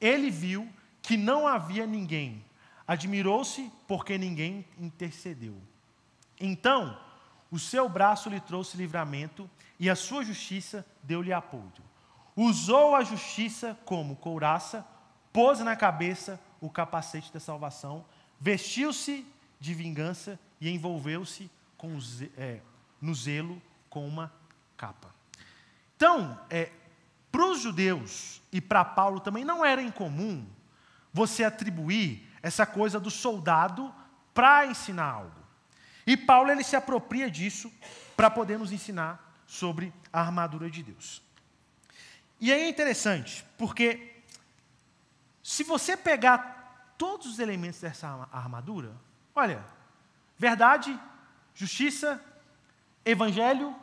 Ele 0.00 0.30
viu 0.30 0.68
que 1.02 1.16
não 1.16 1.46
havia 1.46 1.86
ninguém 1.86 2.44
Admirou-se 2.86 3.72
porque 3.88 4.16
ninguém 4.16 4.64
intercedeu. 4.78 5.56
Então, 6.38 6.96
o 7.50 7.58
seu 7.58 7.88
braço 7.88 8.28
lhe 8.28 8.40
trouxe 8.40 8.76
livramento 8.76 9.50
e 9.78 9.90
a 9.90 9.96
sua 9.96 10.24
justiça 10.24 10.86
deu-lhe 11.02 11.32
apoio. 11.32 11.72
Usou 12.36 12.94
a 12.94 13.02
justiça 13.02 13.76
como 13.84 14.14
couraça, 14.14 14.86
pôs 15.32 15.58
na 15.60 15.74
cabeça 15.74 16.38
o 16.60 16.70
capacete 16.70 17.32
da 17.32 17.40
salvação, 17.40 18.04
vestiu-se 18.38 19.26
de 19.58 19.74
vingança 19.74 20.38
e 20.60 20.70
envolveu-se 20.70 21.50
é, 22.36 22.60
no 23.00 23.14
zelo 23.14 23.60
com 23.90 24.06
uma 24.06 24.32
capa. 24.76 25.14
Então, 25.96 26.38
é, 26.50 26.70
para 27.36 27.50
os 27.50 27.60
judeus 27.60 28.40
e 28.50 28.62
para 28.62 28.82
Paulo 28.82 29.20
também 29.20 29.44
não 29.44 29.62
era 29.62 29.82
incomum 29.82 30.48
você 31.12 31.44
atribuir 31.44 32.26
essa 32.42 32.64
coisa 32.64 32.98
do 32.98 33.10
soldado 33.10 33.94
para 34.32 34.64
ensinar 34.64 35.04
algo. 35.04 35.44
E 36.06 36.16
Paulo 36.16 36.50
ele 36.50 36.64
se 36.64 36.74
apropria 36.74 37.30
disso 37.30 37.70
para 38.16 38.30
poder 38.30 38.58
nos 38.58 38.72
ensinar 38.72 39.38
sobre 39.46 39.92
a 40.10 40.22
armadura 40.22 40.70
de 40.70 40.82
Deus. 40.82 41.22
E 42.40 42.50
aí 42.50 42.62
é 42.62 42.68
interessante, 42.70 43.44
porque 43.58 44.14
se 45.42 45.62
você 45.62 45.94
pegar 45.94 46.94
todos 46.96 47.26
os 47.26 47.38
elementos 47.38 47.80
dessa 47.80 48.26
armadura, 48.32 48.96
olha, 49.34 49.62
verdade, 50.38 50.98
justiça, 51.54 52.18
evangelho, 53.04 53.76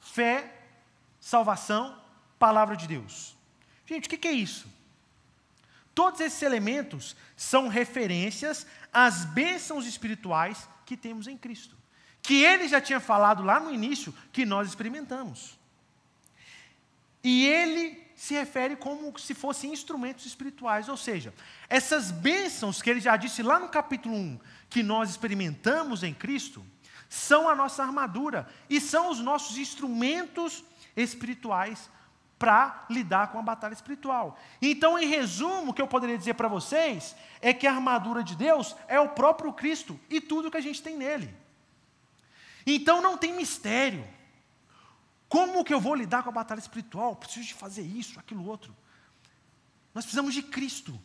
fé, 0.00 0.58
salvação, 1.20 2.02
palavra 2.44 2.76
de 2.76 2.86
Deus. 2.86 3.34
Gente, 3.86 4.04
o 4.04 4.18
que 4.18 4.28
é 4.28 4.32
isso? 4.32 4.66
Todos 5.94 6.20
esses 6.20 6.42
elementos 6.42 7.16
são 7.34 7.68
referências 7.68 8.66
às 8.92 9.24
bênçãos 9.24 9.86
espirituais 9.86 10.68
que 10.84 10.94
temos 10.94 11.26
em 11.26 11.38
Cristo. 11.38 11.74
Que 12.20 12.44
ele 12.44 12.68
já 12.68 12.82
tinha 12.82 13.00
falado 13.00 13.42
lá 13.42 13.58
no 13.58 13.72
início 13.72 14.14
que 14.30 14.44
nós 14.44 14.68
experimentamos. 14.68 15.58
E 17.22 17.46
ele 17.46 18.06
se 18.14 18.34
refere 18.34 18.76
como 18.76 19.18
se 19.18 19.32
fossem 19.32 19.72
instrumentos 19.72 20.26
espirituais, 20.26 20.90
ou 20.90 20.98
seja, 20.98 21.32
essas 21.66 22.10
bênçãos 22.10 22.82
que 22.82 22.90
ele 22.90 23.00
já 23.00 23.16
disse 23.16 23.42
lá 23.42 23.58
no 23.58 23.70
capítulo 23.70 24.14
1 24.14 24.38
que 24.68 24.82
nós 24.82 25.08
experimentamos 25.08 26.02
em 26.02 26.12
Cristo, 26.12 26.62
são 27.08 27.48
a 27.48 27.54
nossa 27.54 27.82
armadura 27.82 28.46
e 28.68 28.82
são 28.82 29.08
os 29.08 29.20
nossos 29.20 29.56
instrumentos 29.56 30.62
espirituais 30.94 31.88
para 32.44 32.84
lidar 32.90 33.28
com 33.32 33.38
a 33.38 33.42
batalha 33.42 33.72
espiritual. 33.72 34.38
Então, 34.60 34.98
em 34.98 35.06
resumo, 35.06 35.70
o 35.70 35.72
que 35.72 35.80
eu 35.80 35.88
poderia 35.88 36.18
dizer 36.18 36.34
para 36.34 36.46
vocês 36.46 37.16
é 37.40 37.54
que 37.54 37.66
a 37.66 37.72
armadura 37.72 38.22
de 38.22 38.36
Deus 38.36 38.76
é 38.86 39.00
o 39.00 39.08
próprio 39.08 39.50
Cristo 39.50 39.98
e 40.10 40.20
tudo 40.20 40.50
que 40.50 40.58
a 40.58 40.60
gente 40.60 40.82
tem 40.82 40.94
nele. 40.94 41.34
Então 42.66 43.00
não 43.00 43.16
tem 43.16 43.32
mistério. 43.32 44.06
Como 45.26 45.64
que 45.64 45.72
eu 45.72 45.80
vou 45.80 45.94
lidar 45.94 46.22
com 46.22 46.28
a 46.28 46.32
batalha 46.32 46.58
espiritual? 46.58 47.16
Preciso 47.16 47.46
de 47.48 47.54
fazer 47.54 47.80
isso, 47.80 48.20
aquilo 48.20 48.46
outro. 48.46 48.76
Nós 49.94 50.04
precisamos 50.04 50.34
de 50.34 50.42
Cristo. 50.42 51.00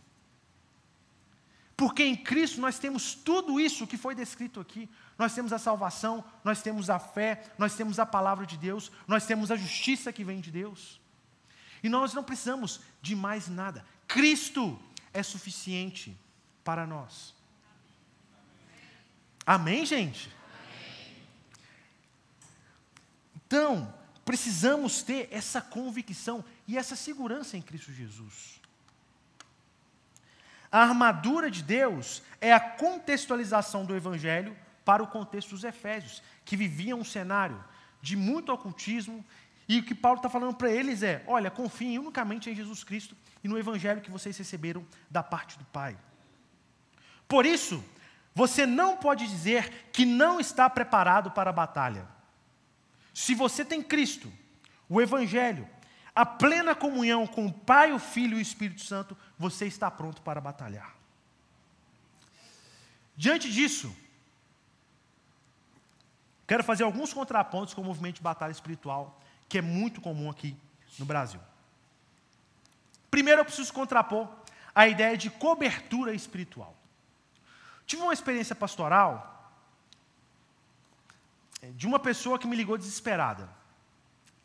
Porque 1.77 2.03
em 2.03 2.17
Cristo 2.17 2.59
nós 2.59 2.77
temos 2.77 3.13
tudo 3.13 3.61
isso 3.61 3.87
que 3.87 3.95
foi 3.95 4.13
descrito 4.13 4.59
aqui. 4.59 4.89
Nós 5.17 5.33
temos 5.33 5.53
a 5.53 5.57
salvação, 5.57 6.21
nós 6.43 6.61
temos 6.61 6.89
a 6.89 6.99
fé, 6.99 7.49
nós 7.57 7.75
temos 7.75 7.97
a 7.97 8.05
palavra 8.05 8.45
de 8.45 8.57
Deus, 8.57 8.91
nós 9.07 9.25
temos 9.25 9.49
a 9.51 9.55
justiça 9.55 10.11
que 10.11 10.25
vem 10.25 10.41
de 10.41 10.51
Deus. 10.51 10.98
E 11.81 11.89
nós 11.89 12.13
não 12.13 12.23
precisamos 12.23 12.81
de 13.01 13.15
mais 13.15 13.47
nada. 13.47 13.85
Cristo 14.07 14.79
é 15.13 15.23
suficiente 15.23 16.17
para 16.63 16.85
nós. 16.85 17.33
Amém, 19.45 19.85
gente? 19.85 20.29
Então, 23.35 23.91
precisamos 24.23 25.01
ter 25.01 25.27
essa 25.31 25.59
convicção 25.59 26.45
e 26.67 26.77
essa 26.77 26.95
segurança 26.95 27.57
em 27.57 27.61
Cristo 27.61 27.91
Jesus. 27.91 28.59
A 30.71 30.83
armadura 30.83 31.49
de 31.49 31.63
Deus 31.63 32.21
é 32.39 32.53
a 32.53 32.59
contextualização 32.59 33.85
do 33.85 33.95
Evangelho 33.95 34.55
para 34.85 35.01
o 35.01 35.07
contexto 35.07 35.49
dos 35.49 35.63
Efésios, 35.63 36.21
que 36.45 36.55
viviam 36.55 36.99
um 36.99 37.03
cenário 37.03 37.63
de 38.01 38.15
muito 38.15 38.51
ocultismo, 38.51 39.25
e 39.69 39.77
o 39.77 39.83
que 39.83 39.93
Paulo 39.93 40.17
está 40.17 40.27
falando 40.27 40.55
para 40.55 40.71
eles 40.71 41.03
é: 41.03 41.23
olha, 41.27 41.51
confiem 41.51 41.99
unicamente 41.99 42.49
em 42.49 42.55
Jesus 42.55 42.83
Cristo 42.83 43.15
e 43.43 43.47
no 43.47 43.55
Evangelho 43.55 44.01
que 44.01 44.09
vocês 44.09 44.35
receberam 44.35 44.83
da 45.11 45.21
parte 45.21 45.59
do 45.59 45.65
Pai. 45.65 45.95
Por 47.27 47.45
isso, 47.45 47.83
você 48.33 48.65
não 48.65 48.97
pode 48.97 49.27
dizer 49.27 49.89
que 49.93 50.05
não 50.05 50.39
está 50.39 50.67
preparado 50.67 51.29
para 51.29 51.51
a 51.51 51.53
batalha. 51.53 52.07
Se 53.13 53.35
você 53.35 53.63
tem 53.63 53.83
Cristo, 53.83 54.31
o 54.89 54.99
Evangelho, 54.99 55.69
a 56.15 56.25
plena 56.25 56.73
comunhão 56.73 57.27
com 57.27 57.45
o 57.45 57.53
Pai, 57.53 57.93
o 57.93 57.99
Filho 57.99 58.37
e 58.37 58.39
o 58.39 58.41
Espírito 58.41 58.81
Santo, 58.81 59.15
você 59.37 59.67
está 59.67 59.91
pronto 59.91 60.23
para 60.23 60.41
batalhar. 60.41 60.95
Diante 63.15 63.51
disso, 63.51 63.95
quero 66.47 66.63
fazer 66.63 66.85
alguns 66.85 67.13
contrapontos 67.13 67.75
com 67.75 67.81
o 67.81 67.85
movimento 67.85 68.15
de 68.15 68.21
batalha 68.21 68.51
espiritual, 68.51 69.19
que 69.49 69.57
é 69.57 69.61
muito 69.61 69.99
comum 69.99 70.29
aqui 70.29 70.55
no 70.97 71.05
Brasil. 71.05 71.41
Primeiro, 73.09 73.41
eu 73.41 73.45
preciso 73.45 73.73
contrapor 73.73 74.29
a 74.73 74.87
ideia 74.87 75.17
de 75.17 75.29
cobertura 75.29 76.13
espiritual. 76.13 76.77
Tive 77.85 78.03
uma 78.03 78.13
experiência 78.13 78.55
pastoral 78.55 79.51
é, 81.61 81.71
de 81.71 81.87
uma 81.87 81.99
pessoa 81.99 82.37
que 82.37 82.47
me 82.47 82.55
ligou 82.55 82.77
desesperada. 82.77 83.49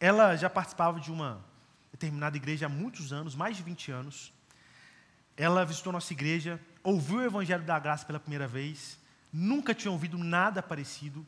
Ela 0.00 0.34
já 0.34 0.48
participava 0.48 0.98
de 0.98 1.12
uma 1.12 1.44
determinada 1.92 2.36
igreja 2.36 2.66
há 2.66 2.68
muitos 2.68 3.12
anos, 3.12 3.34
mais 3.34 3.56
de 3.56 3.62
20 3.62 3.92
anos. 3.92 4.32
Ela 5.36 5.64
visitou 5.64 5.92
nossa 5.92 6.12
igreja, 6.12 6.60
ouviu 6.82 7.18
o 7.18 7.22
Evangelho 7.22 7.64
da 7.64 7.78
Graça 7.78 8.06
pela 8.06 8.18
primeira 8.18 8.48
vez, 8.48 8.98
nunca 9.32 9.74
tinha 9.74 9.92
ouvido 9.92 10.16
nada 10.16 10.62
parecido. 10.62 11.24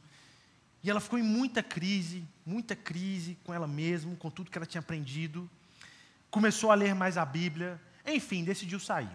E 0.87 0.91
ela 0.91 1.01
ficou 1.01 1.19
em 1.19 1.23
muita 1.23 1.65
crise, 1.65 2.25
muita 2.47 2.77
crise 2.77 3.37
com 3.43 3.53
ela 3.53 3.67
mesma, 3.67 4.15
com 4.15 4.31
tudo 4.31 4.53
que 4.53 4.57
ela 4.57 4.65
tinha 4.65 4.79
aprendido. 4.79 5.51
Começou 6.31 6.71
a 6.71 6.77
ler 6.77 6.95
mais 6.95 7.19
a 7.19 7.25
Bíblia, 7.25 7.81
enfim, 8.07 8.45
decidiu 8.45 8.79
sair. 8.79 9.11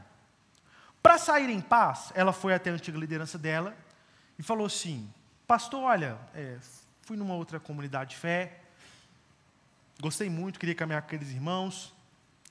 Para 1.02 1.18
sair 1.18 1.50
em 1.50 1.62
paz, 1.62 2.12
ela 2.14 2.34
foi 2.34 2.54
até 2.54 2.70
a 2.70 2.74
antiga 2.74 2.98
liderança 2.98 3.38
dela 3.38 3.74
e 4.38 4.44
falou 4.44 4.66
assim: 4.66 5.10
Pastor, 5.48 5.84
olha, 5.84 6.20
é, 6.36 6.58
fui 7.04 7.16
numa 7.16 7.36
outra 7.36 7.58
comunidade 7.58 8.10
de 8.10 8.16
fé, 8.18 8.60
gostei 10.02 10.30
muito, 10.30 10.60
queria 10.60 10.76
caminhar 10.76 11.02
com 11.04 11.08
aqueles 11.08 11.30
irmãos, 11.30 11.96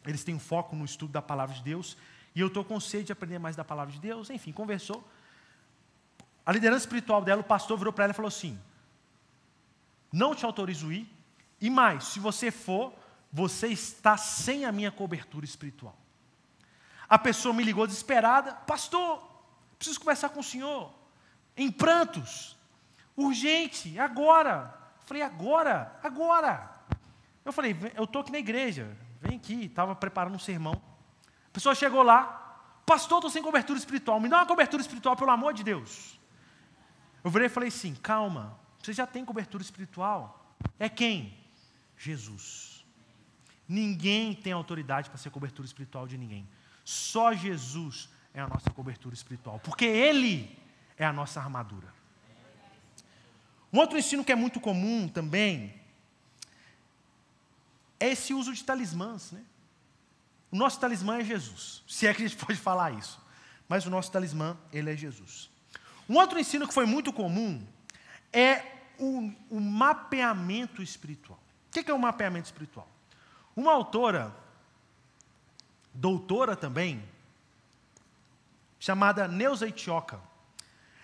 eles 0.07 0.25
têm 0.25 0.35
um 0.35 0.41
foco 0.41 0.75
no 0.75 0.87
estudo 0.87 1.13
da 1.13 1.21
palavra 1.21 1.55
de 1.55 1.63
Deus, 1.63 1.95
e 2.35 2.41
eu 2.41 2.47
estou 2.47 2.65
com 2.65 2.81
sede 2.81 3.05
de 3.05 3.13
aprender 3.13 3.39
mais 3.39 3.55
da 3.55 3.65
palavra 3.65 3.93
de 3.93 4.01
Deus. 4.01 4.31
Enfim, 4.31 4.51
conversou. 4.51 5.07
A 6.47 6.53
liderança 6.53 6.87
espiritual 6.87 7.21
dela, 7.21 7.43
o 7.43 7.45
pastor 7.45 7.77
virou 7.77 7.93
para 7.93 8.05
ela 8.05 8.13
e 8.15 8.17
falou 8.17 8.29
assim: 8.29 8.59
Não 10.13 10.35
te 10.35 10.45
autorizo 10.45 10.93
ir, 10.93 11.09
e 11.61 11.69
mais, 11.71 12.05
se 12.05 12.21
você 12.21 12.51
for, 12.51 12.93
você 13.33 13.69
está 13.69 14.17
sem 14.17 14.65
a 14.65 14.73
minha 14.73 14.91
cobertura 14.91 15.45
espiritual. 15.45 15.97
A 17.09 17.19
pessoa 17.19 17.55
me 17.55 17.63
ligou 17.63 17.87
desesperada: 17.87 18.55
Pastor, 18.55 19.23
preciso 19.79 20.01
conversar 20.01 20.31
com 20.31 20.41
o 20.41 20.45
senhor, 20.45 20.93
em 21.57 21.71
prantos. 21.71 22.57
Urgente, 23.17 23.99
agora. 23.99 24.79
Falei, 25.05 25.23
agora, 25.23 25.99
agora. 26.03 26.71
Eu 27.45 27.53
falei, 27.53 27.77
eu 27.97 28.05
estou 28.05 28.23
aqui 28.23 28.31
na 28.31 28.39
igreja, 28.39 28.97
vem 29.21 29.37
aqui, 29.37 29.65
estava 29.65 29.97
preparando 29.97 30.37
um 30.37 30.39
sermão. 30.39 30.81
A 31.49 31.53
pessoa 31.53 31.75
chegou 31.75 32.03
lá, 32.03 32.61
pastor, 32.87 33.19
estou 33.19 33.31
sem 33.31 33.43
cobertura 33.43 33.79
espiritual, 33.79 34.21
me 34.21 34.29
dá 34.29 34.37
uma 34.37 34.47
cobertura 34.47 34.81
espiritual, 34.81 35.17
pelo 35.17 35.31
amor 35.31 35.53
de 35.53 35.65
Deus. 35.65 36.21
Eu 37.25 37.31
virei 37.31 37.47
e 37.47 37.51
falei 37.51 37.69
assim, 37.71 37.95
calma, 37.97 38.60
você 38.83 38.93
já 38.93 39.07
tem 39.07 39.25
cobertura 39.25 39.63
espiritual. 39.63 40.55
É 40.79 40.89
quem? 40.89 41.37
Jesus. 41.99 42.85
Ninguém 43.69 44.35
tem 44.35 44.53
autoridade 44.53 45.09
para 45.09 45.19
ser 45.19 45.31
cobertura 45.31 45.67
espiritual 45.67 46.07
de 46.07 46.17
ninguém. 46.17 46.49
Só 46.85 47.33
Jesus 47.33 48.09
é 48.35 48.41
a 48.41 48.49
nossa 48.49 48.71
cobertura 48.71 49.15
espiritual, 49.15 49.61
porque 49.61 49.85
Ele 49.85 50.59
é 50.97 51.05
a 51.05 51.13
nossa 51.13 51.41
armadura. 51.41 51.93
Um 53.73 53.79
outro 53.79 53.99
ensino 53.99 54.25
que 54.25 54.33
é 54.33 54.35
muito 54.35 54.59
comum 54.59 55.09
também 55.09 55.81
é 58.01 58.09
esse 58.09 58.35
uso 58.35 58.53
de 58.53 58.65
talismãs. 58.65 59.31
Né? 59.31 59.43
O 60.51 60.57
nosso 60.57 60.81
talismã 60.81 61.19
é 61.19 61.25
Jesus, 61.25 61.85
se 61.87 62.07
é 62.07 62.15
que 62.15 62.25
a 62.25 62.29
gente 62.29 62.39
pode 62.45 62.59
falar 62.59 62.93
isso. 62.93 63.21
Mas 63.69 63.87
o 63.87 63.91
nosso 63.91 64.11
talismã, 64.11 64.59
ele 64.73 64.91
é 64.91 64.97
Jesus. 64.97 65.49
Um 66.09 66.17
outro 66.17 66.41
ensino 66.41 66.67
que 66.67 66.75
foi 66.75 66.87
muito 66.87 67.13
comum 67.13 67.65
é 68.33 68.63
o, 68.99 69.61
mapeamento 69.61 70.83
espiritual. 70.83 71.39
O 71.69 71.71
que 71.73 71.91
é 71.91 71.95
o 71.95 71.99
mapeamento 71.99 72.47
espiritual? 72.47 72.89
Uma 73.57 73.73
autora, 73.73 74.35
doutora 75.95 76.55
também, 76.55 77.03
chamada 78.79 79.27
Neuza 79.27 79.67
Itioca, 79.67 80.21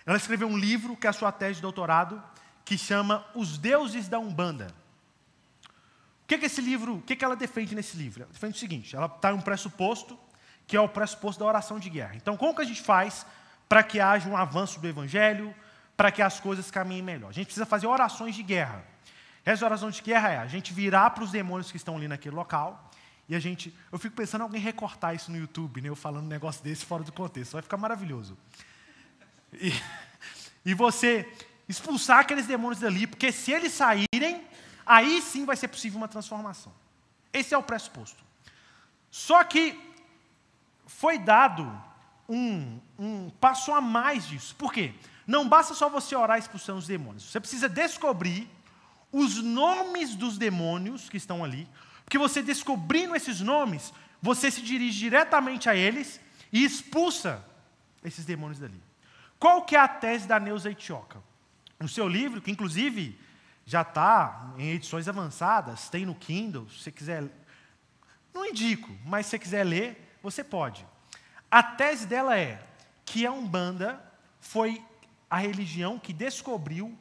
ela 0.05 0.17
escreveu 0.17 0.47
um 0.47 0.57
livro 0.57 0.95
que 0.95 1.05
é 1.05 1.09
a 1.09 1.13
sua 1.13 1.31
tese 1.31 1.55
de 1.55 1.61
doutorado, 1.61 2.23
que 2.63 2.77
chama 2.77 3.25
Os 3.35 3.57
Deuses 3.57 4.07
da 4.07 4.19
Umbanda. 4.19 4.73
O 6.23 6.27
que, 6.27 6.37
que 6.37 6.45
esse 6.45 6.61
livro, 6.61 6.95
o 6.95 7.01
que, 7.01 7.15
que 7.15 7.23
ela 7.23 7.35
defende 7.35 7.75
nesse 7.75 7.95
livro? 7.97 8.23
Ela 8.23 8.31
defende 8.31 8.55
o 8.55 8.59
seguinte: 8.59 8.95
ela 8.95 9.05
está 9.07 9.31
em 9.31 9.35
um 9.35 9.41
pressuposto, 9.41 10.17
que 10.65 10.75
é 10.75 10.81
o 10.81 10.89
pressuposto 10.89 11.39
da 11.39 11.45
oração 11.45 11.79
de 11.79 11.89
guerra. 11.89 12.15
Então, 12.15 12.35
como 12.35 12.55
que 12.55 12.61
a 12.61 12.65
gente 12.65 12.81
faz 12.81 13.25
para 13.67 13.83
que 13.83 13.99
haja 13.99 14.29
um 14.29 14.35
avanço 14.35 14.79
do 14.79 14.87
evangelho, 14.87 15.53
para 15.97 16.11
que 16.11 16.21
as 16.21 16.39
coisas 16.39 16.71
caminhem 16.71 17.03
melhor? 17.03 17.29
A 17.29 17.33
gente 17.33 17.47
precisa 17.47 17.65
fazer 17.65 17.87
orações 17.87 18.35
de 18.35 18.43
guerra. 18.43 18.85
Essa 19.43 19.65
oração 19.65 19.89
de 19.89 20.01
guerra 20.01 20.29
é 20.29 20.37
a 20.37 20.47
gente 20.47 20.73
virar 20.73 21.09
para 21.09 21.23
os 21.23 21.31
demônios 21.31 21.71
que 21.71 21.77
estão 21.77 21.97
ali 21.97 22.07
naquele 22.07 22.35
local 22.35 22.91
e 23.27 23.35
a 23.35 23.39
gente. 23.39 23.75
Eu 23.91 23.97
fico 23.97 24.15
pensando 24.15 24.41
em 24.41 24.43
alguém 24.43 24.61
recortar 24.61 25.15
isso 25.15 25.31
no 25.31 25.37
YouTube, 25.37 25.81
né, 25.81 25.89
eu 25.89 25.95
falando 25.95 26.25
um 26.25 26.29
negócio 26.29 26.63
desse 26.63 26.85
fora 26.85 27.03
do 27.03 27.11
contexto, 27.11 27.53
vai 27.53 27.61
ficar 27.61 27.77
maravilhoso. 27.77 28.37
E, 29.53 29.73
e 30.65 30.73
você 30.73 31.29
expulsar 31.67 32.19
aqueles 32.19 32.45
demônios 32.45 32.79
dali, 32.79 33.07
porque 33.07 33.31
se 33.31 33.51
eles 33.51 33.73
saírem, 33.73 34.45
aí 34.85 35.21
sim 35.21 35.45
vai 35.45 35.55
ser 35.55 35.67
possível 35.67 35.97
uma 35.97 36.07
transformação. 36.07 36.73
Esse 37.33 37.53
é 37.53 37.57
o 37.57 37.63
pressuposto. 37.63 38.23
Só 39.11 39.43
que 39.43 39.77
foi 40.85 41.17
dado 41.17 41.63
um, 42.29 42.79
um 42.97 43.29
passo 43.41 43.73
a 43.73 43.81
mais 43.81 44.27
disso. 44.27 44.55
Por 44.55 44.71
quê? 44.71 44.93
Não 45.27 45.47
basta 45.47 45.73
só 45.73 45.89
você 45.89 46.15
orar 46.15 46.39
expulsando 46.39 46.79
os 46.79 46.87
demônios. 46.87 47.23
Você 47.25 47.39
precisa 47.39 47.67
descobrir 47.67 48.49
os 49.11 49.43
nomes 49.43 50.15
dos 50.15 50.37
demônios 50.37 51.09
que 51.09 51.17
estão 51.17 51.43
ali, 51.43 51.67
porque 52.05 52.17
você 52.17 52.41
descobrindo 52.41 53.13
esses 53.13 53.41
nomes, 53.41 53.93
você 54.21 54.49
se 54.49 54.61
dirige 54.61 54.97
diretamente 54.99 55.69
a 55.69 55.75
eles 55.75 56.21
e 56.51 56.63
expulsa 56.63 57.45
esses 58.03 58.23
demônios 58.23 58.59
dali. 58.59 58.81
Qual 59.37 59.63
que 59.63 59.75
é 59.75 59.79
a 59.79 59.87
tese 59.87 60.25
da 60.25 60.39
Neuza 60.39 60.71
Itioca? 60.71 61.21
No 61.77 61.89
seu 61.89 62.07
livro, 62.07 62.41
que 62.41 62.49
inclusive 62.49 63.19
já 63.65 63.81
está 63.81 64.53
em 64.57 64.71
edições 64.71 65.09
avançadas, 65.09 65.89
tem 65.89 66.05
no 66.05 66.15
Kindle, 66.15 66.69
se 66.69 66.83
você 66.83 66.91
quiser. 66.91 67.23
Não 68.33 68.45
indico, 68.45 68.89
mas 69.05 69.25
se 69.25 69.31
você 69.31 69.39
quiser 69.39 69.63
ler, 69.65 70.17
você 70.23 70.41
pode. 70.43 70.85
A 71.51 71.61
tese 71.61 72.05
dela 72.05 72.37
é 72.37 72.65
que 73.05 73.25
a 73.25 73.31
Umbanda 73.31 74.01
foi 74.39 74.81
a 75.29 75.37
religião 75.37 75.99
que 75.99 76.13
descobriu 76.13 76.97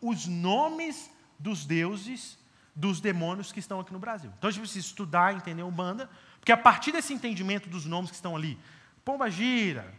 os 0.00 0.26
nomes 0.26 1.10
dos 1.38 1.64
deuses 1.64 2.38
dos 2.74 3.00
demônios 3.00 3.52
que 3.52 3.60
estão 3.60 3.80
aqui 3.80 3.92
no 3.92 3.98
Brasil. 3.98 4.32
Então 4.38 4.48
a 4.48 4.50
gente 4.50 4.62
precisa 4.62 4.86
estudar, 4.86 5.34
entender 5.34 5.62
Umbanda, 5.62 6.08
porque 6.38 6.52
a 6.52 6.56
partir 6.56 6.92
desse 6.92 7.12
entendimento 7.12 7.68
dos 7.68 7.84
nomes 7.84 8.10
que 8.10 8.16
estão 8.16 8.34
ali, 8.34 8.58
Pomba 9.04 9.30
Gira, 9.30 9.94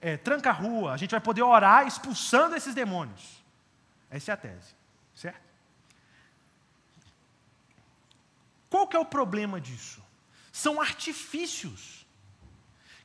é, 0.00 0.16
Tranca-Rua, 0.16 0.92
a 0.92 0.96
gente 0.96 1.10
vai 1.10 1.20
poder 1.20 1.42
orar 1.42 1.86
expulsando 1.86 2.56
esses 2.56 2.74
demônios. 2.74 3.42
Essa 4.10 4.32
é 4.32 4.34
a 4.34 4.36
tese, 4.36 4.74
certo? 5.14 5.44
Qual 8.70 8.86
que 8.86 8.96
é 8.96 8.98
o 8.98 9.04
problema 9.04 9.60
disso? 9.60 10.02
São 10.52 10.80
artifícios 10.80 12.03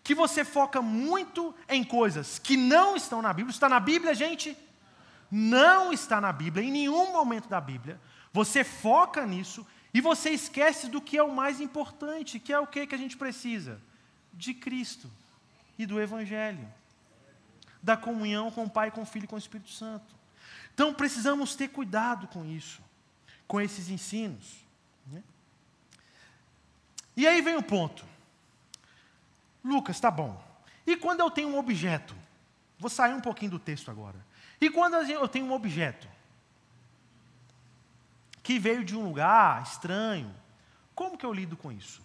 que 0.10 0.16
você 0.16 0.44
foca 0.44 0.82
muito 0.82 1.54
em 1.68 1.84
coisas 1.84 2.40
que 2.40 2.58
não 2.58 2.96
estão 2.96 3.22
na 3.22 3.32
Bíblia. 3.32 3.54
Está 3.54 3.70
na 3.70 3.80
Bíblia, 3.80 4.16
gente? 4.16 4.58
Não 5.30 5.94
está 5.94 6.20
na 6.20 6.34
Bíblia, 6.34 6.66
em 6.66 6.72
nenhum 6.72 7.12
momento 7.12 7.48
da 7.48 7.62
Bíblia. 7.62 8.02
Você 8.34 8.64
foca 8.64 9.24
nisso 9.28 9.68
e 9.94 10.02
você 10.02 10.32
esquece 10.32 10.90
do 10.90 11.00
que 11.00 11.16
é 11.16 11.22
o 11.22 11.32
mais 11.32 11.62
importante, 11.62 12.40
que 12.40 12.52
é 12.52 12.58
o 12.58 12.66
que, 12.66 12.88
que 12.88 12.96
a 12.96 12.98
gente 12.98 13.16
precisa? 13.16 13.80
De 14.34 14.52
Cristo 14.52 15.08
e 15.78 15.86
do 15.86 16.02
Evangelho, 16.02 16.68
da 17.80 17.96
comunhão 17.96 18.50
com 18.50 18.64
o 18.64 18.70
Pai, 18.70 18.90
com 18.90 19.04
o 19.04 19.06
Filho 19.06 19.26
e 19.26 19.28
com 19.28 19.36
o 19.36 19.38
Espírito 19.46 19.70
Santo. 19.70 20.16
Então 20.74 20.92
precisamos 20.92 21.56
ter 21.56 21.68
cuidado 21.68 22.26
com 22.30 22.44
isso. 22.44 22.82
com 23.48 23.62
esses 23.62 23.90
ensinos. 23.90 24.66
Né? 25.06 25.22
E 27.16 27.28
aí 27.28 27.44
vem 27.44 27.58
o 27.58 27.62
ponto. 27.62 28.04
Lucas, 29.64 30.00
tá 30.00 30.10
bom. 30.10 30.42
E 30.86 30.96
quando 30.96 31.20
eu 31.20 31.30
tenho 31.30 31.50
um 31.50 31.58
objeto? 31.58 32.16
Vou 32.78 32.90
sair 32.90 33.14
um 33.14 33.22
pouquinho 33.22 33.52
do 33.52 33.60
texto 33.60 33.92
agora. 33.92 34.18
E 34.62 34.70
quando 34.70 34.96
eu 34.96 35.28
tenho 35.28 35.46
um 35.46 35.54
objeto 35.54 36.08
que 38.42 38.58
veio 38.58 38.84
de 38.84 38.96
um 38.96 39.04
lugar 39.04 39.62
estranho, 39.64 40.34
como 40.96 41.18
que 41.18 41.26
eu 41.26 41.34
lido 41.34 41.56
com 41.56 41.72
isso? 41.72 42.02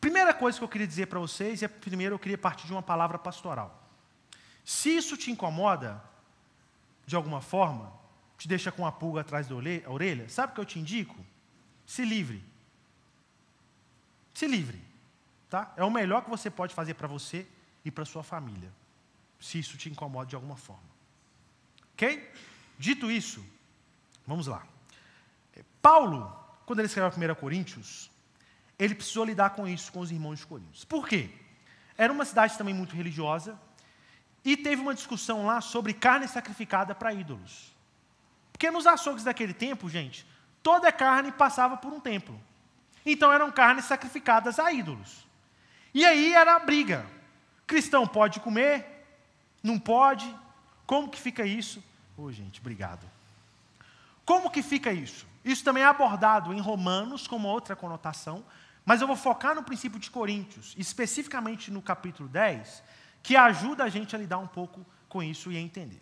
Primeira 0.00 0.32
coisa 0.32 0.58
que 0.58 0.64
eu 0.64 0.68
queria 0.68 0.86
dizer 0.86 1.06
para 1.06 1.18
vocês 1.18 1.62
é, 1.62 1.68
primeiro, 1.68 2.14
eu 2.14 2.18
queria 2.18 2.38
partir 2.38 2.66
de 2.66 2.72
uma 2.72 2.82
palavra 2.82 3.18
pastoral. 3.18 3.86
Se 4.64 4.96
isso 4.96 5.16
te 5.16 5.30
incomoda, 5.30 6.02
de 7.06 7.14
alguma 7.14 7.40
forma, 7.40 7.92
te 8.38 8.48
deixa 8.48 8.72
com 8.72 8.86
a 8.86 8.92
pulga 8.92 9.20
atrás 9.20 9.46
da 9.46 9.54
orelha, 9.54 10.28
sabe 10.28 10.52
o 10.52 10.54
que 10.54 10.60
eu 10.60 10.64
te 10.64 10.78
indico? 10.78 11.16
Se 11.84 12.04
livre. 12.04 12.42
Se 14.32 14.46
livre. 14.46 14.89
Tá? 15.50 15.72
É 15.76 15.84
o 15.84 15.90
melhor 15.90 16.22
que 16.22 16.30
você 16.30 16.48
pode 16.48 16.72
fazer 16.72 16.94
para 16.94 17.08
você 17.08 17.44
e 17.84 17.90
para 17.90 18.04
sua 18.04 18.22
família, 18.22 18.72
se 19.40 19.58
isso 19.58 19.76
te 19.76 19.90
incomoda 19.90 20.26
de 20.26 20.36
alguma 20.36 20.56
forma. 20.56 20.88
Ok? 21.92 22.32
Dito 22.78 23.10
isso, 23.10 23.44
vamos 24.24 24.46
lá. 24.46 24.64
Paulo, 25.82 26.32
quando 26.64 26.78
ele 26.78 26.86
escreveu 26.86 27.10
a 27.10 27.32
1 27.32 27.34
Coríntios, 27.34 28.10
ele 28.78 28.94
precisou 28.94 29.24
lidar 29.24 29.50
com 29.50 29.66
isso 29.66 29.90
com 29.92 29.98
os 29.98 30.12
irmãos 30.12 30.38
de 30.38 30.46
Coríntios. 30.46 30.84
Por 30.84 31.08
quê? 31.08 31.28
Era 31.98 32.12
uma 32.12 32.24
cidade 32.24 32.56
também 32.56 32.72
muito 32.72 32.94
religiosa 32.94 33.58
e 34.44 34.56
teve 34.56 34.80
uma 34.80 34.94
discussão 34.94 35.44
lá 35.44 35.60
sobre 35.60 35.92
carne 35.92 36.28
sacrificada 36.28 36.94
para 36.94 37.12
ídolos. 37.12 37.74
Porque 38.52 38.70
nos 38.70 38.86
açougues 38.86 39.24
daquele 39.24 39.52
tempo, 39.52 39.88
gente, 39.88 40.24
toda 40.62 40.92
carne 40.92 41.32
passava 41.32 41.76
por 41.76 41.92
um 41.92 41.98
templo. 41.98 42.40
Então 43.04 43.32
eram 43.32 43.50
carnes 43.50 43.86
sacrificadas 43.86 44.58
a 44.60 44.72
ídolos. 44.72 45.28
E 45.92 46.04
aí 46.04 46.32
era 46.32 46.56
a 46.56 46.58
briga. 46.58 47.06
Cristão 47.66 48.06
pode 48.06 48.40
comer? 48.40 48.86
Não 49.62 49.78
pode? 49.78 50.34
Como 50.86 51.08
que 51.08 51.20
fica 51.20 51.44
isso? 51.44 51.82
Ô, 52.16 52.24
oh, 52.24 52.32
gente, 52.32 52.60
obrigado. 52.60 53.06
Como 54.24 54.50
que 54.50 54.62
fica 54.62 54.92
isso? 54.92 55.26
Isso 55.44 55.64
também 55.64 55.82
é 55.82 55.86
abordado 55.86 56.52
em 56.52 56.60
Romanos 56.60 57.26
com 57.26 57.36
uma 57.36 57.48
outra 57.48 57.74
conotação, 57.74 58.44
mas 58.84 59.00
eu 59.00 59.06
vou 59.06 59.16
focar 59.16 59.54
no 59.54 59.62
princípio 59.62 59.98
de 59.98 60.10
Coríntios, 60.10 60.74
especificamente 60.76 61.70
no 61.70 61.80
capítulo 61.80 62.28
10, 62.28 62.82
que 63.22 63.36
ajuda 63.36 63.84
a 63.84 63.88
gente 63.88 64.14
a 64.14 64.18
lidar 64.18 64.38
um 64.38 64.46
pouco 64.46 64.84
com 65.08 65.22
isso 65.22 65.50
e 65.50 65.56
a 65.56 65.60
entender. 65.60 66.00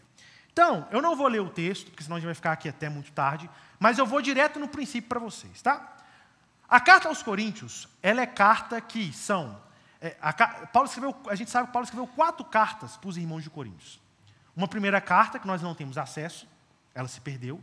Então, 0.53 0.89
eu 0.91 1.01
não 1.01 1.15
vou 1.15 1.29
ler 1.29 1.41
o 1.41 1.49
texto, 1.49 1.91
porque 1.91 2.03
senão 2.03 2.17
a 2.17 2.21
gente 2.21 2.27
vai 2.27 2.35
ficar 2.35 2.53
aqui 2.53 2.69
até 2.69 2.89
muito 2.89 3.13
tarde, 3.13 3.49
mas 3.79 3.99
eu 3.99 4.05
vou 4.07 4.21
direto 4.21 4.59
no 4.59 4.69
princípio 4.69 5.09
para 5.09 5.21
vocês, 5.21 5.63
tá? 5.63 5.97
A 6.69 6.81
carta 6.81 7.09
aos 7.09 7.23
Coríntios, 7.23 7.89
ela 8.03 8.21
é 8.21 8.27
carta 8.27 8.81
que 8.81 9.13
são. 9.13 9.57
É, 10.01 10.17
a, 10.21 10.33
Paulo 10.33 10.89
escreveu, 10.89 11.17
a 11.29 11.35
gente 11.35 11.51
sabe 11.51 11.67
que 11.67 11.73
Paulo 11.73 11.85
escreveu 11.85 12.07
quatro 12.07 12.45
cartas 12.45 12.97
para 12.97 13.09
os 13.09 13.17
irmãos 13.17 13.43
de 13.43 13.51
Coríntios. 13.51 14.01
Uma 14.57 14.69
primeira 14.69 15.01
carta, 15.01 15.39
que 15.39 15.47
nós 15.47 15.63
não 15.63 15.75
temos 15.75 15.99
acesso, 15.99 16.49
ela 16.95 17.09
se 17.09 17.21
perdeu. 17.21 17.63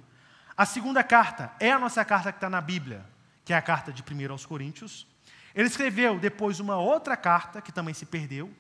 A 0.56 0.66
segunda 0.66 1.04
carta 1.04 1.52
é 1.60 1.72
a 1.72 1.80
nossa 1.80 2.04
carta 2.06 2.32
que 2.32 2.38
está 2.38 2.50
na 2.50 2.62
Bíblia, 2.62 3.06
que 3.44 3.54
é 3.54 3.58
a 3.58 3.62
carta 3.62 3.92
de 3.92 4.02
1 4.02 4.32
aos 4.32 4.46
Coríntios. 4.46 5.06
Ele 5.54 5.68
escreveu 5.68 6.20
depois 6.20 6.60
uma 6.60 6.78
outra 6.78 7.18
carta, 7.18 7.62
que 7.62 7.72
também 7.72 7.94
se 7.94 8.06
perdeu. 8.06 8.54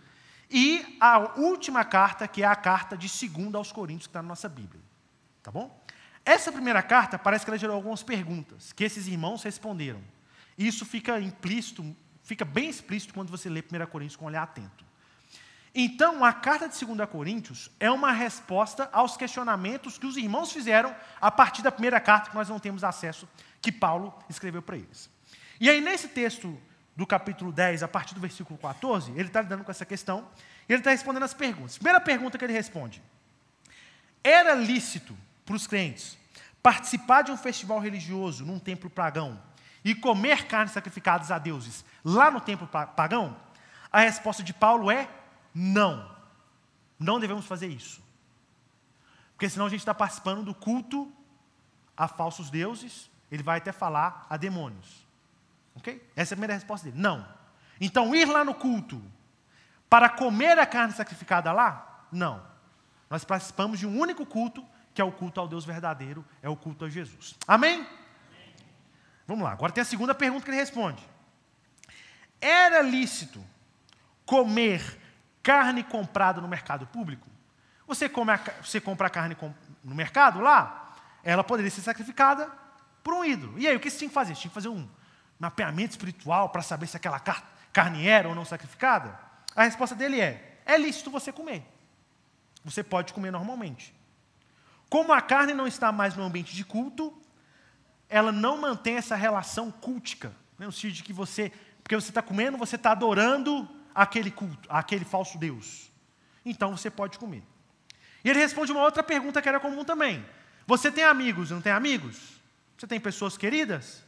E 0.49 0.97
a 0.99 1.39
última 1.39 1.84
carta, 1.84 2.28
que 2.28 2.43
é 2.43 2.45
a 2.45 2.55
carta 2.55 2.97
de 2.97 3.07
2 3.07 3.55
aos 3.55 3.71
Coríntios, 3.71 4.07
que 4.07 4.11
está 4.11 4.21
na 4.21 4.30
nossa 4.30 4.47
Bíblia. 4.47 4.82
Tá 5.41 5.51
bom? 5.51 5.84
Essa 6.26 6.51
primeira 6.51 6.82
carta 6.82 7.19
parece 7.19 7.45
que 7.45 7.51
ela 7.51 7.57
gerou 7.57 7.76
algumas 7.76 8.01
perguntas, 8.01 8.73
que 8.73 8.84
esses 8.84 9.07
irmãos 9.07 9.43
responderam. 9.43 10.01
Isso 10.57 10.86
fica 10.86 11.19
implícito, 11.19 11.95
fica 12.26 12.43
bem 12.43 12.67
explícito 12.67 13.13
quando 13.13 13.30
você 13.30 13.47
lê 13.47 13.61
1 13.61 13.86
Coríntios 13.86 14.17
com 14.17 14.26
um 14.26 14.28
olhar 14.28 14.43
atento. 14.43 14.84
Então, 15.73 16.23
a 16.23 16.34
carta 16.34 16.67
de 16.67 16.86
2 16.86 17.09
Coríntios 17.09 17.69
é 17.80 17.91
uma 17.91 18.11
resposta 18.11 18.89
aos 18.91 19.15
questionamentos 19.15 19.97
que 19.97 20.05
os 20.05 20.17
irmãos 20.17 20.51
fizeram 20.51 20.95
a 21.21 21.30
partir 21.30 21.61
da 21.61 21.71
primeira 21.71 21.99
carta 21.99 22.30
que 22.30 22.36
nós 22.36 22.49
não 22.49 22.59
temos 22.59 22.84
acesso, 22.84 23.28
que 23.61 23.71
Paulo 23.71 24.17
escreveu 24.30 24.61
para 24.61 24.78
eles. 24.78 25.09
E 25.59 25.69
aí, 25.69 25.80
nesse 25.80 26.07
texto 26.07 26.59
do 26.95 27.05
capítulo 27.05 27.51
10, 27.51 27.84
a 27.84 27.88
partir 27.88 28.15
do 28.15 28.21
versículo 28.21 28.57
14, 28.57 29.11
ele 29.11 29.23
está 29.23 29.41
lidando 29.41 29.63
com 29.63 29.71
essa 29.71 29.86
questão 29.86 30.28
e 30.67 30.73
ele 30.73 30.80
está 30.80 30.91
respondendo 30.91 31.23
as 31.23 31.34
perguntas. 31.34 31.78
Primeira 31.78 31.99
pergunta 31.99 32.38
que 32.38 32.45
ele 32.45 32.53
responde: 32.53 33.03
Era 34.23 34.53
lícito 34.53 35.15
para 35.45 35.55
os 35.55 35.67
crentes 35.67 36.17
participar 36.63 37.21
de 37.21 37.32
um 37.32 37.38
festival 37.38 37.80
religioso 37.80 38.43
num 38.43 38.57
templo 38.57 38.89
pagão 38.89 39.39
e 39.86 39.93
comer 39.93 40.47
carnes 40.47 40.73
sacrificadas 40.73 41.29
a 41.29 41.38
deuses 41.38 41.86
lá 42.03 42.31
no 42.31 42.41
templo 42.41 42.67
pagão? 42.67 43.38
A 43.91 43.99
resposta 43.99 44.41
de 44.41 44.53
Paulo 44.53 44.89
é 44.89 45.07
não. 45.53 46.11
Não 46.99 47.19
devemos 47.19 47.45
fazer 47.45 47.67
isso. 47.67 48.03
Porque 49.33 49.47
senão 49.47 49.67
a 49.67 49.69
gente 49.69 49.79
está 49.79 49.93
participando 49.93 50.43
do 50.43 50.55
culto 50.55 51.11
a 51.95 52.07
falsos 52.07 52.49
deuses, 52.49 53.09
ele 53.31 53.43
vai 53.43 53.59
até 53.59 53.71
falar 53.71 54.25
a 54.29 54.38
demônios. 54.38 55.05
Ok? 55.75 56.01
Essa 56.15 56.33
é 56.33 56.36
a 56.36 56.38
primeira 56.38 56.53
resposta 56.53 56.88
dele. 56.88 57.01
Não. 57.01 57.25
Então, 57.79 58.15
ir 58.15 58.25
lá 58.25 58.43
no 58.43 58.55
culto 58.55 59.01
para 59.89 60.09
comer 60.09 60.57
a 60.57 60.65
carne 60.65 60.93
sacrificada 60.93 61.51
lá? 61.51 62.07
Não. 62.11 62.41
Nós 63.09 63.23
participamos 63.23 63.79
de 63.79 63.86
um 63.86 63.99
único 63.99 64.25
culto, 64.25 64.65
que 64.93 65.01
é 65.01 65.05
o 65.05 65.11
culto 65.11 65.39
ao 65.39 65.47
Deus 65.47 65.63
verdadeiro, 65.63 66.25
é 66.41 66.49
o 66.49 66.55
culto 66.55 66.86
a 66.86 66.89
Jesus. 66.89 67.36
Amém? 67.47 67.86
Vamos 69.28 69.43
lá, 69.43 69.51
agora 69.51 69.71
tem 69.71 69.82
a 69.82 69.86
segunda 69.86 70.13
pergunta 70.13 70.43
que 70.43 70.51
ele 70.51 70.57
responde. 70.57 71.03
Era 72.39 72.82
lícito 72.82 73.43
comer 74.26 74.99
carne 75.41 75.84
comprada 75.84 76.41
no 76.41 76.47
mercado 76.47 76.86
público. 76.88 77.28
Você, 77.88 78.09
come 78.09 78.32
a, 78.32 78.39
você 78.61 78.82
compra 78.82 79.07
a 79.07 79.09
carne 79.09 79.38
no 79.84 79.95
mercado 79.95 80.39
lá, 80.39 80.95
ela 81.23 81.43
poderia 81.43 81.71
ser 81.71 81.82
sacrificada 81.82 82.49
por 83.03 83.13
um 83.13 83.23
ídolo. 83.23 83.59
E 83.59 83.67
aí, 83.67 83.76
o 83.76 83.80
que 83.80 83.89
você 83.89 83.97
tinha 83.97 84.09
que 84.09 84.13
fazer? 84.13 84.36
Você 84.36 84.41
tinha 84.41 84.49
que 84.49 84.55
fazer 84.55 84.69
um 84.69 84.88
mapeamento 85.39 85.91
espiritual 85.91 86.49
para 86.49 86.61
saber 86.61 86.88
se 86.88 86.97
aquela 86.97 87.19
carne 87.71 88.07
era 88.07 88.28
ou 88.28 88.36
não 88.36 88.45
sacrificada? 88.45 89.17
A 89.55 89.63
resposta 89.63 89.95
dele 89.95 90.19
é: 90.19 90.59
é 90.65 90.78
lícito 90.78 91.11
você 91.11 91.32
comer. 91.32 91.63
Você 92.63 92.84
pode 92.84 93.13
comer 93.13 93.32
normalmente. 93.32 93.93
Como 94.89 95.13
a 95.13 95.21
carne 95.21 95.53
não 95.53 95.67
está 95.67 95.91
mais 95.91 96.15
no 96.15 96.23
ambiente 96.23 96.55
de 96.55 96.65
culto, 96.65 97.13
ela 98.10 98.32
não 98.32 98.60
mantém 98.60 98.95
essa 98.95 99.16
relação 99.16 99.72
cultica. 99.72 100.30
Né? 100.58 100.66
No 100.66 100.72
sentido 100.72 100.93
de 100.93 101.03
que 101.03 101.14
você, 101.14 101.51
porque 101.84 101.95
você 101.95 102.10
está 102.10 102.22
comendo, 102.22 102.58
você 102.58 102.76
está 102.76 102.91
adorando 102.91 103.68
aquele 103.93 104.32
culto, 104.32 104.68
aquele 104.70 105.06
falso 105.06 105.38
Deus. 105.38 105.91
Então 106.45 106.76
você 106.76 106.89
pode 106.89 107.18
comer. 107.18 107.43
E 108.24 108.30
ele 108.30 108.39
responde 108.39 108.72
uma 108.72 108.82
outra 108.82 109.03
pergunta 109.03 109.41
que 109.41 109.49
era 109.49 109.60
comum 109.60 109.84
também. 109.84 110.26
Você 110.68 110.91
tem 110.91 111.03
amigos, 111.03 111.51
não 111.51 111.62
tem 111.62 111.72
amigos? 111.72 112.41
Você 112.78 112.88
tem 112.88 112.99
pessoas 112.99 113.38
queridas? 113.38 114.03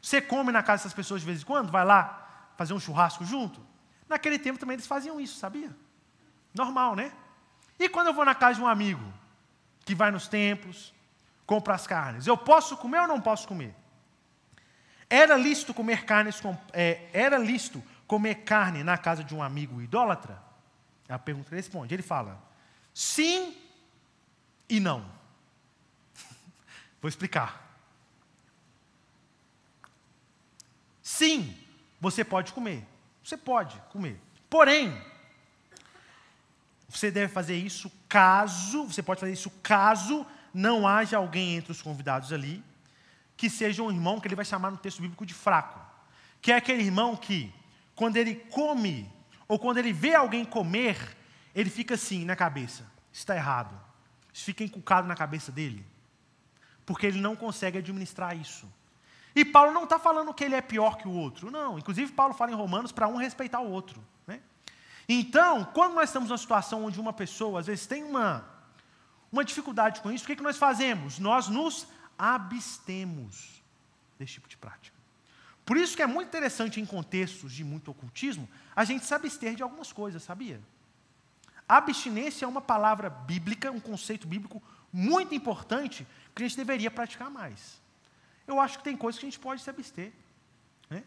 Você 0.00 0.20
come 0.20 0.52
na 0.52 0.62
casa 0.62 0.82
dessas 0.82 0.94
pessoas 0.94 1.20
de 1.20 1.26
vez 1.26 1.42
em 1.42 1.44
quando? 1.44 1.70
Vai 1.70 1.84
lá 1.84 2.52
fazer 2.56 2.72
um 2.72 2.80
churrasco 2.80 3.24
junto? 3.24 3.60
Naquele 4.08 4.38
tempo 4.38 4.58
também 4.58 4.74
eles 4.74 4.86
faziam 4.86 5.20
isso, 5.20 5.38
sabia? 5.38 5.74
Normal, 6.54 6.96
né? 6.96 7.12
E 7.78 7.88
quando 7.88 8.08
eu 8.08 8.14
vou 8.14 8.24
na 8.24 8.34
casa 8.34 8.56
de 8.56 8.62
um 8.62 8.66
amigo 8.66 9.12
que 9.84 9.94
vai 9.94 10.10
nos 10.10 10.28
templos, 10.28 10.92
compra 11.48 11.74
as 11.74 11.86
carnes, 11.86 12.26
eu 12.26 12.36
posso 12.36 12.76
comer 12.76 13.00
ou 13.00 13.08
não 13.08 13.22
posso 13.22 13.48
comer? 13.48 13.74
Era 15.08 15.34
lícito 15.34 15.72
comer 15.72 16.04
carnes, 16.04 16.42
é, 16.74 17.08
era 17.10 17.38
lícito 17.38 17.82
comer 18.06 18.44
carne 18.44 18.84
na 18.84 18.98
casa 18.98 19.24
de 19.24 19.34
um 19.34 19.42
amigo 19.42 19.80
idólatra? 19.80 20.38
A 21.08 21.18
pergunta 21.18 21.56
responde. 21.56 21.94
Ele 21.94 22.02
fala: 22.02 22.38
sim 22.92 23.56
e 24.68 24.78
não. 24.78 25.10
Vou 27.00 27.08
explicar. 27.08 27.66
Sim, 31.02 31.56
você 31.98 32.22
pode 32.22 32.52
comer. 32.52 32.86
Você 33.24 33.38
pode 33.38 33.80
comer. 33.90 34.20
Porém, 34.50 35.02
você 36.90 37.10
deve 37.10 37.32
fazer 37.32 37.56
isso 37.56 37.90
caso, 38.06 38.84
você 38.84 39.02
pode 39.02 39.20
fazer 39.20 39.32
isso 39.32 39.50
caso 39.62 40.26
não 40.58 40.88
haja 40.88 41.16
alguém 41.16 41.54
entre 41.54 41.70
os 41.70 41.80
convidados 41.80 42.32
ali 42.32 42.64
que 43.36 43.48
seja 43.48 43.80
um 43.80 43.92
irmão 43.92 44.18
que 44.18 44.26
ele 44.26 44.34
vai 44.34 44.44
chamar 44.44 44.72
no 44.72 44.76
texto 44.76 45.00
bíblico 45.00 45.24
de 45.24 45.32
fraco. 45.32 45.80
Que 46.42 46.50
é 46.50 46.56
aquele 46.56 46.82
irmão 46.82 47.14
que 47.14 47.54
quando 47.94 48.16
ele 48.16 48.34
come, 48.34 49.08
ou 49.46 49.56
quando 49.56 49.78
ele 49.78 49.92
vê 49.92 50.16
alguém 50.16 50.44
comer, 50.44 51.16
ele 51.54 51.70
fica 51.70 51.94
assim 51.94 52.24
na 52.24 52.34
cabeça: 52.34 52.84
está 53.12 53.36
errado. 53.36 53.80
Isso 54.32 54.44
fica 54.44 54.64
encucado 54.64 55.06
na 55.06 55.14
cabeça 55.14 55.52
dele, 55.52 55.86
porque 56.84 57.06
ele 57.06 57.20
não 57.20 57.36
consegue 57.36 57.78
administrar 57.78 58.36
isso. 58.36 58.68
E 59.36 59.44
Paulo 59.44 59.72
não 59.72 59.84
está 59.84 59.98
falando 59.98 60.34
que 60.34 60.42
ele 60.42 60.56
é 60.56 60.60
pior 60.60 60.96
que 60.96 61.06
o 61.06 61.12
outro, 61.12 61.52
não. 61.52 61.78
Inclusive, 61.78 62.10
Paulo 62.12 62.34
fala 62.34 62.50
em 62.50 62.54
Romanos 62.54 62.90
para 62.90 63.06
um 63.06 63.16
respeitar 63.16 63.60
o 63.60 63.70
outro. 63.70 64.04
Né? 64.26 64.40
Então, 65.08 65.64
quando 65.66 65.94
nós 65.94 66.08
estamos 66.08 66.28
numa 66.28 66.38
situação 66.38 66.84
onde 66.84 67.00
uma 67.00 67.12
pessoa, 67.12 67.60
às 67.60 67.66
vezes, 67.66 67.86
tem 67.86 68.02
uma, 68.02 68.44
uma 69.30 69.44
dificuldade 69.44 70.00
com 70.00 70.10
isso, 70.10 70.24
o 70.24 70.26
que, 70.26 70.36
que 70.36 70.42
nós 70.42 70.56
fazemos? 70.56 71.18
Nós 71.18 71.48
nos 71.48 71.86
abstemos 72.18 73.62
desse 74.18 74.34
tipo 74.34 74.48
de 74.48 74.56
prática. 74.56 74.96
Por 75.64 75.76
isso 75.76 75.94
que 75.94 76.02
é 76.02 76.06
muito 76.06 76.28
interessante 76.28 76.80
em 76.80 76.86
contextos 76.86 77.52
de 77.52 77.62
muito 77.62 77.90
ocultismo, 77.90 78.48
a 78.74 78.84
gente 78.84 79.04
se 79.04 79.12
abster 79.12 79.54
de 79.54 79.62
algumas 79.62 79.92
coisas, 79.92 80.22
sabia? 80.22 80.60
Abstinência 81.68 82.46
é 82.46 82.48
uma 82.48 82.62
palavra 82.62 83.10
bíblica, 83.10 83.70
um 83.70 83.78
conceito 83.78 84.26
bíblico 84.26 84.62
muito 84.90 85.34
importante 85.34 86.06
que 86.34 86.42
a 86.42 86.48
gente 86.48 86.56
deveria 86.56 86.90
praticar 86.90 87.30
mais. 87.30 87.82
Eu 88.46 88.58
acho 88.58 88.78
que 88.78 88.84
tem 88.84 88.96
coisas 88.96 89.18
que 89.18 89.26
a 89.26 89.28
gente 89.28 89.38
pode 89.38 89.60
se 89.60 89.68
abster. 89.68 90.10
Né? 90.88 91.04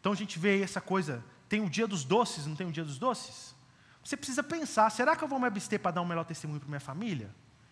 Então 0.00 0.12
a 0.12 0.16
gente 0.16 0.38
vê 0.38 0.62
essa 0.62 0.80
coisa, 0.80 1.22
tem 1.46 1.60
o 1.60 1.68
dia 1.68 1.86
dos 1.86 2.02
doces, 2.02 2.46
não 2.46 2.56
tem 2.56 2.66
o 2.66 2.72
dia 2.72 2.84
dos 2.84 2.98
doces? 2.98 3.54
Você 4.02 4.16
precisa 4.16 4.42
pensar, 4.42 4.88
será 4.90 5.14
que 5.14 5.22
eu 5.22 5.28
vou 5.28 5.38
me 5.38 5.46
abster 5.46 5.78
para 5.78 5.90
dar 5.90 6.00
um 6.00 6.06
melhor 6.06 6.24
testemunho 6.24 6.58
para 6.58 6.68
minha 6.68 6.80
família? 6.80 7.30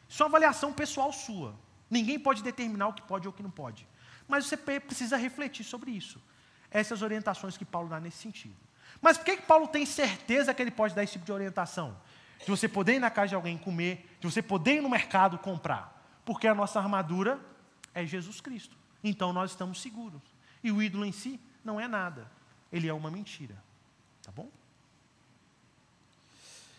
Isso 0.09 0.23
é 0.23 0.27
uma 0.27 0.31
avaliação 0.31 0.73
pessoal 0.73 1.13
sua. 1.13 1.55
Ninguém 1.91 2.19
pode 2.19 2.43
determinar 2.43 2.89
o 2.89 2.93
que 2.93 3.03
pode 3.03 3.27
ou 3.27 3.33
o 3.33 3.37
que 3.37 3.43
não 3.43 3.51
pode. 3.51 3.87
Mas 4.27 4.47
você 4.47 4.57
precisa 4.57 5.17
refletir 5.17 5.65
sobre 5.65 5.91
isso. 5.91 6.21
Essas 6.71 7.03
orientações 7.03 7.57
que 7.57 7.65
Paulo 7.65 7.89
dá 7.89 7.99
nesse 7.99 8.19
sentido. 8.19 8.57
Mas 9.01 9.17
por 9.17 9.25
que, 9.25 9.37
que 9.37 9.43
Paulo 9.43 9.69
tem 9.69 9.87
certeza 9.87 10.53
que 10.53 10.61
ele 10.61 10.71
pode 10.71 10.95
dar 10.95 11.03
esse 11.03 11.15
tipo 11.15 11.25
de 11.25 11.33
orientação? 11.33 11.97
De 12.39 12.51
você 12.51 12.69
poder 12.69 12.95
ir 12.95 12.99
na 12.99 13.11
casa 13.11 13.29
de 13.29 13.35
alguém 13.35 13.57
comer, 13.57 14.17
de 14.21 14.31
você 14.31 14.43
poder 14.43 14.77
ir 14.77 14.81
no 14.81 14.89
mercado 14.89 15.39
comprar. 15.39 15.95
Porque 16.25 16.47
a 16.47 16.55
nossa 16.55 16.79
armadura 16.79 17.41
é 17.95 18.05
Jesus 18.05 18.41
Cristo. 18.41 18.77
Então 19.03 19.33
nós 19.33 19.51
estamos 19.51 19.81
seguros. 19.81 20.23
E 20.63 20.71
o 20.71 20.83
ídolo 20.83 21.05
em 21.05 21.13
si 21.13 21.41
não 21.65 21.81
é 21.81 21.89
nada. 21.89 22.31
Ele 22.73 22.89
é 22.89 22.93
uma 22.93 23.11
mentira. 23.11 23.57
Tá 24.23 24.31
bom? 24.31 24.51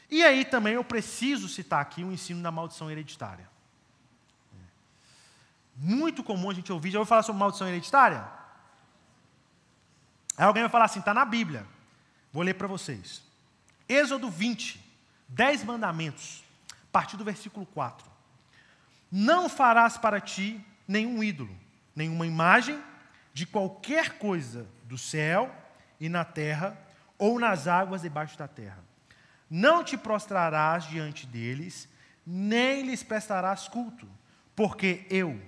E 0.09 0.23
aí 0.23 0.43
também 0.43 0.73
eu 0.73 0.83
preciso 0.83 1.47
citar 1.47 1.81
aqui 1.81 2.03
o 2.03 2.11
ensino 2.11 2.41
da 2.41 2.51
maldição 2.51 2.89
hereditária. 2.89 3.47
Muito 5.75 6.23
comum 6.23 6.49
a 6.49 6.53
gente 6.53 6.71
ouvir, 6.73 6.91
já 6.91 6.99
ouviu 6.99 7.07
falar 7.07 7.23
sobre 7.23 7.39
maldição 7.39 7.67
hereditária? 7.67 8.27
Aí 10.35 10.45
alguém 10.45 10.63
vai 10.63 10.69
falar 10.69 10.85
assim, 10.85 10.99
está 10.99 11.13
na 11.13 11.23
Bíblia. 11.23 11.65
Vou 12.33 12.43
ler 12.43 12.53
para 12.53 12.67
vocês. 12.67 13.21
Êxodo 13.87 14.29
20, 14.29 14.83
10 15.27 15.63
mandamentos, 15.63 16.43
a 16.71 16.91
partir 16.91 17.17
do 17.17 17.23
versículo 17.23 17.65
4. 17.67 18.05
Não 19.11 19.47
farás 19.47 19.97
para 19.97 20.19
ti 20.19 20.63
nenhum 20.87 21.23
ídolo, 21.23 21.55
nenhuma 21.95 22.25
imagem 22.27 22.81
de 23.33 23.45
qualquer 23.45 24.17
coisa 24.17 24.67
do 24.83 24.97
céu 24.97 25.53
e 25.99 26.09
na 26.09 26.25
terra, 26.25 26.77
ou 27.17 27.39
nas 27.39 27.67
águas 27.67 28.01
debaixo 28.01 28.37
da 28.37 28.47
terra. 28.47 28.88
Não 29.49 29.83
te 29.83 29.97
prostrarás 29.97 30.85
diante 30.85 31.25
deles, 31.25 31.89
nem 32.25 32.83
lhes 32.83 33.01
prestarás 33.01 33.67
culto, 33.67 34.07
porque 34.55 35.07
eu, 35.09 35.41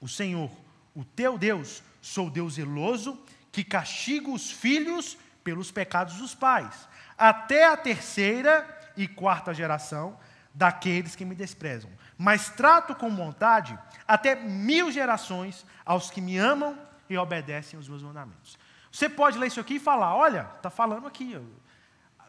o 0.00 0.08
Senhor, 0.08 0.50
o 0.94 1.04
teu 1.04 1.36
Deus, 1.36 1.82
sou 2.00 2.30
Deus 2.30 2.54
zeloso, 2.54 3.18
que 3.52 3.62
castigo 3.62 4.32
os 4.32 4.50
filhos 4.50 5.18
pelos 5.42 5.70
pecados 5.70 6.16
dos 6.16 6.34
pais, 6.34 6.88
até 7.18 7.66
a 7.66 7.76
terceira 7.76 8.66
e 8.96 9.06
quarta 9.06 9.52
geração 9.52 10.18
daqueles 10.54 11.14
que 11.14 11.24
me 11.24 11.34
desprezam. 11.34 11.90
Mas 12.16 12.48
trato 12.48 12.94
com 12.94 13.14
vontade 13.14 13.78
até 14.06 14.34
mil 14.34 14.90
gerações 14.90 15.66
aos 15.84 16.10
que 16.10 16.20
me 16.20 16.38
amam 16.38 16.78
e 17.10 17.18
obedecem 17.18 17.78
os 17.78 17.88
meus 17.88 18.02
mandamentos. 18.02 18.56
Você 18.90 19.08
pode 19.08 19.36
ler 19.38 19.48
isso 19.48 19.60
aqui 19.60 19.74
e 19.74 19.80
falar: 19.80 20.14
olha, 20.14 20.48
está 20.56 20.70
falando 20.70 21.06
aqui, 21.06 21.36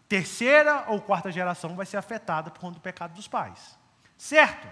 terceira 0.08 0.86
ou 0.88 1.02
quarta 1.02 1.32
geração 1.32 1.76
vai 1.76 1.86
ser 1.86 1.98
afetada 1.98 2.52
por 2.52 2.60
conta 2.60 2.76
do 2.76 2.82
pecado 2.82 3.14
dos 3.14 3.28
pais. 3.28 3.78
Certo? 4.18 4.68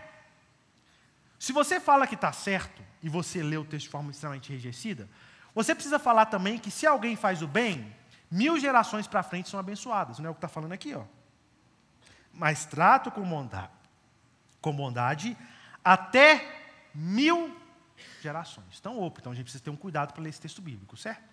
Se 1.39 1.51
você 1.51 1.79
fala 1.79 2.07
que 2.07 2.15
está 2.15 2.31
certo 2.31 2.81
e 3.01 3.09
você 3.09 3.43
lê 3.43 3.57
o 3.57 3.65
texto 3.65 3.85
de 3.85 3.89
forma 3.89 4.11
extremamente 4.11 4.51
enrijecida, 4.51 5.09
você 5.53 5.75
precisa 5.75 5.99
falar 5.99 6.27
também 6.27 6.57
que 6.57 6.71
se 6.71 6.87
alguém 6.87 7.15
faz 7.15 7.41
o 7.41 7.47
bem, 7.47 7.93
mil 8.31 8.59
gerações 8.59 9.07
para 9.07 9.21
frente 9.21 9.49
são 9.49 9.59
abençoadas. 9.59 10.19
Não 10.19 10.27
é 10.27 10.29
o 10.29 10.33
que 10.33 10.37
está 10.37 10.47
falando 10.47 10.71
aqui, 10.71 10.93
ó. 10.93 11.03
Mas 12.31 12.65
trato 12.65 13.11
com 13.11 13.21
bondade, 13.21 13.69
com 14.61 14.73
bondade 14.73 15.37
até 15.83 16.63
mil 16.93 17.55
gerações. 18.21 18.77
Então, 18.79 18.99
opa, 18.99 19.19
então 19.19 19.31
a 19.31 19.35
gente 19.35 19.45
precisa 19.45 19.63
ter 19.63 19.69
um 19.69 19.75
cuidado 19.75 20.13
para 20.13 20.23
ler 20.23 20.29
esse 20.29 20.41
texto 20.41 20.61
bíblico, 20.61 20.95
certo? 20.95 21.32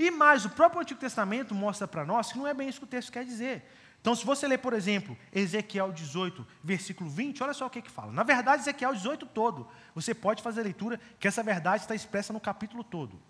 E 0.00 0.10
mais, 0.10 0.46
o 0.46 0.48
próprio 0.48 0.80
Antigo 0.80 0.98
Testamento 0.98 1.54
mostra 1.54 1.86
para 1.86 2.06
nós 2.06 2.32
que 2.32 2.38
não 2.38 2.46
é 2.46 2.54
bem 2.54 2.70
isso 2.70 2.78
que 2.78 2.86
o 2.86 2.88
texto 2.88 3.12
quer 3.12 3.22
dizer. 3.22 3.70
Então, 4.00 4.14
se 4.14 4.24
você 4.24 4.48
ler, 4.48 4.56
por 4.56 4.72
exemplo, 4.72 5.14
Ezequiel 5.30 5.92
18, 5.92 6.46
versículo 6.64 7.10
20, 7.10 7.42
olha 7.42 7.52
só 7.52 7.66
o 7.66 7.70
que, 7.70 7.82
que 7.82 7.90
fala. 7.90 8.10
Na 8.10 8.22
verdade, 8.22 8.62
Ezequiel 8.62 8.94
18 8.94 9.26
todo. 9.26 9.68
Você 9.94 10.14
pode 10.14 10.42
fazer 10.42 10.62
a 10.62 10.64
leitura, 10.64 10.98
que 11.18 11.28
essa 11.28 11.42
verdade 11.42 11.84
está 11.84 11.94
expressa 11.94 12.32
no 12.32 12.40
capítulo 12.40 12.82
todo. 12.82 13.20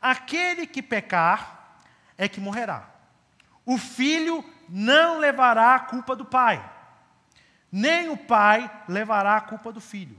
Aquele 0.00 0.68
que 0.68 0.80
pecar 0.80 1.80
é 2.16 2.28
que 2.28 2.40
morrerá. 2.40 2.88
O 3.66 3.76
filho 3.76 4.44
não 4.68 5.18
levará 5.18 5.74
a 5.74 5.80
culpa 5.80 6.14
do 6.14 6.24
pai, 6.24 6.64
nem 7.72 8.08
o 8.08 8.16
pai 8.16 8.70
levará 8.88 9.36
a 9.36 9.40
culpa 9.40 9.72
do 9.72 9.80
filho. 9.80 10.16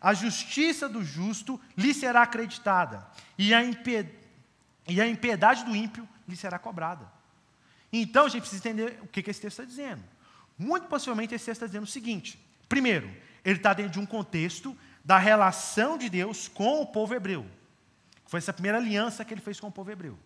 A 0.00 0.14
justiça 0.14 0.88
do 0.88 1.02
justo 1.02 1.60
lhe 1.76 1.92
será 1.92 2.22
acreditada, 2.22 3.04
e 3.36 3.52
a, 3.52 3.60
e 4.90 5.00
a 5.00 5.06
impiedade 5.06 5.64
do 5.64 5.74
ímpio 5.74 6.06
lhe 6.28 6.36
será 6.36 6.58
cobrada. 6.58 7.06
Então 7.92 8.26
a 8.26 8.28
gente 8.28 8.42
precisa 8.42 8.68
entender 8.68 8.98
o 9.02 9.06
que, 9.06 9.20
esse 9.20 9.40
texto 9.40 9.60
está 9.60 9.64
dizendo. 9.64 10.02
Muito 10.58 10.88
possivelmente 10.88 11.34
esse 11.34 11.46
texto 11.46 11.58
está 11.58 11.66
dizendo 11.66 11.84
o 11.84 11.86
seguinte: 11.86 12.38
primeiro, 12.68 13.08
ele 13.44 13.56
está 13.56 13.72
dentro 13.72 13.92
de 13.92 14.00
um 14.00 14.06
contexto 14.06 14.76
da 15.04 15.16
relação 15.16 15.96
de 15.96 16.08
Deus 16.08 16.48
com 16.48 16.82
o 16.82 16.86
povo 16.86 17.14
hebreu. 17.14 17.46
Foi 18.26 18.38
essa 18.38 18.52
primeira 18.52 18.78
aliança 18.78 19.24
que 19.24 19.32
ele 19.32 19.40
fez 19.40 19.58
com 19.58 19.68
o 19.68 19.72
povo 19.72 19.90
hebreu. 19.90 20.18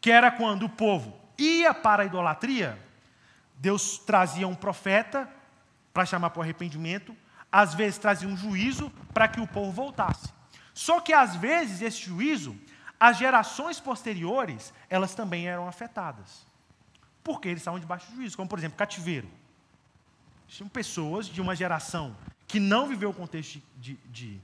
Que 0.00 0.10
era 0.10 0.30
quando 0.30 0.66
o 0.66 0.68
povo 0.68 1.16
ia 1.38 1.72
para 1.72 2.02
a 2.02 2.06
idolatria, 2.06 2.78
Deus 3.56 3.98
trazia 3.98 4.46
um 4.48 4.54
profeta 4.54 5.28
para 5.94 6.04
chamar 6.04 6.30
para 6.30 6.40
o 6.40 6.42
arrependimento, 6.42 7.16
às 7.50 7.74
vezes 7.74 7.98
trazia 7.98 8.28
um 8.28 8.36
juízo 8.36 8.90
para 9.14 9.28
que 9.28 9.40
o 9.40 9.46
povo 9.46 9.70
voltasse. 9.70 10.28
Só 10.74 11.00
que 11.00 11.12
às 11.12 11.36
vezes 11.36 11.82
esse 11.82 12.02
juízo, 12.02 12.56
as 13.02 13.18
gerações 13.18 13.80
posteriores, 13.80 14.72
elas 14.88 15.14
também 15.14 15.48
eram 15.48 15.66
afetadas 15.66 16.46
porque 17.22 17.48
eles 17.48 17.60
estavam 17.60 17.78
debaixo 17.78 18.08
de 18.10 18.16
juízo, 18.16 18.36
como 18.36 18.48
por 18.48 18.58
exemplo, 18.58 18.76
cativeiro. 18.76 19.28
Tinham 20.48 20.68
pessoas 20.68 21.26
de 21.26 21.40
uma 21.40 21.54
geração 21.54 22.16
que 22.46 22.60
não 22.60 22.86
viveu 22.86 23.10
o 23.10 23.14
contexto 23.14 23.62
de, 23.76 23.94
de, 24.06 24.40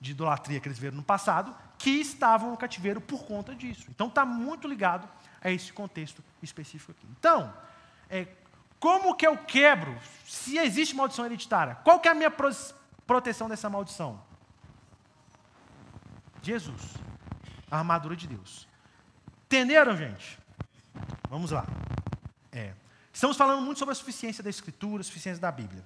de 0.00 0.10
idolatria 0.10 0.58
que 0.58 0.66
eles 0.66 0.78
viveram 0.78 0.96
no 0.96 1.02
passado, 1.02 1.54
que 1.78 1.90
estavam 1.90 2.50
no 2.50 2.56
cativeiro 2.56 3.00
por 3.00 3.24
conta 3.24 3.54
disso. 3.54 3.86
Então 3.90 4.08
está 4.08 4.24
muito 4.24 4.66
ligado 4.66 5.08
a 5.40 5.50
esse 5.50 5.72
contexto 5.72 6.22
específico 6.42 6.92
aqui. 6.92 7.06
Então, 7.18 7.52
é, 8.10 8.26
como 8.80 9.14
que 9.14 9.26
eu 9.26 9.36
quebro, 9.36 9.96
se 10.24 10.58
existe 10.58 10.96
maldição 10.96 11.26
hereditária, 11.26 11.76
qual 11.76 12.00
que 12.00 12.08
é 12.08 12.10
a 12.10 12.14
minha 12.14 12.30
pro, 12.30 12.50
proteção 13.06 13.48
dessa 13.48 13.70
maldição? 13.70 14.20
Jesus, 16.42 16.94
a 17.70 17.78
armadura 17.78 18.16
de 18.16 18.26
Deus. 18.26 18.66
Entenderam, 19.46 19.96
gente? 19.96 20.38
Vamos 21.28 21.50
lá. 21.50 21.66
É. 22.52 22.72
Estamos 23.12 23.36
falando 23.36 23.62
muito 23.62 23.78
sobre 23.78 23.92
a 23.92 23.94
suficiência 23.94 24.42
da 24.42 24.50
Escritura, 24.50 25.00
a 25.00 25.04
suficiência 25.04 25.40
da 25.40 25.50
Bíblia. 25.50 25.84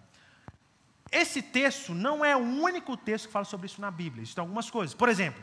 Esse 1.12 1.42
texto 1.42 1.92
não 1.92 2.24
é 2.24 2.36
o 2.36 2.40
único 2.40 2.96
texto 2.96 3.26
que 3.26 3.32
fala 3.32 3.44
sobre 3.44 3.66
isso 3.66 3.80
na 3.80 3.90
Bíblia. 3.90 4.22
Existem 4.22 4.40
algumas 4.42 4.70
coisas. 4.70 4.94
Por 4.94 5.08
exemplo, 5.08 5.42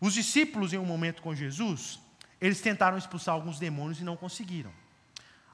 os 0.00 0.14
discípulos, 0.14 0.72
em 0.72 0.78
um 0.78 0.84
momento 0.84 1.22
com 1.22 1.34
Jesus, 1.34 2.00
eles 2.40 2.60
tentaram 2.60 2.98
expulsar 2.98 3.34
alguns 3.34 3.58
demônios 3.58 4.00
e 4.00 4.04
não 4.04 4.16
conseguiram. 4.16 4.72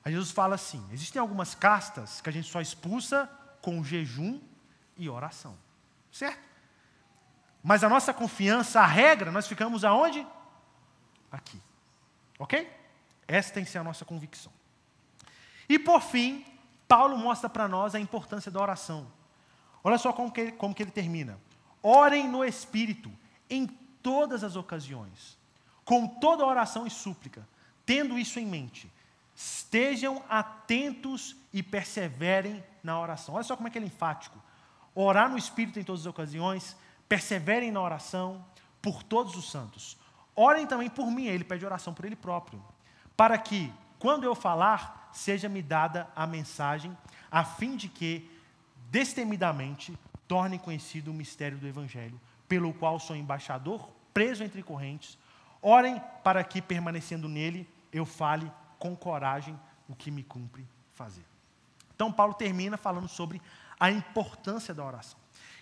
Aí 0.04 0.12
Jesus 0.12 0.30
fala 0.30 0.54
assim: 0.54 0.84
existem 0.92 1.20
algumas 1.20 1.54
castas 1.54 2.20
que 2.20 2.28
a 2.28 2.32
gente 2.32 2.48
só 2.48 2.60
expulsa 2.60 3.30
com 3.60 3.82
jejum 3.84 4.40
e 4.96 5.08
oração. 5.08 5.56
Certo? 6.10 6.49
Mas 7.62 7.84
a 7.84 7.88
nossa 7.88 8.12
confiança, 8.14 8.80
a 8.80 8.86
regra, 8.86 9.30
nós 9.30 9.46
ficamos 9.46 9.84
aonde? 9.84 10.26
Aqui. 11.30 11.60
Ok? 12.38 12.70
Essa 13.28 13.52
tem 13.52 13.64
que 13.64 13.70
ser 13.70 13.78
a 13.78 13.84
nossa 13.84 14.04
convicção. 14.04 14.52
E 15.68 15.78
por 15.78 16.00
fim, 16.00 16.44
Paulo 16.88 17.16
mostra 17.16 17.48
para 17.48 17.68
nós 17.68 17.94
a 17.94 18.00
importância 18.00 18.50
da 18.50 18.60
oração. 18.60 19.06
Olha 19.84 19.98
só 19.98 20.12
como 20.12 20.32
que, 20.32 20.40
ele, 20.40 20.52
como 20.52 20.74
que 20.74 20.82
ele 20.82 20.90
termina. 20.90 21.38
Orem 21.82 22.26
no 22.26 22.44
Espírito 22.44 23.10
em 23.48 23.66
todas 24.02 24.42
as 24.42 24.56
ocasiões, 24.56 25.38
com 25.84 26.06
toda 26.06 26.44
oração 26.44 26.86
e 26.86 26.90
súplica, 26.90 27.46
tendo 27.86 28.18
isso 28.18 28.38
em 28.40 28.46
mente. 28.46 28.90
Estejam 29.34 30.22
atentos 30.28 31.36
e 31.52 31.62
perseverem 31.62 32.64
na 32.82 32.98
oração. 33.00 33.34
Olha 33.34 33.44
só 33.44 33.56
como 33.56 33.68
é 33.68 33.70
que 33.70 33.78
ele 33.78 33.86
é 33.86 33.88
enfático. 33.88 34.38
Orar 34.94 35.30
no 35.30 35.38
Espírito 35.38 35.78
em 35.78 35.84
todas 35.84 36.02
as 36.02 36.06
ocasiões, 36.06 36.76
perseverem 37.10 37.72
na 37.72 37.82
oração 37.82 38.46
por 38.80 39.02
todos 39.02 39.34
os 39.34 39.50
santos. 39.50 39.98
Orem 40.36 40.64
também 40.64 40.88
por 40.88 41.10
mim, 41.10 41.26
ele 41.26 41.42
pede 41.42 41.66
oração 41.66 41.92
por 41.92 42.04
ele 42.04 42.14
próprio, 42.14 42.62
para 43.16 43.36
que, 43.36 43.72
quando 43.98 44.22
eu 44.22 44.32
falar, 44.32 45.10
seja-me 45.12 45.60
dada 45.60 46.08
a 46.14 46.24
mensagem, 46.24 46.96
a 47.28 47.42
fim 47.42 47.74
de 47.74 47.88
que, 47.88 48.30
destemidamente, 48.92 49.98
torne 50.28 50.56
conhecido 50.56 51.10
o 51.10 51.14
mistério 51.14 51.58
do 51.58 51.66
Evangelho, 51.66 52.18
pelo 52.48 52.72
qual 52.72 53.00
sou 53.00 53.16
embaixador, 53.16 53.90
preso 54.14 54.44
entre 54.44 54.62
correntes. 54.62 55.18
Orem 55.60 56.00
para 56.22 56.44
que, 56.44 56.62
permanecendo 56.62 57.28
nele, 57.28 57.68
eu 57.92 58.06
fale 58.06 58.50
com 58.78 58.96
coragem 58.96 59.58
o 59.88 59.96
que 59.96 60.12
me 60.12 60.22
cumpre 60.22 60.64
fazer. 60.94 61.24
Então, 61.92 62.12
Paulo 62.12 62.34
termina 62.34 62.76
falando 62.76 63.08
sobre 63.08 63.42
a 63.80 63.90
importância 63.90 64.72
da 64.72 64.84
oração. 64.84 65.19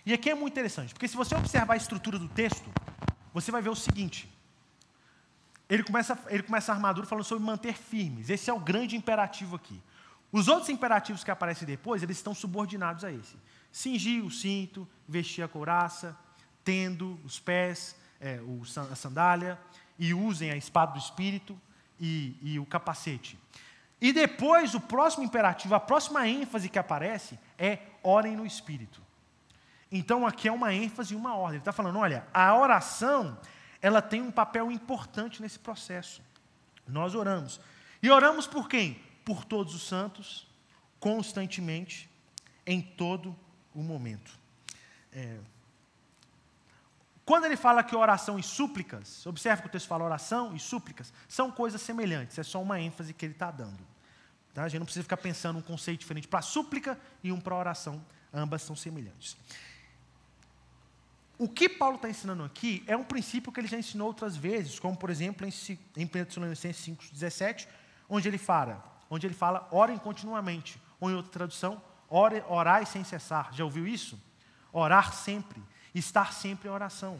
E 0.09 0.13
aqui 0.13 0.27
é 0.31 0.33
muito 0.33 0.53
interessante, 0.53 0.91
porque 0.91 1.07
se 1.07 1.15
você 1.15 1.35
observar 1.35 1.75
a 1.75 1.77
estrutura 1.77 2.17
do 2.17 2.27
texto, 2.27 2.67
você 3.31 3.51
vai 3.51 3.61
ver 3.61 3.69
o 3.69 3.75
seguinte: 3.75 4.27
ele 5.69 5.83
começa, 5.83 6.17
ele 6.29 6.41
começa 6.41 6.71
a 6.71 6.75
armadura 6.75 7.05
falando 7.05 7.25
sobre 7.25 7.45
manter 7.45 7.75
firmes. 7.75 8.27
Esse 8.27 8.49
é 8.49 8.53
o 8.53 8.59
grande 8.59 8.95
imperativo 8.95 9.55
aqui. 9.55 9.79
Os 10.31 10.47
outros 10.47 10.69
imperativos 10.69 11.23
que 11.23 11.29
aparecem 11.29 11.67
depois, 11.67 12.01
eles 12.01 12.17
estão 12.17 12.33
subordinados 12.33 13.03
a 13.03 13.11
esse. 13.11 13.37
Cingir 13.71 14.25
o 14.25 14.31
cinto, 14.31 14.87
vestir 15.07 15.43
a 15.43 15.47
couraça, 15.47 16.17
tendo 16.63 17.19
os 17.23 17.39
pés, 17.39 17.95
é, 18.19 18.41
o, 18.41 18.63
a 18.91 18.95
sandália, 18.95 19.59
e 19.99 20.11
usem 20.11 20.49
a 20.49 20.57
espada 20.57 20.93
do 20.93 20.97
Espírito 20.97 21.55
e, 21.99 22.35
e 22.41 22.57
o 22.57 22.65
capacete. 22.65 23.37
E 24.01 24.11
depois, 24.11 24.73
o 24.73 24.79
próximo 24.79 25.23
imperativo, 25.23 25.75
a 25.75 25.79
próxima 25.79 26.27
ênfase 26.27 26.67
que 26.67 26.79
aparece 26.79 27.37
é 27.59 27.77
orem 28.01 28.35
no 28.35 28.43
Espírito. 28.43 29.07
Então, 29.91 30.25
aqui 30.25 30.47
é 30.47 30.51
uma 30.51 30.73
ênfase 30.73 31.13
e 31.13 31.17
uma 31.17 31.35
ordem. 31.35 31.55
Ele 31.55 31.61
está 31.61 31.71
falando: 31.71 31.99
olha, 31.99 32.25
a 32.33 32.55
oração, 32.55 33.37
ela 33.81 34.01
tem 34.01 34.21
um 34.21 34.31
papel 34.31 34.71
importante 34.71 35.41
nesse 35.41 35.59
processo. 35.59 36.21
Nós 36.87 37.15
oramos. 37.15 37.59
E 38.01 38.09
oramos 38.09 38.47
por 38.47 38.67
quem? 38.67 39.01
Por 39.25 39.43
todos 39.45 39.75
os 39.75 39.83
santos, 39.83 40.47
constantemente, 40.99 42.09
em 42.65 42.81
todo 42.81 43.35
o 43.73 43.81
momento. 43.81 44.31
É, 45.11 45.39
quando 47.29 47.45
ele 47.45 47.55
fala 47.55 47.83
que 47.83 47.95
oração 47.95 48.39
e 48.39 48.43
súplicas, 48.43 49.23
observe 49.27 49.61
que 49.61 49.67
o 49.67 49.71
texto 49.71 49.87
fala 49.87 50.03
oração 50.03 50.55
e 50.55 50.59
súplicas, 50.59 51.13
são 51.27 51.51
coisas 51.51 51.79
semelhantes, 51.79 52.39
é 52.39 52.41
só 52.41 52.59
uma 52.59 52.81
ênfase 52.81 53.13
que 53.13 53.23
ele 53.23 53.33
está 53.33 53.51
dando. 53.51 53.77
Tá? 54.51 54.63
A 54.63 54.67
gente 54.67 54.79
não 54.79 54.85
precisa 54.87 55.03
ficar 55.03 55.17
pensando 55.17 55.59
um 55.59 55.61
conceito 55.61 55.99
diferente 55.99 56.27
para 56.27 56.41
súplica 56.41 56.99
e 57.23 57.31
um 57.31 57.39
para 57.39 57.55
oração, 57.55 58.03
ambas 58.33 58.63
são 58.63 58.75
semelhantes. 58.75 59.37
O 61.39 61.47
que 61.47 61.69
Paulo 61.69 61.95
está 61.95 62.09
ensinando 62.09 62.43
aqui 62.43 62.83
é 62.85 62.97
um 62.97 63.03
princípio 63.03 63.49
que 63.49 63.61
ele 63.61 63.67
já 63.67 63.77
ensinou 63.77 64.07
outras 64.07 64.35
vezes, 64.35 64.77
como 64.77 64.97
por 64.97 65.09
exemplo 65.09 65.47
em 65.47 66.05
1 66.05 66.07
Tessalonicenses 66.07 66.85
5,17, 66.85 67.65
onde 68.09 68.27
ele 68.27 68.37
fala, 68.37 68.83
onde 69.09 69.25
ele 69.25 69.33
fala, 69.33 69.65
orem 69.71 69.97
continuamente, 69.97 70.77
ou 70.99 71.09
em 71.09 71.15
outra 71.15 71.31
tradução, 71.31 71.81
ore, 72.09 72.43
orai 72.49 72.85
sem 72.85 73.05
cessar. 73.05 73.53
Já 73.53 73.63
ouviu 73.63 73.87
isso? 73.87 74.21
Orar 74.73 75.13
sempre 75.13 75.63
estar 75.95 76.33
sempre 76.33 76.67
em 76.67 76.71
oração. 76.71 77.19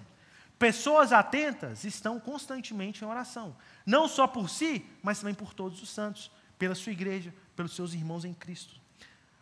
Pessoas 0.57 1.13
atentas 1.13 1.85
estão 1.85 2.19
constantemente 2.19 3.03
em 3.03 3.07
oração, 3.07 3.55
não 3.85 4.07
só 4.07 4.27
por 4.27 4.49
si, 4.49 4.85
mas 5.01 5.19
também 5.19 5.33
por 5.33 5.53
todos 5.53 5.81
os 5.81 5.89
santos, 5.89 6.29
pela 6.57 6.75
sua 6.75 6.91
igreja, 6.91 7.33
pelos 7.55 7.73
seus 7.73 7.93
irmãos 7.93 8.25
em 8.25 8.33
Cristo. 8.33 8.78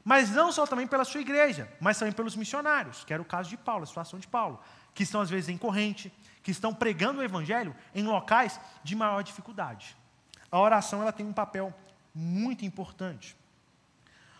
Mas 0.08 0.30
não 0.30 0.53
só 0.53 0.66
também 0.66 0.88
pela 0.88 1.03
sua 1.03 1.20
igreja, 1.20 1.70
mas 1.82 1.99
também 1.99 2.14
pelos 2.14 2.34
missionários, 2.34 3.03
que 3.03 3.12
era 3.12 3.22
o 3.22 3.26
caso 3.26 3.49
de 3.49 3.58
Paulo, 3.58 3.84
a 3.84 3.86
situação 3.86 4.18
de 4.18 4.26
Paulo, 4.26 4.58
que 4.93 5.03
estão 5.03 5.20
às 5.20 5.30
vezes 5.30 5.49
em 5.49 5.58
corrente, 5.58 6.10
que 6.41 6.49
estão 6.49 6.74
pregando 6.74 7.20
o 7.20 7.24
evangelho 7.24 7.76
em 7.93 8.03
locais 8.03 8.58
de 8.86 8.95
maior 8.95 9.22
dificuldade. 9.22 9.97
A 10.49 10.58
oração 10.62 11.01
ela 11.01 11.12
tem 11.12 11.26
um 11.26 11.34
papel 11.34 11.78
muito 12.16 12.64
importante. 12.64 13.36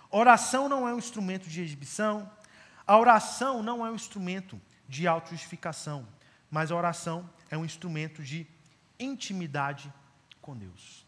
Oração 0.09 0.70
não 0.70 0.88
é 0.88 0.93
um 0.93 0.97
instrumento 0.97 1.49
de 1.49 1.61
exibição, 1.61 2.32
a 2.88 2.97
oração 2.97 3.61
não 3.61 3.86
é 3.86 3.91
um 3.91 3.95
instrumento 3.95 4.57
de 4.88 5.05
autojustificação, 5.05 6.07
mas 6.49 6.72
a 6.72 6.78
oração 6.78 7.30
é 7.49 7.57
um 7.57 7.65
instrumento 7.65 8.24
de 8.24 8.47
intimidade 8.97 9.93
com 10.41 10.55
Deus. 10.55 11.05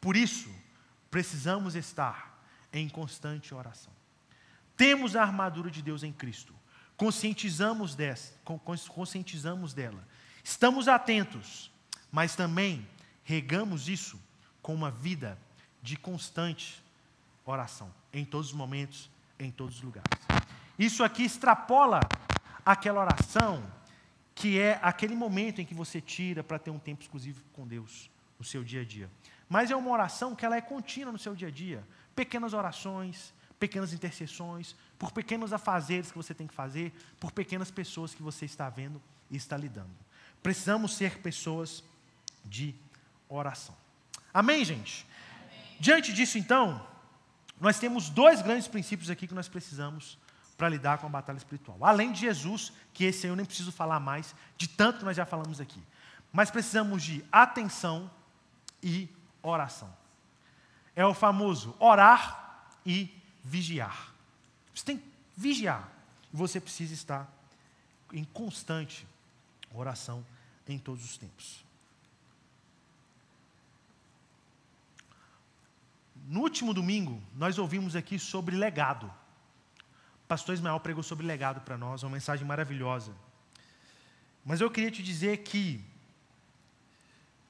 Por 0.00 0.16
isso, 0.16 0.54
precisamos 1.10 1.74
estar 1.74 2.31
em 2.72 2.88
constante 2.88 3.54
oração. 3.54 3.92
Temos 4.76 5.14
a 5.14 5.22
armadura 5.22 5.70
de 5.70 5.82
Deus 5.82 6.02
em 6.02 6.12
Cristo, 6.12 6.54
conscientizamos, 6.96 7.94
dessa, 7.94 8.34
conscientizamos 8.88 9.74
dela, 9.74 10.06
estamos 10.42 10.88
atentos, 10.88 11.70
mas 12.10 12.34
também 12.34 12.86
regamos 13.24 13.88
isso 13.88 14.20
com 14.60 14.74
uma 14.74 14.90
vida 14.90 15.38
de 15.82 15.96
constante 15.96 16.82
oração, 17.44 17.92
em 18.12 18.24
todos 18.24 18.48
os 18.48 18.52
momentos, 18.54 19.10
em 19.38 19.50
todos 19.50 19.76
os 19.76 19.82
lugares. 19.82 20.08
Isso 20.78 21.04
aqui 21.04 21.24
extrapola 21.24 22.00
aquela 22.64 23.00
oração 23.00 23.64
que 24.34 24.58
é 24.58 24.78
aquele 24.82 25.14
momento 25.14 25.60
em 25.60 25.66
que 25.66 25.74
você 25.74 26.00
tira 26.00 26.42
para 26.42 26.58
ter 26.58 26.70
um 26.70 26.78
tempo 26.78 27.02
exclusivo 27.02 27.42
com 27.52 27.66
Deus 27.66 28.10
no 28.38 28.44
seu 28.44 28.64
dia 28.64 28.80
a 28.80 28.84
dia. 28.84 29.10
Mas 29.48 29.70
é 29.70 29.76
uma 29.76 29.90
oração 29.90 30.34
que 30.34 30.44
ela 30.46 30.56
é 30.56 30.60
contínua 30.60 31.12
no 31.12 31.18
seu 31.18 31.34
dia 31.34 31.48
a 31.48 31.50
dia. 31.50 31.86
Pequenas 32.14 32.52
orações, 32.52 33.32
pequenas 33.58 33.92
intercessões, 33.92 34.74
por 34.98 35.12
pequenos 35.12 35.52
afazeres 35.52 36.10
que 36.10 36.16
você 36.16 36.34
tem 36.34 36.46
que 36.46 36.54
fazer, 36.54 36.92
por 37.20 37.30
pequenas 37.30 37.70
pessoas 37.70 38.14
que 38.14 38.22
você 38.22 38.44
está 38.44 38.68
vendo 38.68 39.00
e 39.30 39.36
está 39.36 39.56
lidando. 39.56 39.94
Precisamos 40.42 40.96
ser 40.96 41.18
pessoas 41.18 41.84
de 42.44 42.74
oração. 43.28 43.74
Amém, 44.34 44.64
gente? 44.64 45.06
Amém. 45.40 45.76
Diante 45.78 46.12
disso, 46.12 46.38
então, 46.38 46.84
nós 47.60 47.78
temos 47.78 48.10
dois 48.10 48.42
grandes 48.42 48.66
princípios 48.66 49.10
aqui 49.10 49.28
que 49.28 49.34
nós 49.34 49.48
precisamos 49.48 50.18
para 50.56 50.68
lidar 50.68 50.98
com 50.98 51.06
a 51.06 51.10
batalha 51.10 51.36
espiritual. 51.36 51.78
Além 51.80 52.12
de 52.12 52.20
Jesus, 52.20 52.72
que 52.92 53.04
esse 53.04 53.26
eu 53.26 53.36
nem 53.36 53.46
preciso 53.46 53.70
falar 53.70 54.00
mais, 54.00 54.34
de 54.56 54.68
tanto 54.68 54.98
que 54.98 55.04
nós 55.04 55.16
já 55.16 55.24
falamos 55.24 55.60
aqui. 55.60 55.82
Mas 56.32 56.50
precisamos 56.50 57.02
de 57.02 57.24
atenção 57.30 58.10
e 58.82 59.08
oração. 59.42 60.01
É 60.94 61.04
o 61.04 61.14
famoso 61.14 61.74
orar 61.78 62.68
e 62.84 63.14
vigiar. 63.42 64.12
Você 64.74 64.84
tem 64.84 64.98
que 64.98 65.08
vigiar. 65.36 65.88
Você 66.32 66.60
precisa 66.60 66.94
estar 66.94 67.30
em 68.12 68.24
constante 68.24 69.06
oração 69.74 70.24
em 70.68 70.78
todos 70.78 71.04
os 71.04 71.16
tempos. 71.16 71.64
No 76.26 76.40
último 76.40 76.72
domingo, 76.72 77.22
nós 77.34 77.58
ouvimos 77.58 77.96
aqui 77.96 78.18
sobre 78.18 78.56
legado 78.56 79.12
pastor 80.32 80.54
Ismael 80.54 80.80
pregou 80.80 81.02
sobre 81.02 81.26
legado 81.26 81.60
para 81.60 81.76
nós, 81.76 82.02
uma 82.02 82.12
mensagem 82.12 82.46
maravilhosa. 82.46 83.12
Mas 84.42 84.62
eu 84.62 84.70
queria 84.70 84.90
te 84.90 85.02
dizer 85.02 85.42
que 85.42 85.78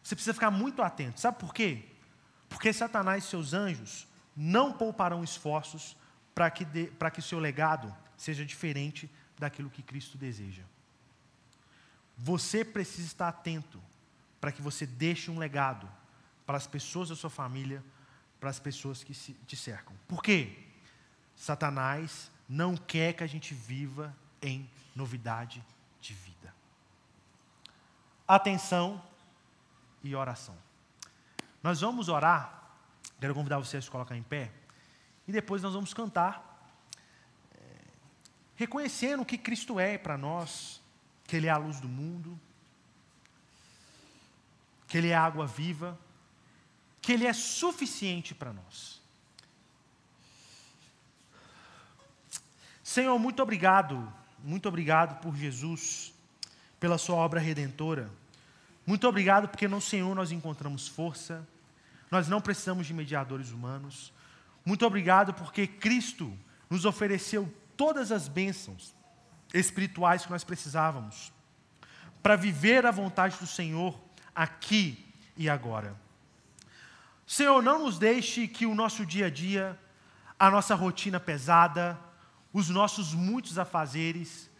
você 0.03 0.16
precisa 0.16 0.34
ficar 0.34 0.51
muito 0.51 0.82
atento. 0.82 1.20
Sabe 1.20 1.38
por 1.38 1.55
quê? 1.55 1.84
Porque 2.53 2.73
Satanás 2.73 3.25
e 3.25 3.27
seus 3.27 3.53
anjos 3.53 4.07
não 4.37 4.73
pouparão 4.73 5.25
esforços 5.25 5.97
para 6.35 6.51
que, 6.51 6.65
para 6.99 7.11
que 7.11 7.21
seu 7.21 7.39
legado 7.39 7.95
seja 8.17 8.45
diferente 8.45 9.11
daquilo 9.39 9.71
que 9.71 9.83
Cristo 9.83 10.17
deseja. 10.17 10.63
Você 12.17 12.65
precisa 12.65 13.07
estar 13.07 13.29
atento 13.29 13.83
para 14.41 14.53
que 14.53 14.63
você 14.63 14.87
deixe 14.87 15.31
um 15.31 15.39
legado 15.39 15.89
para 16.47 16.57
as 16.57 16.67
pessoas 16.67 17.09
da 17.09 17.17
sua 17.17 17.31
família, 17.31 17.83
para 18.39 18.51
as 18.51 18.59
pessoas 18.59 19.03
que 19.03 19.15
te 19.15 19.57
cercam. 19.57 19.95
Por 20.07 20.23
quê? 20.23 20.57
Satanás 21.37 22.31
não 22.49 22.77
quer 22.77 23.15
que 23.15 23.25
a 23.25 23.27
gente 23.27 23.55
viva 23.55 24.15
em 24.41 24.69
novidade 24.95 25.65
de 26.01 26.15
vida. 26.15 26.55
Atenção 28.27 29.03
e 30.03 30.15
oração. 30.15 30.57
Nós 31.63 31.81
vamos 31.81 32.09
orar, 32.09 32.71
quero 33.21 33.35
convidar 33.35 33.59
vocês 33.59 33.85
a 33.85 33.87
se 33.87 33.91
colocar 33.91 34.17
em 34.17 34.23
pé, 34.23 34.51
e 35.29 35.33
depois 35.33 35.63
nós 35.63 35.75
vamos 35.75 35.95
cantar, 35.95 36.75
é, 37.55 37.59
reconhecendo 38.57 39.23
o 39.23 39.27
que 39.27 39.39
Cristo 39.39 39.79
é 39.79 39.97
para 39.97 40.19
nós, 40.19 40.83
que 41.25 41.37
Ele 41.37 41.47
é 41.47 41.51
a 41.51 41.57
luz 41.57 41.79
do 41.79 41.89
mundo, 41.89 42.39
que 44.89 44.99
Ele 44.99 45.09
é 45.09 45.15
a 45.15 45.23
água 45.23 45.47
viva, 45.47 45.99
que 47.01 47.13
Ele 47.13 47.27
é 47.27 47.33
suficiente 47.33 48.35
para 48.35 48.53
nós. 48.53 49.01
Senhor, 52.83 53.19
muito 53.19 53.43
obrigado, 53.43 54.13
muito 54.41 54.69
obrigado 54.69 55.21
por 55.23 55.35
Jesus, 55.37 56.13
pela 56.81 56.99
Sua 56.99 57.17
obra 57.17 57.41
redentora. 57.41 58.11
Muito 58.85 59.07
obrigado 59.07 59.49
porque 59.49 59.69
no 59.69 59.81
Senhor 59.81 60.15
nós 60.15 60.33
encontramos 60.33 60.89
força, 60.89 61.47
nós 62.13 62.29
não 62.29 62.43
precisamos 62.43 62.87
de 62.87 62.93
mediadores 62.93 63.53
humanos. 63.53 64.13
Muito 64.67 64.85
obrigado 64.85 65.33
porque 65.33 65.67
Cristo 65.67 66.31
nos 66.69 66.85
ofereceu 66.85 67.51
todas 67.75 68.13
as 68.13 68.29
bênçãos 68.29 68.95
espirituais 69.55 70.27
que 70.27 70.31
nós 70.31 70.45
precisávamos 70.45 71.33
para 72.23 72.37
viver 72.37 72.85
a 72.85 72.91
vontade 72.91 73.39
do 73.39 73.47
Senhor 73.47 73.99
aqui 74.35 75.03
e 75.39 75.49
agora. 75.49 75.97
Senhor, 77.27 77.63
não 77.63 77.79
nos 77.79 77.99
deixe 77.99 78.47
que 78.47 78.67
o 78.67 78.75
nosso 78.75 79.07
dia 79.07 79.29
a 79.29 79.31
dia, 79.31 79.81
a 80.39 80.51
nossa 80.51 80.75
rotina 80.75 81.19
pesada, 81.19 81.99
os 82.53 82.69
nossos 82.69 83.15
muitos 83.15 83.59
afazeres, 83.59 84.51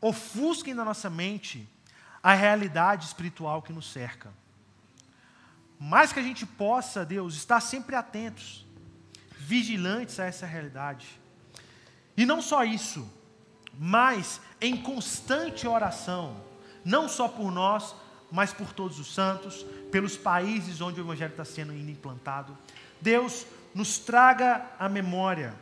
ofusquem 0.00 0.74
na 0.74 0.84
nossa 0.84 1.08
mente 1.08 1.68
a 2.20 2.34
realidade 2.34 3.06
espiritual 3.06 3.62
que 3.62 3.72
nos 3.72 3.92
cerca. 3.92 4.34
Mas 5.78 6.12
que 6.12 6.20
a 6.20 6.22
gente 6.22 6.46
possa, 6.46 7.04
Deus, 7.04 7.34
estar 7.34 7.60
sempre 7.60 7.94
atentos, 7.96 8.64
vigilantes 9.38 10.18
a 10.18 10.24
essa 10.24 10.46
realidade. 10.46 11.20
E 12.16 12.24
não 12.24 12.40
só 12.40 12.64
isso, 12.64 13.08
mas 13.78 14.40
em 14.60 14.76
constante 14.76 15.68
oração, 15.68 16.36
não 16.84 17.08
só 17.08 17.28
por 17.28 17.50
nós, 17.50 17.94
mas 18.30 18.52
por 18.52 18.72
todos 18.72 18.98
os 18.98 19.12
santos, 19.12 19.64
pelos 19.92 20.16
países 20.16 20.80
onde 20.80 21.00
o 21.00 21.04
Evangelho 21.04 21.30
está 21.30 21.44
sendo 21.44 21.72
implantado. 21.72 22.56
Deus 23.00 23.46
nos 23.74 23.98
traga 23.98 24.66
à 24.78 24.88
memória 24.88 25.54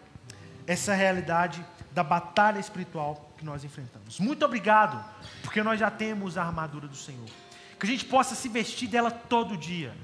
essa 0.66 0.94
realidade 0.94 1.64
da 1.92 2.02
batalha 2.02 2.58
espiritual 2.58 3.32
que 3.36 3.44
nós 3.44 3.64
enfrentamos. 3.64 4.18
Muito 4.18 4.44
obrigado, 4.44 5.04
porque 5.42 5.62
nós 5.62 5.78
já 5.78 5.90
temos 5.90 6.38
a 6.38 6.44
armadura 6.44 6.88
do 6.88 6.96
Senhor. 6.96 7.28
Que 7.78 7.86
a 7.86 7.90
gente 7.90 8.04
possa 8.04 8.34
se 8.34 8.48
vestir 8.48 8.88
dela 8.88 9.10
todo 9.10 9.56
dia, 9.56 9.94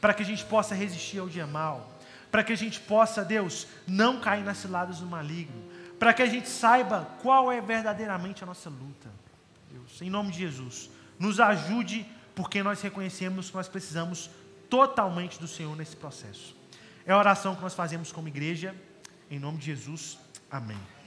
para 0.00 0.14
que 0.14 0.22
a 0.22 0.26
gente 0.26 0.44
possa 0.44 0.74
resistir 0.74 1.18
ao 1.18 1.28
dia 1.28 1.46
mal, 1.46 1.90
para 2.30 2.44
que 2.44 2.52
a 2.52 2.56
gente 2.56 2.80
possa, 2.80 3.24
Deus, 3.24 3.66
não 3.86 4.20
cair 4.20 4.44
nas 4.44 4.58
ciladas 4.58 4.98
do 5.00 5.06
maligno, 5.06 5.62
para 5.98 6.12
que 6.12 6.22
a 6.22 6.26
gente 6.26 6.48
saiba 6.48 7.08
qual 7.22 7.50
é 7.50 7.60
verdadeiramente 7.60 8.42
a 8.42 8.46
nossa 8.46 8.70
luta. 8.70 9.10
Deus, 9.70 10.00
em 10.00 10.10
nome 10.10 10.30
de 10.30 10.38
Jesus, 10.38 10.90
nos 11.18 11.40
ajude, 11.40 12.06
porque 12.34 12.62
nós 12.62 12.80
reconhecemos 12.80 13.50
que 13.50 13.56
nós 13.56 13.68
precisamos 13.68 14.30
totalmente 14.70 15.38
do 15.40 15.48
Senhor 15.48 15.74
nesse 15.76 15.96
processo. 15.96 16.56
É 17.04 17.12
a 17.12 17.18
oração 17.18 17.56
que 17.56 17.62
nós 17.62 17.74
fazemos 17.74 18.12
como 18.12 18.28
igreja, 18.28 18.74
em 19.30 19.38
nome 19.38 19.58
de 19.58 19.66
Jesus. 19.66 20.18
Amém. 20.50 20.97